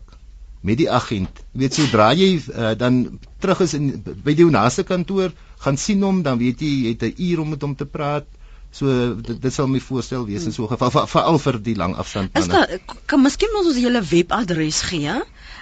met 0.60 0.78
die 0.78 0.90
agent. 0.90 1.42
Jy 1.52 1.60
weet 1.60 1.74
sodra 1.74 2.12
jy 2.14 2.30
uh, 2.38 2.74
dan 2.78 3.18
terug 3.38 3.60
is 3.60 3.74
in 3.74 4.02
by 4.24 4.34
die 4.34 4.46
naaste 4.50 4.82
kantoor, 4.82 5.32
gaan 5.64 5.78
sien 5.78 6.02
hom, 6.02 6.22
dan 6.26 6.38
weet 6.38 6.60
jy 6.60 6.72
jy 6.84 6.94
het 6.94 7.02
'n 7.08 7.22
uur 7.28 7.40
om 7.40 7.52
met 7.54 7.62
hom 7.62 7.76
te 7.76 7.86
praat. 7.86 8.26
So 8.72 8.88
dit, 9.20 9.36
dit 9.42 9.52
sal 9.52 9.68
my 9.68 9.80
voorstel 9.84 10.24
wees 10.26 10.44
in 10.48 10.52
so 10.52 10.64
'n 10.64 10.72
geval 10.72 11.06
veral 11.06 11.38
vir 11.38 11.58
die 11.60 11.76
lang 11.76 11.94
afstand 11.94 12.32
manne. 12.32 12.46
Is 12.46 12.52
daar 12.52 12.96
kan 13.06 13.22
miskien 13.22 13.56
ons 13.60 13.76
julle 13.76 14.02
webadres 14.02 14.80
gee? 14.88 15.12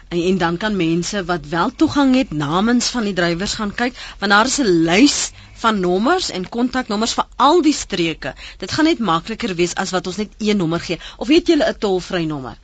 En, 0.08 0.18
en 0.18 0.38
dan 0.38 0.56
kan 0.56 0.76
mense 0.76 1.24
wat 1.24 1.46
wel 1.46 1.74
toegang 1.74 2.14
het 2.14 2.30
namens 2.30 2.88
van 2.94 3.04
die 3.04 3.12
drywers 3.12 3.54
gaan 3.54 3.74
kyk 3.74 3.98
want 4.18 4.32
daar 4.32 4.46
is 4.46 4.58
'n 4.58 4.70
lys 4.86 5.32
van 5.60 5.80
nommers 5.80 6.30
en 6.30 6.48
kontaknommers 6.48 7.12
vir 7.18 7.26
al 7.36 7.62
die 7.62 7.74
streke. 7.76 8.34
Dit 8.58 8.72
gaan 8.72 8.88
net 8.88 8.98
makliker 8.98 9.54
wees 9.54 9.74
as 9.74 9.90
wat 9.90 10.06
ons 10.06 10.16
net 10.16 10.30
een 10.38 10.56
nommer 10.56 10.80
gee. 10.80 10.98
Of 11.16 11.28
weet 11.28 11.46
julle 11.46 11.66
'n 11.68 11.78
tolvrye 11.78 12.26
nommer? 12.26 12.56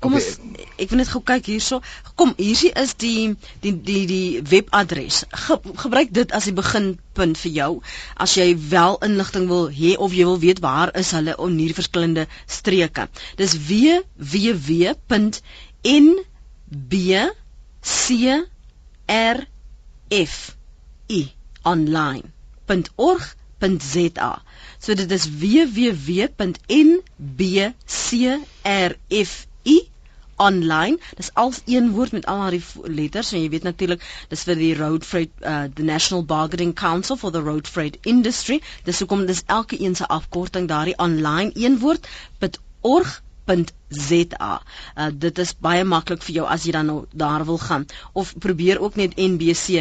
Kom 0.00 0.16
okay. 0.16 0.24
ons 0.24 0.40
ek 0.80 0.88
wil 0.92 1.00
net 1.02 1.10
gou 1.12 1.20
kyk 1.28 1.44
hierso. 1.52 1.76
Kom, 2.16 2.30
hiersie 2.38 2.70
is 2.82 2.94
die 3.02 3.36
die 3.64 3.72
die 3.88 4.04
die 4.08 4.28
webadres. 4.48 5.16
Ge, 5.42 5.54
gebruik 5.82 6.10
dit 6.16 6.28
as 6.36 6.44
die 6.48 6.56
beginpunt 6.56 7.36
vir 7.42 7.52
jou 7.56 7.72
as 8.16 8.30
jy 8.38 8.48
wel 8.72 8.94
inligting 9.04 9.46
wil 9.50 9.66
hê 9.80 9.90
of 10.00 10.10
jy 10.16 10.24
wil 10.30 10.40
weet 10.40 10.60
waar 10.64 10.90
is 11.02 11.10
hulle 11.16 11.34
in 11.36 11.58
hierdie 11.60 11.76
verskillende 11.76 12.24
streke. 12.48 13.04
Dis 13.36 13.52
www.nbcrfi 13.68 14.00
online.org.za. 21.74 24.32
So 24.80 24.88
dit 24.96 25.10
is 25.12 25.28
www.nbcrfi 25.44 26.40
i 29.64 29.78
online. 30.40 30.98
Dis 31.16 31.34
als 31.34 31.60
een 31.66 31.90
woord 31.90 32.12
met 32.12 32.26
al 32.26 32.40
haar 32.40 32.56
letters 32.82 33.32
en 33.32 33.42
jy 33.42 33.48
weet 33.48 33.62
natuurlik 33.62 34.04
dis 34.28 34.44
vir 34.48 34.56
die 34.56 34.74
road 34.76 35.04
freight 35.04 35.44
uh, 35.44 35.64
the 35.74 35.82
national 35.82 36.24
bargaining 36.24 36.72
council 36.74 37.16
for 37.16 37.30
the 37.30 37.42
road 37.48 37.68
freight 37.68 37.98
industry. 38.02 38.60
Dis 38.84 38.98
hoekom 38.98 39.26
dis 39.26 39.42
elke 39.46 39.80
een 39.80 39.96
se 39.96 40.06
afkorting 40.06 40.68
daardie 40.68 40.98
online 40.98 41.50
een 41.54 41.78
woord 41.78 42.08
.org 42.80 43.22
.za. 43.90 44.62
Uh, 44.96 45.06
dit 45.12 45.38
is 45.38 45.54
baie 45.58 45.84
maklik 45.84 46.22
vir 46.22 46.34
jou 46.40 46.46
as 46.46 46.64
jy 46.66 46.72
dan 46.76 46.86
nou 46.86 47.06
daar 47.12 47.44
wil 47.44 47.58
gaan 47.58 47.86
of 48.12 48.34
probeer 48.38 48.80
ook 48.80 48.96
net 48.96 49.16
nbcrfi.org.za. 49.18 49.80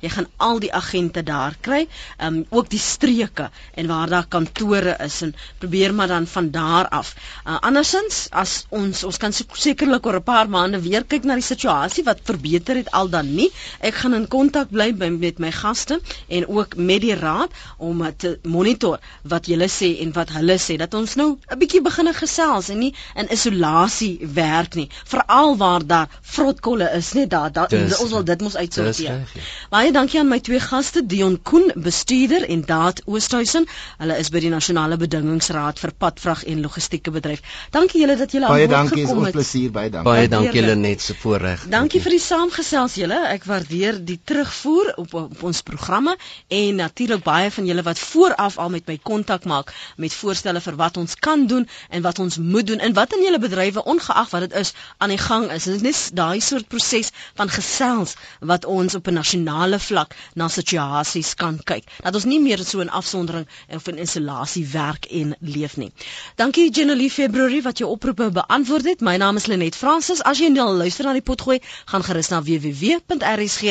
Jy 0.00 0.08
gaan 0.08 0.26
al 0.36 0.58
die 0.60 0.72
agente 0.74 1.22
daar 1.22 1.56
kry, 1.60 1.86
um 2.22 2.44
ook 2.50 2.68
die 2.70 2.78
streke 2.82 3.50
en 3.74 3.86
waar 3.86 4.08
daar 4.10 4.26
kantore 4.26 4.96
is 5.04 5.22
en 5.22 5.34
probeer 5.58 5.94
maar 5.94 6.08
dan 6.08 6.26
van 6.26 6.50
daar 6.50 6.88
af. 6.88 7.14
Uh, 7.46 7.58
andersins 7.60 8.26
as 8.30 8.64
ons 8.70 9.04
ons 9.04 9.16
kan 9.16 9.32
sekerlik 9.32 10.06
oor 10.06 10.16
'n 10.18 10.22
paar 10.22 10.48
maande 10.48 10.80
weer 10.82 11.04
kyk 11.04 11.24
na 11.24 11.34
die 11.34 11.42
situasie 11.42 12.04
wat 12.04 12.20
verbeter 12.24 12.76
het 12.76 12.90
al 12.90 13.08
dan 13.08 13.34
nie. 13.34 13.50
Ek 13.80 13.94
gaan 13.94 14.14
in 14.14 14.28
kontak 14.28 14.70
bly 14.70 14.92
met 14.96 15.38
my 15.38 15.52
gaste 15.52 16.00
en 16.28 16.46
ook 16.48 16.76
met 16.76 17.00
die 17.00 17.14
raad 17.14 17.50
om 17.78 18.02
te 18.16 18.38
monitor 18.42 18.98
wat 19.22 19.46
julle 19.46 19.68
sê 19.68 20.00
en 20.00 20.12
wat 20.12 20.30
hulle 20.30 20.58
sê 20.58 20.76
dat 20.76 20.95
ons 20.96 21.14
nou 21.14 21.28
'n 21.36 21.58
bietjie 21.58 21.82
beginne 21.82 22.14
gesels 22.14 22.68
en 22.68 22.78
nie 22.78 22.94
in 23.14 23.30
isolasie 23.32 24.18
werk 24.22 24.74
nie 24.74 24.88
veral 25.04 25.56
waar 25.56 25.86
daar 25.86 26.08
vrotkolle 26.20 26.90
is 26.96 27.12
net 27.12 27.30
daar 27.30 27.52
da, 27.52 27.66
ons 28.00 28.10
wil 28.10 28.24
dit 28.24 28.40
mos 28.40 28.56
uitsorteer. 28.56 29.24
Ja. 29.34 29.42
Baie 29.70 29.92
dankie 29.92 30.20
aan 30.20 30.28
my 30.28 30.40
twee 30.40 30.60
gaste 30.60 31.06
Dion 31.06 31.42
Koen 31.42 31.72
bestuurder 31.74 32.48
en 32.48 32.62
Daat 32.66 33.02
Oosthuizen. 33.04 33.66
Hulle 33.98 34.18
is 34.18 34.30
by 34.30 34.40
die 34.40 34.50
Nasionale 34.50 34.96
Bedingingsraad 34.96 35.78
vir 35.78 35.92
Padvrag 35.98 36.44
en 36.44 36.60
Logistieke 36.60 37.10
Bedryf. 37.10 37.42
Dankie 37.70 38.00
julle 38.00 38.16
dat 38.16 38.32
julle 38.32 38.46
aan 38.46 38.68
boord 38.68 38.88
gekom 38.88 38.94
het. 38.94 38.96
Baie 38.96 39.06
dankie, 39.06 39.16
ons 39.16 39.30
plesier, 39.30 39.70
baie 39.70 39.90
dankie. 39.90 40.12
Baie 40.12 40.28
dankie 40.28 40.60
julle 40.60 40.74
net 40.74 41.00
se 41.00 41.14
voorreg. 41.14 41.60
Dankie, 41.60 41.70
dankie 41.76 42.00
vir 42.00 42.10
die 42.10 42.22
saamgesels 42.22 42.94
julle. 43.00 43.18
Ek 43.32 43.44
waardeer 43.44 44.04
die 44.04 44.20
terugvoer 44.24 44.94
op 44.96 45.14
op 45.14 45.42
ons 45.42 45.62
programme 45.62 46.16
en 46.48 46.74
natuurlik 46.74 47.22
baie 47.24 47.50
van 47.50 47.66
julle 47.66 47.82
wat 47.82 47.98
vooraf 47.98 48.58
al 48.58 48.70
met 48.70 48.86
my 48.86 48.98
kontak 49.02 49.44
maak 49.44 49.72
met 49.96 50.14
voorstelle 50.14 50.60
vir 50.60 50.76
wat 50.76 50.85
ons 50.96 51.14
kan 51.18 51.46
doen 51.50 51.66
en 51.90 52.02
wat 52.02 52.18
ons 52.22 52.36
moet 52.38 52.66
doen 52.66 52.78
en 52.78 52.92
wat 52.94 53.12
in 53.16 53.22
julle 53.26 53.38
bedrywe 53.42 53.82
ongeag 53.84 54.30
wat 54.30 54.40
dit 54.46 54.54
is 54.62 54.72
aan 55.02 55.08
die 55.08 55.18
gang 55.18 55.50
is. 55.50 55.64
Dit 55.66 55.74
is 55.74 55.82
net 55.82 56.10
daai 56.14 56.40
soort 56.40 56.68
proses 56.70 57.10
van 57.34 57.48
gesels 57.50 58.14
wat 58.40 58.64
ons 58.64 58.94
op 58.94 59.08
'n 59.10 59.18
nasionale 59.18 59.78
vlak 59.82 60.14
na 60.34 60.48
situasies 60.48 61.34
kan 61.34 61.58
kyk. 61.64 61.84
Dat 62.02 62.14
ons 62.14 62.24
nie 62.24 62.40
meer 62.40 62.62
so 62.64 62.80
in 62.80 62.90
afsondering 62.90 63.46
of 63.68 63.88
in 63.88 63.98
isolasie 63.98 64.66
werk 64.66 65.04
en 65.10 65.36
leef 65.40 65.76
nie. 65.76 65.92
Dankie 66.36 66.70
Genelie 66.72 67.10
Februarie 67.10 67.62
wat 67.62 67.78
jou 67.78 67.90
oproepe 67.90 68.30
beantwoord 68.30 68.84
het. 68.84 69.00
My 69.00 69.16
naam 69.16 69.36
is 69.36 69.46
Lenet 69.46 69.76
Fransis. 69.76 70.22
As 70.22 70.38
jy 70.38 70.48
nou 70.48 70.76
luister 70.76 71.04
na 71.04 71.12
die 71.12 71.22
potgooi, 71.22 71.60
gaan 71.84 72.02
gerus 72.04 72.28
na 72.28 72.42
www.rsg.co.za. 72.42 73.66